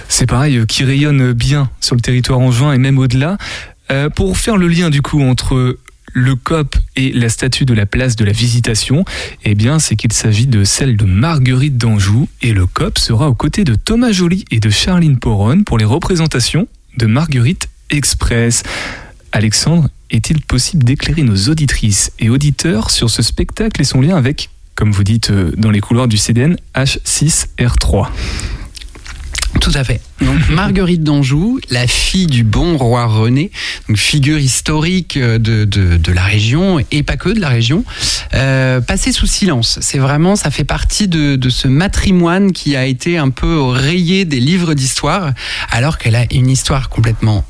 C'est 0.09 0.27
pareil, 0.27 0.57
euh, 0.57 0.65
qui 0.67 0.83
rayonne 0.83 1.33
bien 1.33 1.71
sur 1.81 1.95
le 1.95 2.01
territoire 2.01 2.37
angevin 2.37 2.71
et 2.71 2.77
même 2.77 2.99
au-delà. 2.99 3.39
Euh, 3.91 4.09
pour 4.09 4.37
faire 4.37 4.57
le 4.57 4.67
lien 4.67 4.89
du 4.89 5.03
coup 5.03 5.21
entre 5.21 5.77
le 6.16 6.36
COP 6.36 6.78
et 6.95 7.11
la 7.11 7.28
statue 7.28 7.66
de 7.66 7.74
la 7.74 7.86
place 7.86 8.16
de 8.16 8.24
la 8.24 8.32
Visitation, 8.32 9.03
eh 9.43 9.53
bien, 9.53 9.80
c'est 9.80 9.97
qu'il 9.97 10.13
s'agit 10.13 10.47
de 10.47 10.63
celle 10.63 10.95
de 10.95 11.03
Marguerite 11.03 11.78
d'Anjou 11.78 12.30
et 12.41 12.53
le 12.53 12.66
COP 12.66 12.97
sera 12.97 13.30
aux 13.30 13.36
côtés 13.36 13.66
de 13.66 13.76
Thomas 13.76 14.13
Joly 14.13 14.45
et 14.49 14.61
de 14.61 14.70
Charline 14.70 15.20
Poronne 15.20 15.66
pour 15.66 15.78
les 15.78 15.84
représentations 15.84 16.68
de 16.97 17.05
Marguerite 17.05 17.68
Express. 17.89 18.63
Alexandre, 19.34 19.89
est-il 20.09 20.41
possible 20.41 20.86
d'éclairer 20.86 21.24
nos 21.24 21.49
auditrices 21.49 22.13
et 22.20 22.30
auditeurs 22.30 22.91
sur 22.91 23.09
ce 23.09 23.22
spectacle 23.22 23.82
et 23.82 23.86
son 23.86 23.99
lien 23.99 24.16
avec, 24.16 24.49
comme 24.76 24.91
vous 24.91 25.03
dites 25.03 25.32
euh, 25.32 25.51
dans 25.57 25.72
les 25.72 25.82
couloirs 25.82 26.07
du 26.07 26.18
CDN, 26.18 26.55
H6R3 26.76 28.07
Tout 29.61 29.71
à 29.73 29.83
fait. 29.83 30.01
Donc 30.21 30.49
Marguerite 30.49 31.03
d'Anjou, 31.03 31.59
la 31.69 31.87
fille 31.87 32.27
du 32.27 32.43
bon 32.43 32.77
roi 32.77 33.05
René, 33.05 33.51
donc 33.87 33.97
figure 33.97 34.37
historique 34.37 35.17
de, 35.17 35.37
de, 35.37 35.97
de 35.97 36.11
la 36.11 36.23
région 36.23 36.83
et 36.91 37.03
pas 37.03 37.17
que 37.17 37.29
de 37.29 37.39
la 37.39 37.49
région, 37.49 37.83
euh, 38.33 38.81
passée 38.81 39.11
sous 39.11 39.27
silence. 39.27 39.79
C'est 39.81 39.97
vraiment, 39.97 40.35
ça 40.35 40.51
fait 40.51 40.63
partie 40.63 41.07
de, 41.07 41.35
de 41.35 41.49
ce 41.49 41.67
matrimoine 41.67 42.51
qui 42.51 42.75
a 42.75 42.85
été 42.85 43.17
un 43.17 43.29
peu 43.29 43.61
rayé 43.61 44.25
des 44.25 44.39
livres 44.39 44.73
d'histoire, 44.73 45.31
alors 45.71 45.97
qu'elle 45.97 46.15
a 46.15 46.25
une 46.31 46.49
histoire 46.49 46.89
complètement 46.89 47.45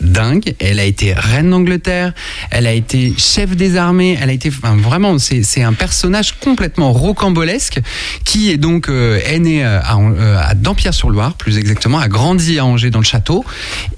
dingue. 0.00 0.54
Elle 0.58 0.80
a 0.80 0.84
été 0.84 1.12
reine 1.12 1.50
d'Angleterre, 1.50 2.12
elle 2.50 2.66
a 2.66 2.72
été 2.72 3.14
chef 3.18 3.56
des 3.56 3.76
armées, 3.76 4.18
elle 4.20 4.30
a 4.30 4.32
été 4.32 4.48
enfin, 4.48 4.76
vraiment, 4.76 5.18
c'est 5.18 5.62
un 5.62 5.72
personnage 5.72 6.38
complètement 6.40 6.92
rocambolesque 6.92 7.80
qui 8.24 8.50
est 8.50 8.56
donc 8.56 8.88
euh, 8.88 9.20
né 9.38 9.64
euh, 9.64 9.80
à, 9.82 9.96
euh, 9.98 10.36
à 10.42 10.54
Dampierre-sur-Loire, 10.54 11.34
plus 11.34 11.58
exactement, 11.58 11.98
a 11.98 12.08
grandi 12.08 12.58
à 12.58 12.64
Angers 12.64 12.90
dans 12.90 12.98
le 12.98 13.04
château 13.04 13.44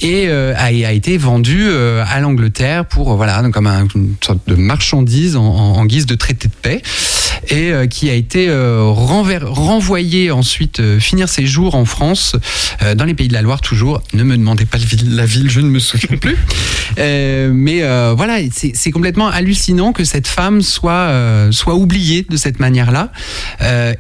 et 0.01 0.27
euh, 0.29 0.55
a, 0.57 0.71
été 0.73 1.17
vendu 1.19 1.67
euh, 1.69 2.05
à 2.09 2.21
l'Angleterre 2.21 2.85
pour 2.87 3.17
voilà 3.17 3.43
comme 3.53 3.67
un- 3.67 3.87
une 3.95 4.15
sorte 4.25 4.41
de 4.47 4.55
marchandise 4.55 5.37
en, 5.37 5.85
guise 5.87 6.07
de 6.07 6.15
traité 6.15 6.49
de 6.49 6.55
paix 6.55 6.83
et 7.49 7.73
qui 7.91 8.09
a 8.09 8.15
été 8.15 8.49
renver- 8.49 9.39
renvoyé 9.43 10.31
ensuite 10.31 10.81
finir 10.99 11.29
ses 11.29 11.47
jours 11.47 11.75
en 11.75 11.85
France 11.85 12.37
dans 12.97 13.05
les 13.05 13.15
pays 13.15 13.29
de 13.29 13.33
la 13.33 13.43
Loire 13.43 13.61
toujours. 13.61 14.01
Ne 14.15 14.23
me 14.23 14.37
demandez 14.37 14.65
pas 14.65 14.79
la 15.07 15.27
ville 15.27 15.51
je 15.51 15.61
ne 15.61 15.69
me 15.69 15.79
souviens 15.79 15.92
plus 16.21 16.37
Euh, 16.99 17.51
mais 17.55 17.83
euh, 17.83 18.13
voilà 18.15 18.39
c'est 18.53 18.91
complètement 18.91 19.29
hallucinant 19.29 19.93
que 19.93 20.05
cette 20.05 20.27
femme 20.27 20.61
soit 20.61 20.93
euh, 20.93 21.51
soit 21.51 21.75
oubliée 21.75 22.27
de 22.29 22.37
cette 22.37 22.61
manière 22.61 22.91
là 22.93 23.11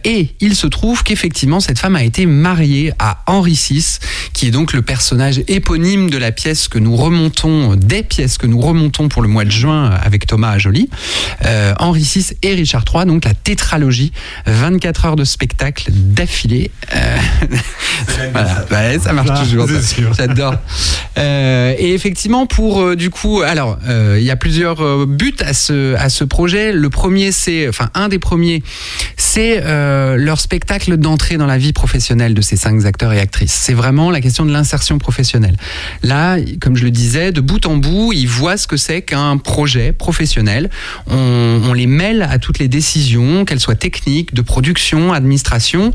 et 0.04 0.28
il 0.40 0.54
se 0.54 0.66
trouve 0.66 1.02
qu'effectivement 1.02 1.60
cette 1.60 1.78
femme 1.78 1.96
a 1.96 2.02
été 2.02 2.26
mariée 2.26 2.92
à 2.98 3.22
Henri 3.26 3.58
VI 3.70 3.98
qui 4.34 4.46
est 4.48 4.50
donc 4.50 4.72
le 4.74 4.82
personnage 4.82 5.42
éponyme 5.48 6.10
de 6.10 6.18
la 6.18 6.32
pièce 6.32 6.68
que 6.68 6.78
nous 6.78 6.96
remontons 6.96 7.76
des 7.76 8.02
pièces 8.02 8.36
que 8.36 8.46
nous 8.46 8.60
remontons 8.60 9.08
pour 9.08 9.22
le 9.22 9.28
mois 9.28 9.44
de 9.44 9.50
juin 9.50 9.88
avec 9.90 10.26
Thomas 10.26 10.58
Joly 10.58 10.90
Henri 11.78 12.02
VI 12.02 12.26
et 12.42 12.54
Richard 12.54 12.84
III, 12.92 13.06
donc 13.06 13.24
la 13.24 13.34
tétralogie, 13.34 14.12
24 14.46 15.04
heures 15.06 15.16
de 15.16 15.24
spectacle 15.24 15.86
d'affilée. 15.90 16.70
Voilà, 18.32 18.64
Ouais, 18.70 18.98
ça 18.98 19.12
marche 19.12 19.28
Ah, 19.32 19.38
toujours. 19.44 19.66
c'est 19.68 19.80
ça. 19.80 19.94
sûr. 19.94 20.14
J'adore. 20.14 20.54
Et 21.82 21.94
effectivement, 21.94 22.46
pour 22.46 22.80
euh, 22.80 22.94
du 22.94 23.10
coup, 23.10 23.42
alors 23.42 23.76
euh, 23.88 24.16
il 24.16 24.24
y 24.24 24.30
a 24.30 24.36
plusieurs 24.36 24.82
euh, 24.82 25.04
buts 25.04 25.34
à 25.40 25.52
ce 25.52 25.96
à 25.96 26.10
ce 26.10 26.22
projet. 26.22 26.70
Le 26.70 26.90
premier, 26.90 27.32
c'est, 27.32 27.66
enfin 27.66 27.90
un 27.94 28.08
des 28.08 28.20
premiers, 28.20 28.62
c'est 29.16 29.60
leur 30.16 30.38
spectacle 30.38 30.96
d'entrée 30.96 31.38
dans 31.38 31.46
la 31.46 31.58
vie 31.58 31.72
professionnelle 31.72 32.34
de 32.34 32.40
ces 32.40 32.54
cinq 32.56 32.84
acteurs 32.84 33.12
et 33.12 33.18
actrices. 33.18 33.52
C'est 33.52 33.74
vraiment 33.74 34.12
la 34.12 34.20
question 34.20 34.46
de 34.46 34.52
l'insertion 34.52 34.98
professionnelle. 34.98 35.56
Là, 36.04 36.36
comme 36.60 36.76
je 36.76 36.84
le 36.84 36.92
disais, 36.92 37.32
de 37.32 37.40
bout 37.40 37.66
en 37.66 37.76
bout, 37.76 38.12
ils 38.12 38.28
voient 38.28 38.56
ce 38.56 38.68
que 38.68 38.76
c'est 38.76 39.02
qu'un 39.02 39.36
projet 39.38 39.92
professionnel. 39.92 40.70
On, 41.08 41.62
on 41.64 41.72
les 41.72 41.88
mêle 41.88 42.22
à 42.22 42.38
toutes 42.38 42.60
les 42.60 42.68
décisions, 42.68 43.44
qu'elles 43.44 43.60
soient 43.60 43.74
techniques, 43.74 44.34
de 44.34 44.42
production, 44.42 45.12
administration. 45.12 45.92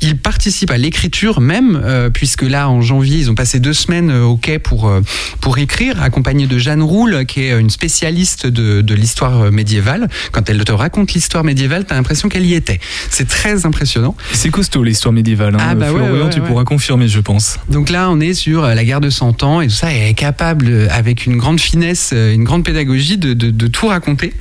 Ils 0.00 0.16
participent 0.16 0.70
à 0.70 0.78
l'écriture 0.78 1.40
même, 1.40 1.80
euh, 1.82 2.10
puisque 2.10 2.42
là, 2.42 2.68
en 2.68 2.82
janvier, 2.82 3.18
ils 3.18 3.30
ont 3.30 3.34
passé 3.34 3.58
deux 3.58 3.72
semaines 3.72 4.12
au 4.12 4.36
quai 4.36 4.58
pour, 4.58 4.88
euh, 4.88 5.00
pour 5.40 5.58
écrire, 5.58 6.02
accompagnés 6.02 6.46
de 6.46 6.58
Jeanne 6.58 6.82
Roule, 6.82 7.24
qui 7.26 7.42
est 7.42 7.58
une 7.58 7.70
spécialiste 7.70 8.46
de, 8.46 8.80
de 8.80 8.94
l'histoire 8.94 9.50
médiévale. 9.52 10.08
Quand 10.32 10.48
elle 10.50 10.64
te 10.64 10.72
raconte 10.72 11.12
l'histoire 11.12 11.44
médiévale, 11.44 11.84
t'as 11.84 11.94
l'impression 11.94 12.28
qu'elle 12.28 12.46
y 12.46 12.54
était. 12.54 12.80
C'est 13.10 13.28
très 13.28 13.66
impressionnant. 13.66 14.16
C'est 14.32 14.50
costaud 14.50 14.82
l'histoire 14.84 15.12
médiévale. 15.12 15.54
Hein. 15.54 15.58
Ah 15.60 15.74
bah 15.74 15.92
ouais, 15.92 15.98
Florian, 16.04 16.24
ouais, 16.26 16.30
tu 16.30 16.40
pourras 16.40 16.64
confirmer, 16.64 17.08
je 17.08 17.20
pense. 17.20 17.58
Donc 17.68 17.90
là, 17.90 18.08
on 18.10 18.20
est 18.20 18.34
sur 18.34 18.64
euh, 18.64 18.74
la 18.74 18.84
guerre 18.84 19.00
de 19.00 19.10
100 19.10 19.42
ans 19.42 19.60
et 19.60 19.66
tout 19.68 19.74
ça, 19.74 19.92
et 19.92 19.96
elle 19.98 20.08
est 20.10 20.14
capable, 20.14 20.66
euh, 20.68 20.86
avec 20.90 21.26
une 21.26 21.36
grande 21.36 21.60
finesse, 21.60 22.10
euh, 22.12 22.32
une 22.34 22.44
grande 22.44 22.64
pédagogie, 22.64 23.18
de, 23.18 23.32
de- 23.34 23.50
de 23.50 23.66
tout 23.66 23.86
raconter. 23.88 24.32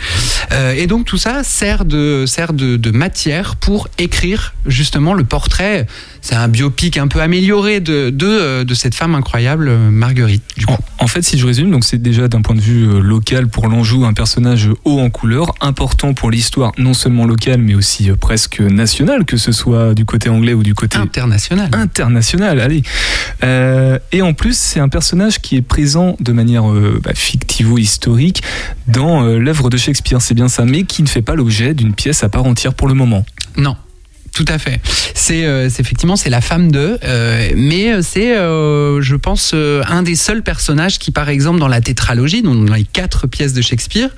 Euh, 0.52 0.74
et 0.74 0.88
donc 0.88 1.06
tout 1.06 1.18
ça 1.18 1.44
sert 1.44 1.86
de, 1.86 2.26
sert 2.28 2.54
de, 2.54 2.78
de 2.78 2.92
matière 2.92 3.56
pour 3.56 3.88
écrire 3.98 4.54
justement 4.66 5.14
le 5.14 5.24
portrait. 5.24 5.88
C'est 6.22 6.36
un 6.36 6.48
biopic 6.48 6.98
un 6.98 7.08
peu 7.08 7.22
amélioré 7.22 7.80
de, 7.80 8.10
de, 8.10 8.64
de 8.64 8.74
cette 8.74 8.96
femme 8.96 9.16
incroyable, 9.16 9.70
Marguerite. 9.90 10.44
Du 10.64 10.68
coup. 10.68 10.82
En, 11.00 11.04
en 11.04 11.08
fait, 11.08 11.22
si 11.22 11.38
je 11.38 11.46
résume, 11.46 11.72
donc 11.72 11.84
c'est 11.84 12.02
déjà 12.02 12.30
d'un 12.30 12.42
point 12.42 12.56
de 12.56 12.62
vue 12.62 12.88
euh, 12.88 13.00
local 13.02 13.48
pour 13.50 13.68
l'Anjou 13.68 14.06
un 14.06 14.14
personnage 14.14 14.70
haut 14.86 15.00
en 15.00 15.10
couleur, 15.10 15.54
important 15.60 16.14
pour 16.14 16.32
l'histoire 16.32 16.72
non 16.78 16.94
seulement 16.94 17.26
locale 17.26 17.60
mais 17.62 17.76
aussi 17.76 18.10
euh, 18.10 18.16
presque 18.16 18.62
nationale, 18.62 19.26
que 19.26 19.36
ce 19.36 19.52
soit 19.52 19.94
du 19.94 20.06
côté 20.06 20.30
anglais 20.30 20.54
ou 20.54 20.64
du 20.64 20.74
côté 20.74 20.98
international. 20.98 21.70
International, 21.74 22.62
allez. 22.62 22.82
Euh, 23.44 24.00
et 24.14 24.22
en 24.22 24.34
plus, 24.34 24.58
c'est 24.58 24.80
un 24.80 24.88
personnage 24.88 25.40
qui 25.40 25.58
est 25.58 25.62
présent 25.62 26.16
de 26.22 26.32
manière 26.32 26.72
euh, 26.72 27.02
bah, 27.04 27.12
fictivo-historique 27.14 28.42
dans 28.88 29.24
euh, 29.24 29.40
l'œuvre 29.40 29.70
de 29.70 29.76
Shakespeare, 29.76 30.22
c'est 30.22 30.34
bien 30.34 30.48
ça, 30.48 30.64
mais 30.64 30.84
qui 30.84 31.04
ne 31.04 31.08
fait 31.08 31.22
pas 31.22 31.36
l'objet 31.36 31.74
d'une 31.74 31.94
pièce 31.94 32.24
à 32.24 32.30
part 32.30 32.46
entière 32.46 32.74
pour 32.74 32.88
le 32.88 32.94
moment. 32.94 33.26
Non. 33.58 33.76
Tout 34.34 34.46
à 34.48 34.58
fait. 34.58 34.82
C'est 35.14 35.46
euh, 35.46 35.68
effectivement 35.68 36.16
c'est 36.16 36.30
la 36.32 36.42
femme 36.42 36.72
de, 36.72 36.98
euh, 37.04 37.50
mais 37.56 38.02
c'est 38.02 38.36
euh, 38.36 39.00
je 39.02 39.16
pense 39.16 39.52
euh, 39.54 39.84
un 39.88 40.02
des 40.02 40.16
seuls 40.16 40.42
personnages 40.42 40.98
qui 40.98 41.12
par 41.12 41.30
exemple 41.30 41.60
dans 41.60 41.68
la 41.68 41.82
tétralogie, 41.82 42.42
donc 42.42 42.66
dans 42.66 42.74
les 42.74 42.84
quatre 42.84 43.28
pièces 43.28 43.54
de 43.54 43.62
Shakespeare, 43.62 44.10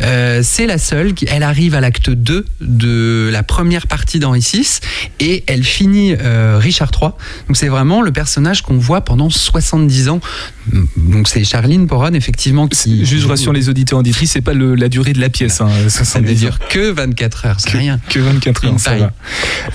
euh, 0.00 0.40
c'est 0.42 0.66
la 0.66 0.78
seule 0.78 1.12
qui 1.12 1.26
elle 1.30 1.42
arrive 1.42 1.74
à 1.74 1.80
l'acte 1.80 2.08
2 2.08 2.46
de 2.62 3.28
la 3.30 3.42
première 3.42 3.86
partie 3.86 4.18
d'Henri 4.18 4.40
VI 4.40 4.80
et 5.20 5.44
elle 5.46 5.64
finit 5.64 6.14
euh, 6.18 6.58
Richard 6.58 6.90
III. 7.00 7.10
Donc 7.46 7.56
c'est 7.56 7.68
vraiment 7.68 8.00
le 8.00 8.10
personnage 8.10 8.62
qu'on 8.62 8.78
voit 8.78 9.02
pendant 9.02 9.28
70 9.30 10.08
ans. 10.08 10.20
Donc 10.96 11.28
c'est 11.28 11.44
Charline 11.44 11.86
Poron 11.86 12.12
effectivement 12.14 12.68
qui 12.68 13.04
Juste 13.04 13.26
rassure 13.26 13.52
les 13.52 13.68
auditeurs 13.68 13.98
auditrices, 13.98 14.32
c'est 14.32 14.40
pas 14.40 14.54
le- 14.54 14.74
la 14.74 14.88
durée 14.88 15.12
de 15.12 15.20
la 15.20 15.28
pièce. 15.28 15.60
Hein, 15.60 15.68
ça 15.88 16.20
ne 16.20 16.32
dure 16.32 16.58
que 16.68 16.90
24 16.90 17.46
heures, 17.46 17.56
c'est 17.60 17.76
rien. 17.76 18.00
Que 18.08 18.18
24 18.18 18.64
heures, 18.66 18.80
ça 18.80 18.90
va. 18.96 19.12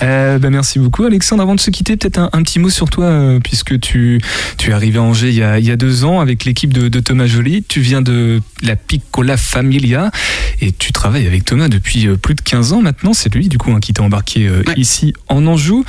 Euh, 0.01 0.39
bah, 0.39 0.49
merci 0.49 0.79
beaucoup 0.79 1.03
Alexandre. 1.05 1.43
Avant 1.43 1.55
de 1.55 1.59
se 1.59 1.71
quitter, 1.71 1.97
peut-être 1.97 2.17
un, 2.19 2.29
un 2.33 2.43
petit 2.43 2.59
mot 2.59 2.69
sur 2.69 2.89
toi, 2.89 3.05
euh, 3.05 3.39
puisque 3.39 3.79
tu, 3.79 4.21
tu 4.57 4.69
es 4.71 4.73
arrivé 4.73 4.99
à 4.99 5.03
Angers 5.03 5.29
il 5.29 5.35
y 5.35 5.43
a, 5.43 5.59
il 5.59 5.65
y 5.65 5.71
a 5.71 5.75
deux 5.75 6.03
ans 6.03 6.19
avec 6.19 6.45
l'équipe 6.45 6.73
de, 6.73 6.87
de 6.89 6.99
Thomas 6.99 7.27
Joly. 7.27 7.63
Tu 7.63 7.81
viens 7.81 8.01
de 8.01 8.41
la 8.61 8.75
Piccola 8.75 9.37
Familia 9.37 10.11
et 10.61 10.71
tu 10.71 10.91
travailles 10.93 11.27
avec 11.27 11.45
Thomas 11.45 11.67
depuis 11.67 12.07
euh, 12.07 12.15
plus 12.17 12.35
de 12.35 12.41
15 12.41 12.73
ans 12.73 12.81
maintenant. 12.81 13.13
C'est 13.13 13.33
lui 13.33 13.47
du 13.49 13.57
coup 13.57 13.71
hein, 13.71 13.79
qui 13.79 13.93
t'a 13.93 14.03
embarqué 14.03 14.47
euh, 14.47 14.63
ici 14.77 15.13
en 15.29 15.45
Anjou. 15.47 15.83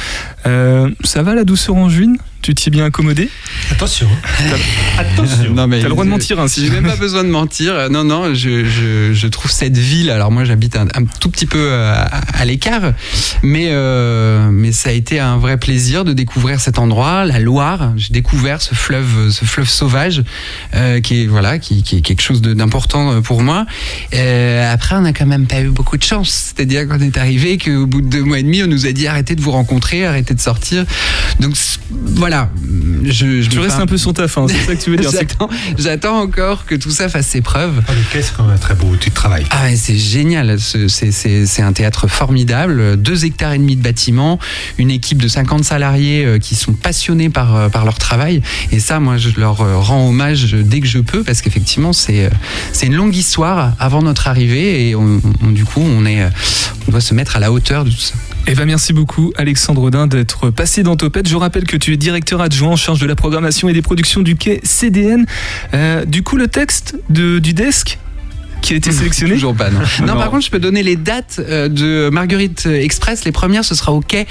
Euh, 0.46 0.90
ça 1.04 1.22
va 1.22 1.34
la 1.34 1.44
douceur 1.44 1.76
anjouine 1.76 2.16
Tu 2.42 2.54
t'y 2.54 2.68
es 2.68 2.72
bien 2.72 2.84
accommodé? 2.84 3.28
Attention. 3.70 4.08
Attention. 4.98 5.54
Non, 5.54 5.66
mais 5.66 5.78
T'as 5.78 5.84
le 5.84 5.90
droit 5.90 6.04
de 6.04 6.10
mentir 6.10 6.38
hein, 6.40 6.48
si 6.48 6.64
J'ai 6.66 6.70
même 6.70 6.86
pas 6.86 6.96
besoin 6.96 7.24
de 7.24 7.28
mentir. 7.30 7.88
Non, 7.90 8.04
non, 8.04 8.34
je, 8.34 8.64
je, 8.64 9.12
je 9.12 9.26
trouve 9.28 9.50
cette 9.50 9.76
ville. 9.78 10.10
Alors 10.10 10.30
moi, 10.30 10.44
j'habite 10.44 10.76
un, 10.76 10.86
un 10.94 11.04
tout 11.20 11.30
petit 11.30 11.46
peu 11.46 11.72
à, 11.72 12.02
à 12.02 12.44
l'écart, 12.44 12.92
mais 13.42 13.68
euh, 13.84 14.50
mais 14.50 14.72
ça 14.72 14.90
a 14.90 14.92
été 14.92 15.20
un 15.20 15.36
vrai 15.36 15.56
plaisir 15.58 16.04
de 16.04 16.12
découvrir 16.12 16.60
cet 16.60 16.78
endroit, 16.78 17.24
la 17.24 17.38
Loire. 17.38 17.92
J'ai 17.96 18.12
découvert 18.12 18.60
ce 18.62 18.74
fleuve, 18.74 19.30
ce 19.30 19.44
fleuve 19.44 19.68
sauvage, 19.68 20.22
euh, 20.74 21.00
qui 21.00 21.22
est 21.22 21.26
voilà, 21.26 21.58
qui, 21.58 21.82
qui 21.82 21.96
est 21.98 22.00
quelque 22.00 22.22
chose 22.22 22.40
d'important 22.42 23.12
euh, 23.12 23.20
pour 23.20 23.42
moi. 23.42 23.66
Euh, 24.14 24.72
après, 24.72 24.96
on 24.96 25.02
n'a 25.02 25.12
quand 25.12 25.26
même 25.26 25.46
pas 25.46 25.60
eu 25.60 25.68
beaucoup 25.68 25.96
de 25.96 26.02
chance. 26.02 26.52
C'est-à-dire 26.56 26.88
qu'on 26.88 27.00
est 27.00 27.16
arrivé 27.18 27.58
qu'au 27.58 27.86
bout 27.86 28.00
de 28.00 28.08
deux 28.08 28.22
mois 28.24 28.38
et 28.38 28.42
demi, 28.42 28.62
on 28.62 28.66
nous 28.66 28.86
a 28.86 28.92
dit 28.92 29.06
arrêtez 29.06 29.34
de 29.36 29.40
vous 29.42 29.50
rencontrer, 29.52 30.06
arrêtez 30.06 30.34
de 30.34 30.40
sortir. 30.40 30.84
Donc 31.40 31.54
voilà. 31.90 32.50
Je, 33.04 33.42
je 33.42 33.48
Tu 33.50 33.58
restes 33.58 33.78
un 33.78 33.86
peu 33.86 33.98
sur 33.98 34.12
ta 34.14 34.28
fin, 34.28 34.46
c'est 34.48 34.58
ça 34.64 34.74
que 34.74 34.82
tu 34.82 34.90
veux 34.90 34.96
dire. 34.96 35.10
J'attends- 35.78 36.14
encore 36.14 36.64
que 36.64 36.74
tout 36.76 36.90
ça 36.90 37.08
fasse 37.08 37.26
ses 37.26 37.40
preuves. 37.40 37.82
Le 37.88 38.12
quai, 38.12 38.22
c'est 38.22 38.34
quand 38.36 38.44
même 38.46 38.58
très 38.58 38.74
beau, 38.74 38.94
tu 39.00 39.10
travailles. 39.10 39.44
Ah 39.50 39.74
c'est 39.76 39.96
génial, 39.96 40.58
Ce- 40.60 40.86
c'est- 40.88 41.10
c'est 41.12 41.46
c'est 41.46 41.62
un 41.62 41.72
théâtre 41.72 42.06
formidable, 42.08 42.96
deux 42.96 43.24
hectares 43.24 43.52
et 43.52 43.58
demi 43.58 43.73
de 43.76 43.82
bâtiments, 43.82 44.38
une 44.78 44.90
équipe 44.90 45.20
de 45.20 45.28
50 45.28 45.64
salariés 45.64 46.24
euh, 46.24 46.38
qui 46.38 46.54
sont 46.54 46.72
passionnés 46.72 47.30
par, 47.30 47.56
euh, 47.56 47.68
par 47.68 47.84
leur 47.84 47.98
travail. 47.98 48.42
Et 48.72 48.80
ça, 48.80 49.00
moi, 49.00 49.16
je 49.16 49.30
leur 49.38 49.60
euh, 49.60 49.78
rends 49.78 50.08
hommage 50.08 50.54
dès 50.54 50.80
que 50.80 50.86
je 50.86 50.98
peux 50.98 51.22
parce 51.22 51.42
qu'effectivement, 51.42 51.92
c'est 51.92 52.30
une 52.82 52.94
longue 52.94 53.14
histoire 53.14 53.74
avant 53.78 54.02
notre 54.02 54.28
arrivée 54.28 54.88
et 54.88 54.96
du 55.42 55.64
coup, 55.64 55.80
on, 55.80 56.06
est, 56.06 56.22
on 56.86 56.90
doit 56.90 57.00
se 57.00 57.14
mettre 57.14 57.36
à 57.36 57.40
la 57.40 57.52
hauteur 57.52 57.84
de 57.84 57.90
tout 57.90 57.96
ça. 57.96 58.14
Eh 58.46 58.54
ben 58.54 58.66
merci 58.66 58.92
beaucoup 58.92 59.32
Alexandre 59.38 59.82
Audin 59.82 60.06
d'être 60.06 60.50
passé 60.50 60.82
dans 60.82 60.96
Topette. 60.96 61.26
Je 61.26 61.36
rappelle 61.36 61.64
que 61.64 61.78
tu 61.78 61.94
es 61.94 61.96
directeur 61.96 62.42
adjoint 62.42 62.72
en 62.72 62.76
charge 62.76 63.00
de 63.00 63.06
la 63.06 63.16
programmation 63.16 63.70
et 63.70 63.72
des 63.72 63.80
productions 63.80 64.20
du 64.20 64.36
quai 64.36 64.60
CDN. 64.64 65.24
Du 66.06 66.22
coup 66.22 66.36
le 66.36 66.48
texte 66.48 66.96
du 67.08 67.40
desk 67.40 67.98
qui 68.64 68.72
a 68.72 68.76
été 68.76 68.90
sélectionné 68.92 69.34
Toujours 69.34 69.54
pas, 69.54 69.70
non. 69.70 69.80
Non, 70.06 70.14
par 70.14 70.30
contre, 70.30 70.44
je 70.44 70.50
peux 70.50 70.58
donner 70.58 70.82
les 70.82 70.96
dates 70.96 71.40
euh, 71.40 71.68
de 71.68 72.08
Marguerite 72.10 72.66
Express. 72.66 73.24
Les 73.24 73.32
premières, 73.32 73.64
ce 73.64 73.74
sera 73.74 73.92
au 73.92 74.00
quai 74.00 74.26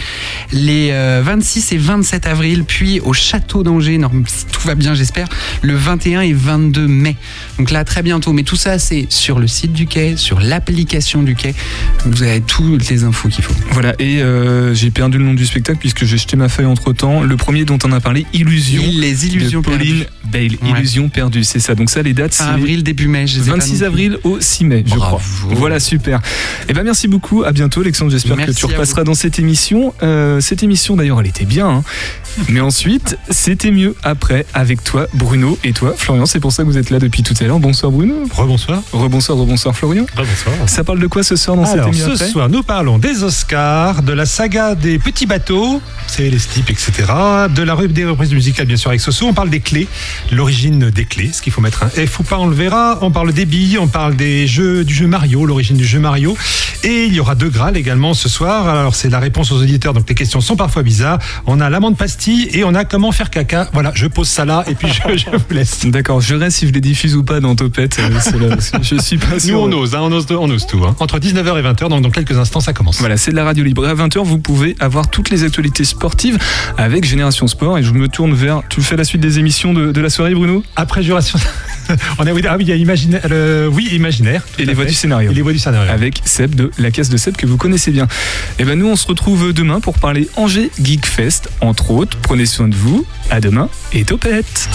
les 0.51 0.89
euh, 0.91 1.21
26 1.23 1.71
et 1.73 1.77
27 1.77 2.27
avril, 2.27 2.63
puis 2.65 2.99
au 3.01 3.13
château 3.13 3.63
d'Angers, 3.63 3.99
tout 4.51 4.61
va 4.67 4.75
bien, 4.75 4.93
j'espère, 4.95 5.27
le 5.61 5.75
21 5.75 6.21
et 6.21 6.33
22 6.33 6.87
mai. 6.87 7.15
Donc 7.57 7.71
là, 7.71 7.83
très 7.83 8.01
bientôt. 8.01 8.33
Mais 8.33 8.43
tout 8.43 8.55
ça, 8.55 8.79
c'est 8.79 9.05
sur 9.09 9.39
le 9.39 9.47
site 9.47 9.73
du 9.73 9.85
quai, 9.85 10.17
sur 10.17 10.39
l'application 10.39 11.21
du 11.23 11.35
quai. 11.35 11.53
Vous 12.05 12.23
avez 12.23 12.41
toutes 12.41 12.89
les 12.89 13.03
infos 13.03 13.29
qu'il 13.29 13.43
faut. 13.43 13.53
Voilà, 13.71 13.93
et 13.99 14.21
euh, 14.21 14.73
j'ai 14.73 14.89
perdu 14.91 15.17
le 15.17 15.25
nom 15.25 15.33
du 15.33 15.45
spectacle 15.45 15.79
puisque 15.79 16.05
j'ai 16.05 16.17
jeté 16.17 16.35
ma 16.35 16.49
feuille 16.49 16.65
entre 16.65 16.91
temps. 16.93 17.21
Le 17.21 17.37
premier 17.37 17.65
dont 17.65 17.77
on 17.85 17.91
a 17.91 17.99
parlé, 17.99 18.25
Illusion. 18.33 18.83
Les 18.95 19.27
illusions 19.27 19.61
de 19.61 19.65
Pauline 19.65 20.05
perdues. 20.05 20.09
Bale. 20.31 20.57
Ouais. 20.61 20.79
Illusion 20.79 21.09
perdue, 21.09 21.43
c'est 21.43 21.59
ça. 21.59 21.75
Donc 21.75 21.89
ça, 21.89 22.01
les 22.01 22.13
dates, 22.13 22.33
c'est 22.33 22.43
Fin 22.43 22.53
avril, 22.53 22.83
début 22.83 23.07
mai, 23.07 23.27
je 23.27 23.39
les 23.39 23.47
ai 23.47 23.51
pas 23.51 23.57
26 23.57 23.71
non 23.71 23.77
plus. 23.77 23.85
avril 23.85 24.17
au 24.23 24.39
6 24.39 24.65
mai, 24.65 24.83
je 24.85 24.95
crois. 24.95 25.21
Voilà, 25.49 25.79
super. 25.79 26.21
Et 26.69 26.73
ben 26.73 26.83
merci 26.83 27.07
beaucoup. 27.07 27.43
À 27.43 27.51
bientôt, 27.51 27.81
Alexandre. 27.81 28.11
J'espère 28.11 28.37
que 28.45 28.51
tu 28.51 28.65
repasseras 28.65 29.03
dans 29.03 29.13
cette 29.13 29.39
émission. 29.39 29.93
Euh, 30.03 30.39
cette 30.39 30.63
émission, 30.63 30.95
d'ailleurs, 30.95 31.19
elle 31.19 31.27
était 31.27 31.45
bien. 31.45 31.67
hein. 31.67 31.83
Mais 32.49 32.61
ensuite, 32.61 33.17
c'était 33.29 33.71
mieux 33.71 33.95
après 34.03 34.45
avec 34.53 34.83
toi, 34.83 35.07
Bruno, 35.13 35.57
et 35.63 35.71
toi, 35.73 35.93
Florian. 35.95 36.25
C'est 36.25 36.39
pour 36.39 36.51
ça 36.51 36.63
que 36.63 36.67
vous 36.67 36.77
êtes 36.77 36.89
là 36.89 36.99
depuis 36.99 37.21
tout 37.23 37.35
à 37.39 37.43
l'heure. 37.43 37.59
Bonsoir, 37.59 37.91
Bruno. 37.91 38.15
Rebonsoir. 38.33 38.81
Rebonsoir, 38.91 39.37
rebonsoir, 39.37 39.75
Florian. 39.75 40.05
bonsoir. 40.15 40.55
Ça 40.67 40.83
parle 40.83 40.99
de 40.99 41.07
quoi 41.07 41.23
ce 41.23 41.35
soir 41.35 41.55
dans 41.57 41.63
Alors, 41.63 41.85
cette 41.85 41.93
émission 41.93 42.15
ce 42.15 42.31
soir, 42.31 42.49
nous 42.49 42.63
parlons 42.63 42.97
des 42.97 43.23
Oscars, 43.23 44.01
de 44.03 44.13
la 44.13 44.25
saga 44.25 44.75
des 44.75 44.97
petits 44.99 45.25
bateaux, 45.25 45.81
c'est 46.07 46.29
les 46.29 46.39
slips, 46.39 46.69
etc. 46.69 46.91
De 47.53 47.61
la 47.63 47.75
des 47.87 48.05
reprises 48.05 48.33
musicales, 48.33 48.65
bien 48.65 48.77
sûr, 48.77 48.89
avec 48.89 49.01
Soso. 49.01 49.27
On 49.27 49.33
parle 49.33 49.49
des 49.49 49.59
clés, 49.59 49.87
l'origine 50.31 50.89
des 50.89 51.05
clés, 51.05 51.31
ce 51.33 51.41
qu'il 51.41 51.51
faut 51.51 51.61
mettre 51.61 51.83
un 51.83 51.89
F 51.89 52.19
ou 52.19 52.23
pas, 52.23 52.37
on 52.39 52.47
le 52.47 52.55
verra. 52.55 52.99
On 53.01 53.11
parle 53.11 53.33
des 53.33 53.45
billes, 53.45 53.77
on 53.77 53.87
parle 53.87 54.12
des 54.13 54.47
jeux, 54.47 54.83
du 54.83 54.93
jeu 54.93 55.07
Mario, 55.07 55.45
l'origine 55.45 55.77
du 55.77 55.85
jeu 55.85 55.99
Mario. 55.99 56.35
Et 56.85 57.05
il 57.05 57.13
y 57.13 57.19
aura 57.21 57.35
deux 57.35 57.49
Graal 57.49 57.77
également 57.77 58.13
ce 58.13 58.27
soir. 58.27 58.67
Alors, 58.67 58.93
c'est 58.95 59.09
la 59.09 59.19
réponse 59.19 59.51
aux 59.53 59.57
auditeurs, 59.61 59.93
donc 59.93 60.07
les 60.09 60.15
questions 60.15 60.41
sont 60.41 60.55
parfois 60.57 60.83
bizarres. 60.83 61.19
On 61.45 61.61
a 61.61 61.69
l'amande 61.69 61.95
pastille 61.97 62.49
et 62.51 62.63
on 62.65 62.75
a 62.75 62.83
comment 62.83 63.11
faire 63.13 63.29
caca. 63.29 63.69
Voilà, 63.71 63.91
je 63.95 64.05
pose 64.07 64.27
ça 64.27 64.43
là 64.43 64.65
et 64.67 64.75
puis 64.75 64.89
je, 64.89 65.15
je 65.17 65.29
vous 65.29 65.43
laisse. 65.53 65.85
D'accord, 65.85 66.19
je 66.19 66.35
reste 66.35 66.57
si 66.57 66.67
je 66.67 66.73
les 66.73 66.81
diffuse 66.81 67.15
ou 67.15 67.23
pas 67.23 67.39
dans 67.39 67.55
Topette. 67.55 67.99
euh, 67.99 68.55
je 68.81 68.95
suis 69.01 69.17
pas 69.17 69.27
Nous, 69.47 69.55
on 69.55 69.71
ose, 69.71 69.95
hein, 69.95 69.99
on 70.01 70.11
ose, 70.11 70.25
on 70.31 70.49
ose 70.49 70.67
tout. 70.67 70.83
hein. 70.85 70.95
Entre 70.99 71.19
19h 71.19 71.57
et 71.59 71.63
20h, 71.63 71.87
donc 71.89 72.01
dans 72.01 72.09
quelques 72.11 72.37
instants, 72.37 72.59
ça 72.59 72.73
commence. 72.73 72.99
Voilà, 72.99 73.15
c'est 73.15 73.31
de 73.31 73.35
la 73.37 73.45
radio 73.45 73.63
libre. 73.63 73.85
Et 73.87 73.89
à 73.89 73.95
20h, 73.95 74.23
vous 74.23 74.39
pouvez 74.39 74.75
avoir 74.81 75.09
toutes 75.09 75.29
les 75.29 75.43
actualités 75.45 75.85
sportives 75.85 76.37
avec 76.77 77.05
Génération 77.05 77.47
Sport. 77.47 77.77
Et 77.77 77.83
je 77.83 77.91
me 77.93 78.09
tourne 78.09 78.33
vers. 78.33 78.61
Tu 78.67 78.81
fais 78.81 78.97
la 78.97 79.05
suite 79.05 79.21
des 79.21 79.39
émissions 79.39 79.73
de, 79.73 79.91
de 79.93 80.01
la 80.01 80.09
soirée, 80.09 80.33
Bruno? 80.35 80.63
Après 80.75 81.01
Juration. 81.01 81.39
on 82.19 82.25
a, 82.27 82.31
ah 82.49 82.55
oui, 82.57 82.63
il 82.63 82.69
y 82.69 82.71
a 82.71 82.75
imaginaire, 82.75 83.21
le- 83.29 83.69
oui, 83.71 83.87
imaginaire. 83.95 84.43
Et 84.59 84.65
les 84.65 84.73
voix 84.73 84.85
du 84.85 84.93
scénario. 84.93 85.31
Et 85.31 85.33
les 85.33 85.41
voix 85.41 85.53
du 85.53 85.59
scénario. 85.59 85.91
Avec 85.91 86.21
Seb 86.25 86.55
de 86.55 86.71
la 86.77 86.91
caisse 86.91 87.09
de 87.09 87.17
Seb 87.17 87.35
que 87.35 87.45
vous 87.45 87.57
connaissez 87.57 87.91
bien. 87.91 88.07
Et 88.59 88.65
ben 88.65 88.77
nous, 88.77 88.87
on 88.87 88.95
se 88.95 89.07
retrouve 89.07 89.53
demain 89.53 89.79
pour 89.79 89.97
parler 89.99 90.27
Angers 90.35 90.71
Geek 90.81 91.05
Fest, 91.05 91.49
entre 91.61 91.91
autres. 91.91 92.17
Prenez 92.21 92.45
soin 92.45 92.67
de 92.67 92.75
vous. 92.75 93.05
À 93.29 93.39
demain 93.39 93.69
et 93.93 94.03
topette. 94.03 94.69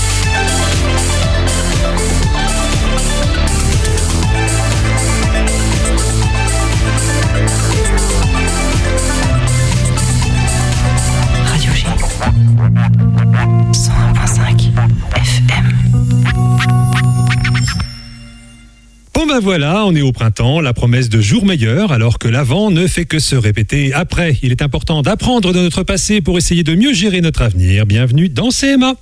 Ben 19.39 19.45
voilà, 19.45 19.85
on 19.87 19.95
est 19.95 20.03
au 20.03 20.11
printemps, 20.11 20.61
la 20.61 20.75
promesse 20.75 21.09
de 21.09 21.21
jours 21.21 21.47
meilleurs, 21.47 21.93
alors 21.93 22.19
que 22.19 22.27
l'avant 22.27 22.73
ne 22.73 22.89
fait 22.89 23.05
que 23.05 23.21
se 23.21 23.37
répéter 23.37 23.93
après. 23.95 24.37
Il 24.43 24.51
est 24.51 24.63
important 24.63 25.01
d'apprendre 25.01 25.53
de 25.53 25.61
notre 25.61 25.85
passé 25.85 26.21
pour 26.21 26.39
essayer 26.39 26.65
de 26.65 26.75
mieux 26.75 26.93
gérer 26.93 27.21
notre 27.21 27.43
avenir. 27.43 27.87
Bienvenue 27.87 28.29
dans 28.29 28.49
CMA. 28.49 28.95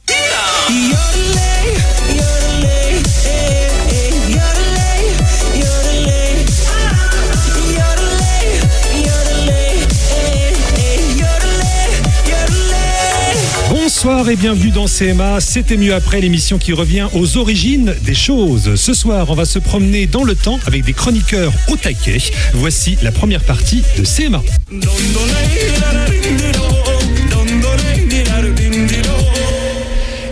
Bonsoir 14.06 14.30
et 14.30 14.36
bienvenue 14.36 14.70
dans 14.70 14.86
CMA. 14.86 15.40
C'était 15.40 15.76
mieux 15.76 15.92
après 15.92 16.20
l'émission 16.20 16.58
qui 16.58 16.72
revient 16.72 17.08
aux 17.12 17.38
origines 17.38 17.92
des 18.04 18.14
choses. 18.14 18.76
Ce 18.76 18.94
soir, 18.94 19.30
on 19.30 19.34
va 19.34 19.44
se 19.44 19.58
promener 19.58 20.06
dans 20.06 20.22
le 20.22 20.36
temps 20.36 20.60
avec 20.64 20.84
des 20.84 20.92
chroniqueurs 20.92 21.52
au 21.66 21.76
taquet. 21.76 22.18
Voici 22.54 22.96
la 23.02 23.10
première 23.10 23.42
partie 23.42 23.82
de 23.98 24.04
CMA. 24.04 24.44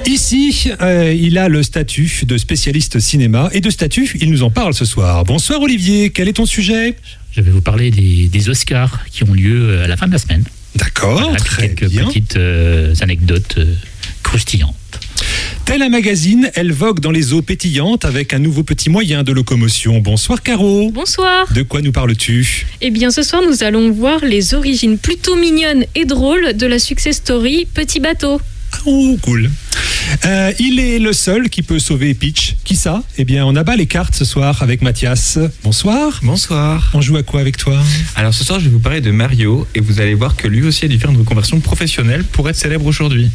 Ici, 0.07 0.71
euh, 0.81 1.13
il 1.13 1.37
a 1.37 1.49
le 1.49 1.65
statut 1.65 2.27
de 2.29 2.39
spécialiste 2.39 3.01
cinéma 3.01 3.51
et 3.51 3.61
de 3.61 3.71
statut, 3.71 4.17
il 4.21 4.31
nous 4.31 4.45
en 4.45 4.51
parle 4.51 4.75
ce 4.75 4.85
soir. 4.85 5.25
Bonsoir 5.25 5.61
Olivier, 5.61 6.11
quel 6.11 6.29
est 6.29 6.35
ton 6.35 6.47
sujet? 6.47 6.95
Je 7.33 7.41
vais 7.41 7.51
vous 7.51 7.61
parler 7.61 7.91
des, 7.91 8.49
Oscars 8.49 9.05
qui 9.11 9.25
ont 9.25 9.33
lieu 9.33 9.71
euh, 9.71 9.85
à 9.85 9.89
la 9.89 9.97
fin 9.97 10.07
de 10.07 10.13
la 10.13 10.19
semaine. 10.19 10.45
D'accord, 10.75 11.21
Voilà, 11.21 11.37
très 11.39 11.69
quelques 11.75 11.89
bien. 11.91 12.05
petites 12.07 12.37
euh, 12.37 12.95
anecdotes 13.01 13.55
euh, 13.59 13.75
croustillantes. 14.23 14.75
Tel 15.65 15.83
un 15.83 15.89
magazine, 15.89 16.51
elle 16.55 16.73
vogue 16.73 17.01
dans 17.01 17.11
les 17.11 17.33
eaux 17.33 17.41
pétillantes 17.43 18.05
avec 18.05 18.35
un 18.35 18.39
nouveau 18.39 18.65
petit 18.65 18.91
moyen 18.91 19.23
de 19.23 19.33
locomotion. 19.33 20.01
Bonsoir 20.01 20.43
Caro. 20.43 20.91
Bonsoir. 20.91 21.51
De 21.53 21.63
quoi 21.63 21.81
nous 21.81 21.93
parles-tu? 21.93 22.67
Eh 22.83 22.91
bien, 22.91 23.11
ce 23.11 23.23
soir, 23.23 23.43
nous 23.49 23.63
allons 23.63 23.91
voir 23.91 24.25
les 24.25 24.53
origines 24.55 24.99
plutôt 24.99 25.37
mignonnes 25.37 25.87
et 25.95 26.05
drôles 26.05 26.55
de 26.55 26.67
la 26.67 26.79
success 26.79 27.17
story 27.17 27.67
Petit 27.73 28.01
bateau. 28.01 28.41
Oh, 28.87 29.17
cool. 29.23 29.51
Euh, 30.27 30.53
il 30.59 30.79
est 30.79 30.99
le 30.99 31.13
seul 31.13 31.49
qui 31.49 31.63
peut 31.63 31.79
sauver 31.79 32.15
Peach. 32.15 32.57
Qui 32.65 32.77
ça? 32.77 33.03
Eh 33.17 33.25
bien, 33.25 33.45
on 33.47 33.57
abat 33.57 33.77
les 33.77 33.87
cartes 33.87 34.15
ce 34.15 34.25
soir 34.25 34.63
avec 34.63 34.83
Mathias. 34.83 35.39
Bonsoir. 35.63 36.21
Bonsoir. 36.23 36.91
On 36.95 37.01
joue 37.01 37.17
à 37.17 37.23
quoi 37.23 37.41
avec 37.41 37.57
toi? 37.57 37.81
Alors 38.15 38.35
ce 38.35 38.45
soir, 38.45 38.61
je 38.61 38.67
vais 38.67 38.71
vous 38.71 38.81
parler 38.81 39.01
de 39.01 39.11
Mario 39.11 39.67
et 39.75 39.81
vous 39.81 40.01
allez 40.01 40.15
voir 40.15 40.37
que 40.37 40.47
lui 40.47 40.63
aussi 40.63 40.85
a 40.85 40.89
dû 40.89 40.99
faire 40.99 41.11
une 41.11 41.17
reconversion 41.19 41.59
professionnelle 41.61 42.25
pour 42.25 42.49
être 42.49 42.57
célèbre 42.57 42.87
aujourd'hui. 42.87 43.31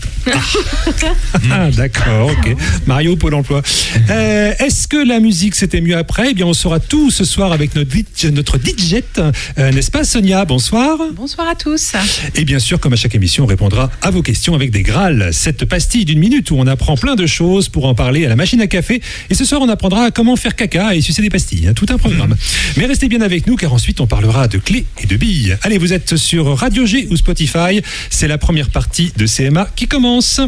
Ah, 1.51 1.71
d'accord, 1.71 2.31
ok. 2.31 2.55
Mario 2.85 3.15
Pôle 3.15 3.33
emploi. 3.33 3.61
Euh, 4.09 4.53
Est-ce 4.59 4.87
que 4.87 4.97
la 4.97 5.19
musique 5.19 5.55
c'était 5.55 5.81
mieux 5.81 5.97
après? 5.97 6.29
Eh 6.31 6.33
bien, 6.33 6.45
on 6.45 6.53
saura 6.53 6.79
tout 6.79 7.11
ce 7.11 7.25
soir 7.25 7.51
avec 7.51 7.75
notre, 7.75 7.91
DJ 7.91 8.25
notre 8.31 8.57
DJ, 8.57 8.97
euh, 9.17 9.71
n'est-ce 9.71 9.91
pas, 9.91 10.03
Sonia? 10.03 10.45
Bonsoir. 10.45 10.97
Bonsoir 11.15 11.47
à 11.47 11.55
tous. 11.55 11.93
Et 12.35 12.45
bien 12.45 12.59
sûr, 12.59 12.79
comme 12.79 12.93
à 12.93 12.97
chaque 12.97 13.15
émission, 13.15 13.43
on 13.43 13.47
répondra 13.47 13.89
à 14.01 14.11
vos 14.11 14.21
questions 14.21 14.53
avec 14.55 14.71
des 14.71 14.83
Cette 15.31 15.65
pastille 15.65 16.05
d'une 16.05 16.19
minute 16.19 16.51
où 16.51 16.55
on 16.57 16.67
apprend 16.67 16.95
plein 16.97 17.15
de 17.15 17.25
choses 17.25 17.69
pour 17.69 17.85
en 17.85 17.95
parler 17.95 18.25
à 18.25 18.29
la 18.29 18.35
machine 18.35 18.61
à 18.61 18.67
café. 18.67 19.01
Et 19.29 19.35
ce 19.35 19.45
soir, 19.45 19.61
on 19.61 19.69
apprendra 19.69 20.11
comment 20.11 20.35
faire 20.35 20.55
caca 20.55 20.95
et 20.95 21.01
sucer 21.01 21.21
des 21.21 21.29
pastilles. 21.29 21.67
hein, 21.67 21.73
tout 21.73 21.85
un 21.89 21.97
programme. 21.97 22.35
Mais 22.77 22.85
restez 22.85 23.07
bien 23.07 23.21
avec 23.21 23.47
nous 23.47 23.55
car 23.55 23.73
ensuite, 23.73 24.01
on 24.01 24.07
parlera 24.07 24.47
de 24.47 24.57
clés 24.57 24.85
et 25.01 25.07
de 25.07 25.17
billes. 25.17 25.57
Allez, 25.63 25.77
vous 25.77 25.93
êtes 25.93 26.15
sur 26.15 26.57
Radio 26.57 26.85
G 26.85 27.07
ou 27.09 27.15
Spotify. 27.17 27.81
C'est 28.09 28.27
la 28.27 28.37
première 28.37 28.69
partie 28.69 29.11
de 29.17 29.25
CMA 29.25 29.69
qui 29.75 29.87
commence. 29.87 30.41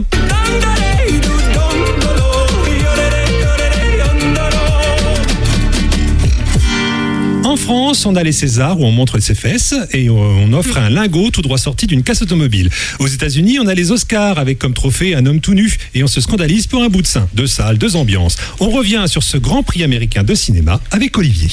France, 7.61 8.05
on 8.05 8.15
a 8.15 8.23
les 8.23 8.31
Césars 8.31 8.79
où 8.79 8.85
on 8.85 8.91
montre 8.91 9.19
ses 9.19 9.35
fesses 9.35 9.75
et 9.91 10.09
on 10.09 10.51
offre 10.53 10.77
un 10.77 10.89
lingot 10.89 11.29
tout 11.29 11.41
droit 11.41 11.59
sorti 11.59 11.85
d'une 11.85 12.01
casse 12.01 12.21
automobile. 12.23 12.69
Aux 12.99 13.07
États-Unis, 13.07 13.59
on 13.59 13.67
a 13.67 13.73
les 13.75 13.91
Oscars 13.91 14.39
avec 14.39 14.57
comme 14.57 14.73
trophée 14.73 15.13
un 15.15 15.25
homme 15.25 15.39
tout 15.41 15.53
nu 15.53 15.77
et 15.93 16.03
on 16.03 16.07
se 16.07 16.21
scandalise 16.21 16.65
pour 16.65 16.81
un 16.81 16.89
bout 16.89 17.01
de 17.03 17.07
sein. 17.07 17.27
Deux 17.33 17.47
salles, 17.47 17.77
deux 17.77 17.95
ambiances. 17.95 18.35
On 18.59 18.69
revient 18.69 19.03
sur 19.07 19.21
ce 19.21 19.37
grand 19.37 19.61
prix 19.61 19.83
américain 19.83 20.23
de 20.23 20.33
cinéma 20.33 20.81
avec 20.91 21.17
Olivier. 21.17 21.49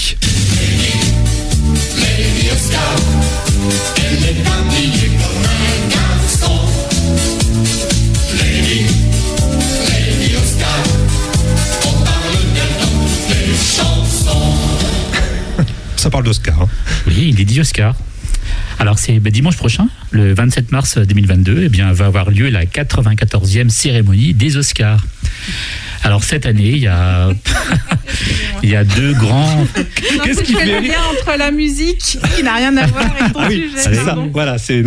Ça 15.99 16.11
parle 16.11 16.23
d'Oscar. 16.25 16.63
hein. 16.63 16.69
Oui, 17.09 17.31
il 17.35 17.41
est 17.41 17.45
dit 17.45 17.61
Oscar. 17.61 17.97
Alors 18.79 18.99
c'est 19.01 19.19
ben, 19.19 19.33
dimanche 19.33 19.57
prochain, 19.57 19.89
le 20.13 20.33
27 20.33 20.71
mars 20.71 20.97
2022, 20.97 21.65
eh 21.65 21.69
bien, 21.69 21.93
va 21.93 22.07
avoir 22.07 22.31
lieu 22.31 22.49
la 22.51 22.65
94e 22.67 23.69
cérémonie 23.69 24.33
des 24.33 24.57
Oscars. 24.57 25.05
Alors 26.03 26.25
cette 26.25 26.47
année, 26.47 26.71
il 26.71 26.79
y 26.79 26.87
a, 26.87 27.31
il 28.63 28.71
y 28.71 28.77
a 28.77 28.85
deux 28.85 29.13
grands... 29.15 29.67
Qu'est-ce 30.25 30.43
qui 30.43 30.55
fait 30.55 30.81
lien 30.81 30.95
entre 31.11 31.37
la 31.39 31.51
musique 31.51 32.19
qui 32.37 32.43
n'a 32.43 32.55
rien 32.55 32.77
à 32.77 32.87
voir 32.87 33.05
avec 33.05 33.33
ton 33.33 33.41
Ah 33.41 33.47
oui, 33.49 33.69
sujet. 33.71 33.83
c'est 33.83 33.95
ça. 33.95 34.17
Voilà, 34.33 34.59
c'est. 34.59 34.83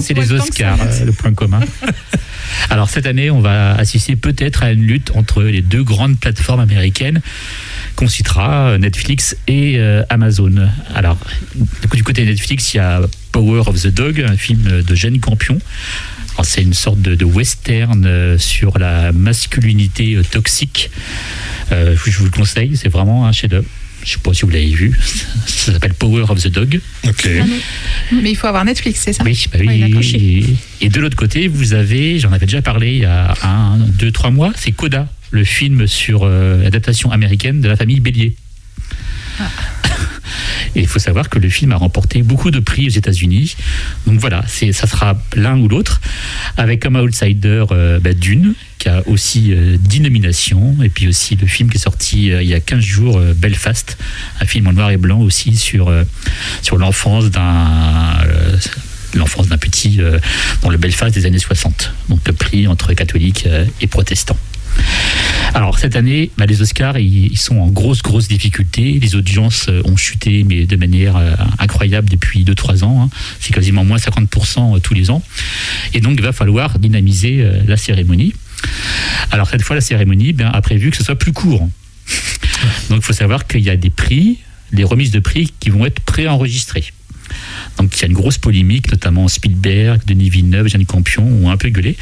C'est 0.00 0.14
les 0.14 0.32
Oscars, 0.32 0.78
euh, 0.80 1.04
le 1.04 1.12
point 1.12 1.32
commun. 1.32 1.60
Alors 2.70 2.88
cette 2.90 3.06
année, 3.06 3.30
on 3.30 3.40
va 3.40 3.74
assister 3.74 4.16
peut-être 4.16 4.62
à 4.62 4.72
une 4.72 4.82
lutte 4.82 5.12
entre 5.14 5.42
les 5.42 5.62
deux 5.62 5.82
grandes 5.82 6.18
plateformes 6.18 6.60
américaines 6.60 7.20
qu'on 7.96 8.08
citera, 8.08 8.70
euh, 8.70 8.78
Netflix 8.78 9.36
et 9.46 9.78
euh, 9.78 10.02
Amazon. 10.10 10.52
Alors, 10.94 11.18
du 11.94 12.02
côté 12.02 12.22
de 12.22 12.30
Netflix, 12.30 12.74
il 12.74 12.78
y 12.78 12.80
a 12.80 13.02
Power 13.32 13.62
of 13.66 13.80
the 13.82 13.88
Dog, 13.88 14.24
un 14.26 14.36
film 14.36 14.82
de 14.82 14.94
Jeanne 14.94 15.20
Campion. 15.20 15.58
Alors, 16.36 16.46
C'est 16.46 16.62
une 16.62 16.74
sorte 16.74 17.00
de, 17.00 17.14
de 17.14 17.24
western 17.24 18.04
euh, 18.06 18.38
sur 18.38 18.78
la 18.78 19.12
masculinité 19.12 20.14
euh, 20.16 20.22
toxique. 20.22 20.90
Euh, 21.72 21.96
je 22.04 22.18
vous 22.18 22.24
le 22.26 22.30
conseille, 22.30 22.76
c'est 22.76 22.88
vraiment 22.88 23.26
un 23.26 23.32
chef-d'œuvre. 23.32 23.66
Je 24.04 24.12
ne 24.12 24.16
sais 24.16 24.22
pas 24.22 24.34
si 24.34 24.42
vous 24.42 24.50
l'avez 24.50 24.66
vu. 24.72 24.96
Ça 25.46 25.72
s'appelle 25.72 25.94
Power 25.94 26.26
of 26.28 26.40
the 26.40 26.48
Dog. 26.48 26.80
Ok. 27.04 27.28
Mais 28.12 28.30
il 28.30 28.36
faut 28.36 28.46
avoir 28.46 28.64
Netflix, 28.64 29.00
c'est 29.04 29.12
ça 29.12 29.24
Oui, 29.24 29.46
bah 29.52 29.58
oui. 29.60 30.56
Et, 30.80 30.86
et 30.86 30.88
de 30.88 31.00
l'autre 31.00 31.16
côté, 31.16 31.48
vous 31.48 31.72
avez, 31.72 32.20
j'en 32.20 32.30
avais 32.32 32.46
déjà 32.46 32.62
parlé 32.62 32.92
il 32.92 33.00
y 33.00 33.04
a 33.04 33.34
un, 33.42 33.78
deux, 33.78 34.12
trois 34.12 34.30
mois, 34.30 34.52
c'est 34.56 34.70
Coda, 34.70 35.08
le 35.32 35.42
film 35.44 35.86
sur 35.88 36.20
euh, 36.22 36.62
l'adaptation 36.62 37.10
américaine 37.10 37.60
de 37.60 37.68
la 37.68 37.76
famille 37.76 37.98
Bélier. 38.00 38.36
Et 40.76 40.80
il 40.80 40.86
faut 40.86 40.98
savoir 40.98 41.30
que 41.30 41.38
le 41.38 41.48
film 41.48 41.72
a 41.72 41.76
remporté 41.76 42.22
beaucoup 42.22 42.50
de 42.50 42.60
prix 42.60 42.86
aux 42.86 42.90
États-Unis. 42.90 43.56
Donc 44.06 44.20
voilà, 44.20 44.44
ça 44.46 44.86
sera 44.86 45.18
l'un 45.34 45.58
ou 45.58 45.68
l'autre. 45.68 46.02
Avec 46.58 46.80
comme 46.80 46.96
outsider 46.96 47.64
euh, 47.72 47.98
bah, 47.98 48.12
Dune, 48.12 48.54
qui 48.78 48.90
a 48.90 49.02
aussi 49.08 49.52
euh, 49.52 49.78
10 49.80 50.00
nominations. 50.00 50.76
Et 50.82 50.90
puis 50.90 51.08
aussi 51.08 51.34
le 51.36 51.46
film 51.46 51.70
qui 51.70 51.78
est 51.78 51.80
sorti 51.80 52.30
euh, 52.30 52.42
il 52.42 52.48
y 52.48 52.54
a 52.54 52.60
15 52.60 52.80
jours, 52.80 53.16
euh, 53.16 53.32
Belfast, 53.34 53.96
un 54.40 54.44
film 54.44 54.66
en 54.66 54.74
noir 54.74 54.90
et 54.90 54.98
blanc 54.98 55.20
aussi 55.20 55.56
sur, 55.56 55.90
sur 56.60 56.76
l'enfance 56.76 57.30
d'un. 57.30 58.18
l'enfance 59.14 59.48
d'un 59.48 59.56
petit 59.56 59.98
dans 60.60 60.68
le 60.68 60.76
Belfast 60.76 61.14
des 61.14 61.24
années 61.24 61.38
60. 61.38 61.92
Donc 62.10 62.30
prix 62.32 62.66
entre 62.66 62.92
catholiques 62.92 63.48
et 63.80 63.86
protestants. 63.86 64.38
Alors 65.54 65.78
cette 65.78 65.96
année, 65.96 66.30
bah, 66.36 66.44
les 66.44 66.60
Oscars, 66.60 66.98
ils, 66.98 67.28
ils 67.28 67.38
sont 67.38 67.56
en 67.56 67.68
grosse, 67.68 68.02
grosse 68.02 68.28
difficulté. 68.28 68.98
Les 69.00 69.14
audiences 69.14 69.66
euh, 69.68 69.80
ont 69.86 69.96
chuté, 69.96 70.44
mais 70.44 70.66
de 70.66 70.76
manière 70.76 71.16
euh, 71.16 71.34
incroyable 71.58 72.10
depuis 72.10 72.44
2-3 72.44 72.84
ans. 72.84 73.02
hein. 73.04 73.10
C'est 73.40 73.54
quasiment 73.54 73.84
moins 73.84 73.96
50% 73.96 74.80
tous 74.82 74.94
les 74.94 75.10
ans. 75.10 75.22
Et 75.94 76.00
donc, 76.00 76.16
il 76.18 76.22
va 76.22 76.32
falloir 76.32 76.78
dynamiser 76.78 77.38
euh, 77.40 77.60
la 77.66 77.76
cérémonie. 77.76 78.34
Alors 79.30 79.48
cette 79.48 79.62
fois, 79.62 79.76
la 79.76 79.82
cérémonie 79.82 80.32
ben, 80.32 80.48
a 80.48 80.60
prévu 80.60 80.90
que 80.90 80.96
ce 80.96 81.04
soit 81.04 81.18
plus 81.18 81.32
court. 81.32 81.68
Donc 82.90 82.98
il 82.98 83.02
faut 83.02 83.12
savoir 83.12 83.46
qu'il 83.46 83.60
y 83.60 83.70
a 83.70 83.76
des 83.76 83.90
prix, 83.90 84.38
des 84.72 84.84
remises 84.84 85.10
de 85.10 85.20
prix 85.20 85.52
qui 85.60 85.70
vont 85.70 85.86
être 85.86 86.00
préenregistrées. 86.00 86.84
Donc 87.78 87.96
il 87.96 88.02
y 88.02 88.04
a 88.04 88.08
une 88.08 88.14
grosse 88.14 88.38
polémique, 88.38 88.90
notamment 88.90 89.28
Spielberg, 89.28 90.00
Denis 90.06 90.30
Villeneuve, 90.30 90.68
Jeanne 90.68 90.86
Campion 90.86 91.24
ont 91.24 91.50
un 91.50 91.56
peu 91.56 91.68
gueulé 91.68 91.96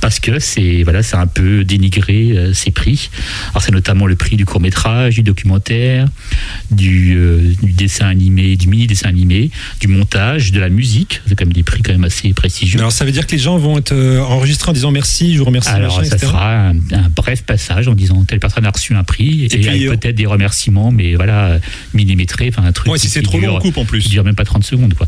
parce 0.00 0.20
que 0.20 0.38
c'est 0.38 0.82
voilà, 0.82 1.02
c'est 1.02 1.16
un 1.16 1.26
peu 1.26 1.64
dénigré 1.64 2.32
euh, 2.32 2.54
ces 2.54 2.70
prix. 2.70 3.10
Alors 3.50 3.62
c'est 3.62 3.72
notamment 3.72 4.06
le 4.06 4.16
prix 4.16 4.36
du 4.36 4.44
court 4.44 4.60
métrage, 4.60 5.14
du 5.14 5.22
documentaire, 5.22 6.08
du, 6.70 7.16
euh, 7.16 7.52
du 7.62 7.72
dessin 7.72 8.06
animé, 8.06 8.56
du 8.56 8.68
mini 8.68 8.86
dessin 8.86 9.08
animé, 9.08 9.50
du 9.80 9.88
montage, 9.88 10.52
de 10.52 10.60
la 10.60 10.68
musique. 10.68 11.20
C'est 11.26 11.34
quand 11.34 11.44
même 11.44 11.52
des 11.52 11.62
prix 11.62 11.82
quand 11.82 11.92
même 11.92 12.04
assez 12.04 12.32
prestigieux. 12.32 12.78
Alors 12.78 12.92
ça 12.92 13.04
veut 13.04 13.12
dire 13.12 13.26
que 13.26 13.32
les 13.32 13.38
gens 13.38 13.58
vont 13.58 13.78
être 13.78 13.92
euh, 13.92 14.20
enregistrés 14.20 14.70
en 14.70 14.74
disant 14.74 14.90
merci, 14.90 15.34
je 15.34 15.38
vous 15.38 15.44
remercie. 15.44 15.70
Alors, 15.70 15.98
machin, 15.98 16.08
ça 16.08 16.16
etc. 16.16 16.30
sera 16.30 16.68
un, 16.68 16.76
un 16.92 17.10
bref 17.14 17.42
passage 17.42 17.88
en 17.88 17.94
disant 17.94 18.24
telle 18.24 18.40
personne 18.40 18.66
a 18.66 18.70
reçu 18.70 18.94
un 18.94 19.04
prix 19.04 19.46
et, 19.46 19.88
euh, 19.88 19.96
peut-être 19.96 20.14
des 20.14 20.26
remerciements, 20.26 20.90
mais 20.90 21.14
voilà, 21.14 21.58
millimétrés, 21.94 22.48
enfin 22.48 22.66
un 22.66 22.72
truc. 22.72 22.92
Ouais, 22.92 22.98
si 22.98 23.08
c'est 23.08 23.22
trop 23.22 23.38
long, 23.38 23.56
on 23.56 23.60
coupe 23.60 23.78
en 23.78 23.84
plus. 23.84 24.08
dure 24.08 24.24
même 24.24 24.34
pas 24.34 24.44
30 24.44 24.64
secondes, 24.64 24.94
quoi. 24.96 25.06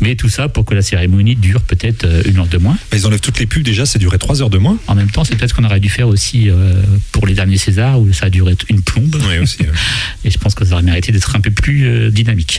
Mais 0.00 0.14
tout 0.14 0.28
ça 0.28 0.48
pour 0.48 0.64
que 0.64 0.74
la 0.74 0.82
cérémonie 0.82 1.34
dure 1.34 1.60
peut-être 1.62 2.04
euh, 2.04 2.22
une 2.26 2.38
heure 2.38 2.46
de 2.46 2.58
moins. 2.58 2.76
Bah, 2.90 2.96
ils 2.96 3.06
enlèvent 3.06 3.20
toutes 3.20 3.38
les 3.40 3.46
pubs 3.46 3.62
déjà, 3.62 3.84
ça 3.84 3.98
durait 3.98 4.18
3 4.18 4.42
heures 4.42 4.50
de 4.50 4.58
moins. 4.58 4.78
En 4.86 4.94
même 4.94 5.10
temps, 5.10 5.24
c'est 5.24 5.34
peut-être 5.34 5.50
ce 5.50 5.54
qu'on 5.54 5.64
aurait 5.64 5.80
dû 5.80 5.88
faire 5.88 6.08
aussi 6.08 6.48
euh, 6.48 6.82
pour 7.12 7.26
les 7.26 7.34
derniers 7.34 7.58
Césars 7.58 8.00
où 8.00 8.12
ça 8.12 8.26
a 8.26 8.30
duré 8.30 8.56
une 8.68 8.82
plombe. 8.82 9.16
aussi. 9.42 9.58
Et 10.24 10.30
je 10.30 10.38
pense 10.38 10.54
que 10.54 10.64
ça 10.64 10.74
aurait 10.74 10.82
mérité 10.82 11.12
d'être 11.12 11.34
un 11.34 11.40
peu 11.40 11.50
plus 11.50 11.86
euh, 11.86 12.10
dynamique. 12.10 12.56